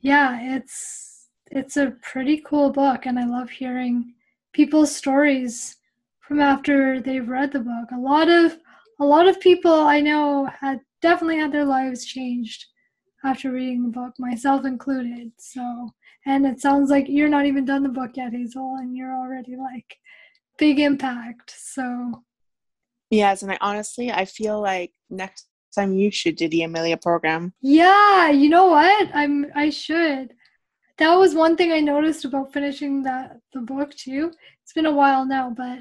yeah, 0.01 0.57
it's 0.57 1.10
it's 1.51 1.77
a 1.77 1.97
pretty 2.03 2.43
cool 2.47 2.71
book, 2.71 3.07
and 3.07 3.19
I 3.19 3.27
love 3.27 3.51
hearing 3.51 4.15
people's 4.53 4.95
stories 4.95 5.77
from 6.21 6.41
after 6.41 7.01
they've 7.01 7.29
read 7.29 7.53
the 7.53 7.61
book. 7.61 7.89
A 7.93 7.99
lot 7.99 8.29
of 8.29 8.57
a 9.01 9.05
lot 9.05 9.29
of 9.29 9.41
people 9.41 9.73
I 9.73 10.01
know 10.01 10.49
had 10.61 10.81
definitely 11.01 11.39
had 11.39 11.53
their 11.53 11.65
lives 11.65 12.05
changed 12.05 12.67
after 13.25 13.51
reading 13.51 13.83
the 13.83 13.89
book, 13.89 14.15
myself 14.19 14.65
included. 14.65 15.33
So, 15.39 15.91
and 16.27 16.47
it 16.47 16.61
sounds 16.61 16.91
like 16.91 17.07
you're 17.09 17.29
not 17.29 17.47
even 17.47 17.65
done 17.65 17.83
the 17.83 17.89
book 17.89 18.13
yet, 18.15 18.33
Hazel, 18.33 18.77
and 18.79 18.97
you're 18.97 19.15
already 19.15 19.57
like 19.57 19.97
big 20.59 20.79
impact. 20.79 21.55
So, 21.57 22.23
yes, 23.11 23.43
and 23.43 23.51
I 23.51 23.59
honestly 23.61 24.13
I 24.13 24.25
feel 24.25 24.61
like 24.61 24.93
next 25.09 25.49
time 25.75 25.95
you 25.95 26.11
should 26.11 26.37
do 26.37 26.49
the 26.49 26.63
Amelia 26.63 26.97
program. 26.97 27.55
Yeah, 27.61 28.31
you 28.31 28.49
know 28.49 28.67
what? 28.67 29.09
I'm 29.15 29.47
I 29.55 29.71
should. 29.71 30.35
That 31.01 31.15
was 31.15 31.35
one 31.35 31.57
thing 31.57 31.73
I 31.73 31.81
noticed 31.81 32.27
about 32.27 32.53
finishing 32.53 33.03
that 33.05 33.41
the 33.55 33.63
book 33.63 33.95
too. 33.95 34.33
It's 34.63 34.75
been 34.75 34.85
a 34.85 34.93
while 34.93 35.25
now, 35.25 35.49
but 35.49 35.79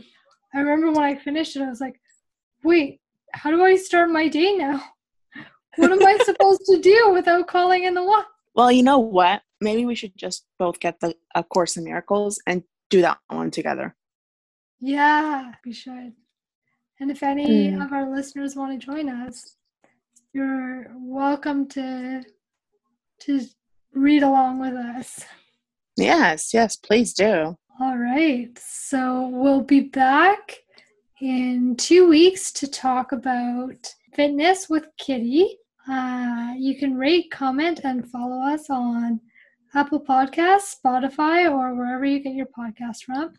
I 0.54 0.60
remember 0.60 0.94
when 0.94 1.04
I 1.04 1.18
finished 1.18 1.58
it, 1.58 1.62
I 1.62 1.70
was 1.70 1.82
like, 1.82 2.00
wait, 2.64 3.02
how 3.34 3.52
do 3.52 3.62
I 3.62 3.76
start 3.76 4.10
my 4.10 4.30
day 4.30 4.56
now? 4.56 4.82
What 5.76 5.92
am 5.92 6.08
I 6.08 6.18
supposed 6.24 6.62
to 6.68 6.80
do 6.80 7.12
without 7.12 7.50
calling 7.50 7.84
in 7.84 7.96
the 7.96 8.04
one? 8.04 8.24
Well, 8.56 8.72
you 8.72 8.82
know 8.82 9.00
what? 9.00 9.42
Maybe 9.60 9.86
we 9.86 9.94
should 9.94 10.18
just 10.18 10.46
both 10.58 10.80
get 10.80 11.02
the 11.02 11.14
A 11.36 11.44
Course 11.44 11.76
in 11.76 11.84
Miracles 11.84 12.42
and 12.48 12.64
do 12.90 13.02
that 13.02 13.20
one 13.28 13.52
together. 13.52 13.98
Yeah, 14.80 15.52
we 15.66 15.74
should. 15.74 16.14
And 17.02 17.12
if 17.12 17.24
any 17.24 17.72
mm. 17.72 17.84
of 17.84 17.92
our 17.92 18.10
listeners 18.10 18.56
want 18.56 18.80
to 18.80 18.86
join 18.86 19.10
us, 19.10 19.58
you're 20.32 20.94
welcome 20.96 21.68
to 21.70 22.24
to 23.24 23.42
read 23.94 24.24
along 24.24 24.60
with 24.60 24.74
us. 24.74 25.26
Yes, 25.98 26.54
yes, 26.54 26.76
please 26.76 27.14
do. 27.14 27.58
All 27.82 27.98
right. 27.98 28.50
So 28.58 29.28
we'll 29.28 29.64
be 29.64 29.82
back 29.82 30.58
in 31.22 31.76
two 31.76 32.08
weeks 32.08 32.52
to 32.54 32.68
talk 32.68 33.12
about 33.12 33.94
fitness 34.14 34.70
with 34.70 34.88
Kitty. 34.98 35.58
Uh, 35.90 36.54
you 36.58 36.78
can 36.78 36.98
rate, 36.98 37.32
comment, 37.32 37.82
and 37.84 38.10
follow 38.10 38.42
us 38.42 38.70
on 38.70 39.20
Apple 39.74 40.00
Podcasts, 40.00 40.76
Spotify, 40.84 41.50
or 41.50 41.76
wherever 41.76 42.06
you 42.06 42.20
get 42.20 42.36
your 42.36 42.48
podcast 42.48 43.04
from. 43.04 43.34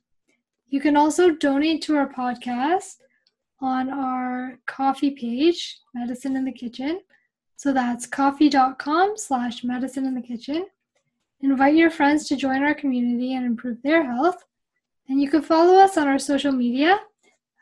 You 0.68 0.80
can 0.80 0.96
also 0.96 1.32
donate 1.32 1.82
to 1.82 1.96
our 1.96 2.12
podcast 2.12 2.96
on 3.60 3.90
our 3.90 4.58
Ko-fi 4.66 5.10
page, 5.10 5.80
Medicine 5.94 6.36
in 6.36 6.44
the 6.44 6.52
Kitchen. 6.52 7.00
So 7.60 7.74
that's 7.74 8.06
ko-fi.com 8.06 9.18
slash 9.18 9.64
medicine 9.64 10.06
in 10.06 10.14
the 10.14 10.22
kitchen. 10.22 10.64
Invite 11.42 11.74
your 11.74 11.90
friends 11.90 12.26
to 12.28 12.36
join 12.36 12.62
our 12.62 12.72
community 12.72 13.34
and 13.34 13.44
improve 13.44 13.82
their 13.82 14.02
health. 14.02 14.42
And 15.10 15.20
you 15.20 15.28
can 15.28 15.42
follow 15.42 15.74
us 15.74 15.98
on 15.98 16.08
our 16.08 16.18
social 16.18 16.52
media 16.52 16.98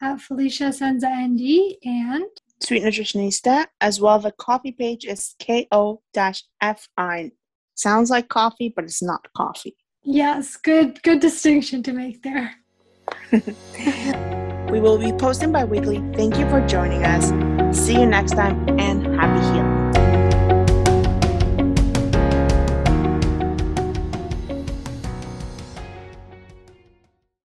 at 0.01 0.20
Felicia 0.20 0.72
Senza 0.72 1.09
ND 1.09 1.74
and 1.82 2.26
Sweet 2.61 2.84
Nutritionista, 2.84 3.66
as 3.80 4.01
well. 4.01 4.20
The 4.20 4.30
coffee 4.30 4.70
page 4.70 5.05
is 5.05 5.34
ko-fi. 5.44 7.32
Sounds 7.74 8.09
like 8.09 8.28
coffee, 8.28 8.72
but 8.76 8.84
it's 8.84 9.03
not 9.03 9.26
coffee. 9.36 9.76
Yes, 10.05 10.57
good 10.57 11.03
good 11.03 11.18
distinction 11.18 11.82
to 11.82 11.92
make 11.92 12.22
there. 12.22 12.55
We 14.70 14.80
will 14.80 14.99
be 14.99 15.12
posting 15.12 15.51
bi 15.51 15.64
weekly. 15.64 15.99
Thank 16.12 16.38
you 16.38 16.49
for 16.51 16.61
joining 16.66 17.03
us. 17.03 17.32
See 17.76 17.94
you 17.94 18.05
next 18.05 18.32
time 18.32 18.78
and 18.78 19.07
happy 19.16 19.40
healing. 19.46 19.57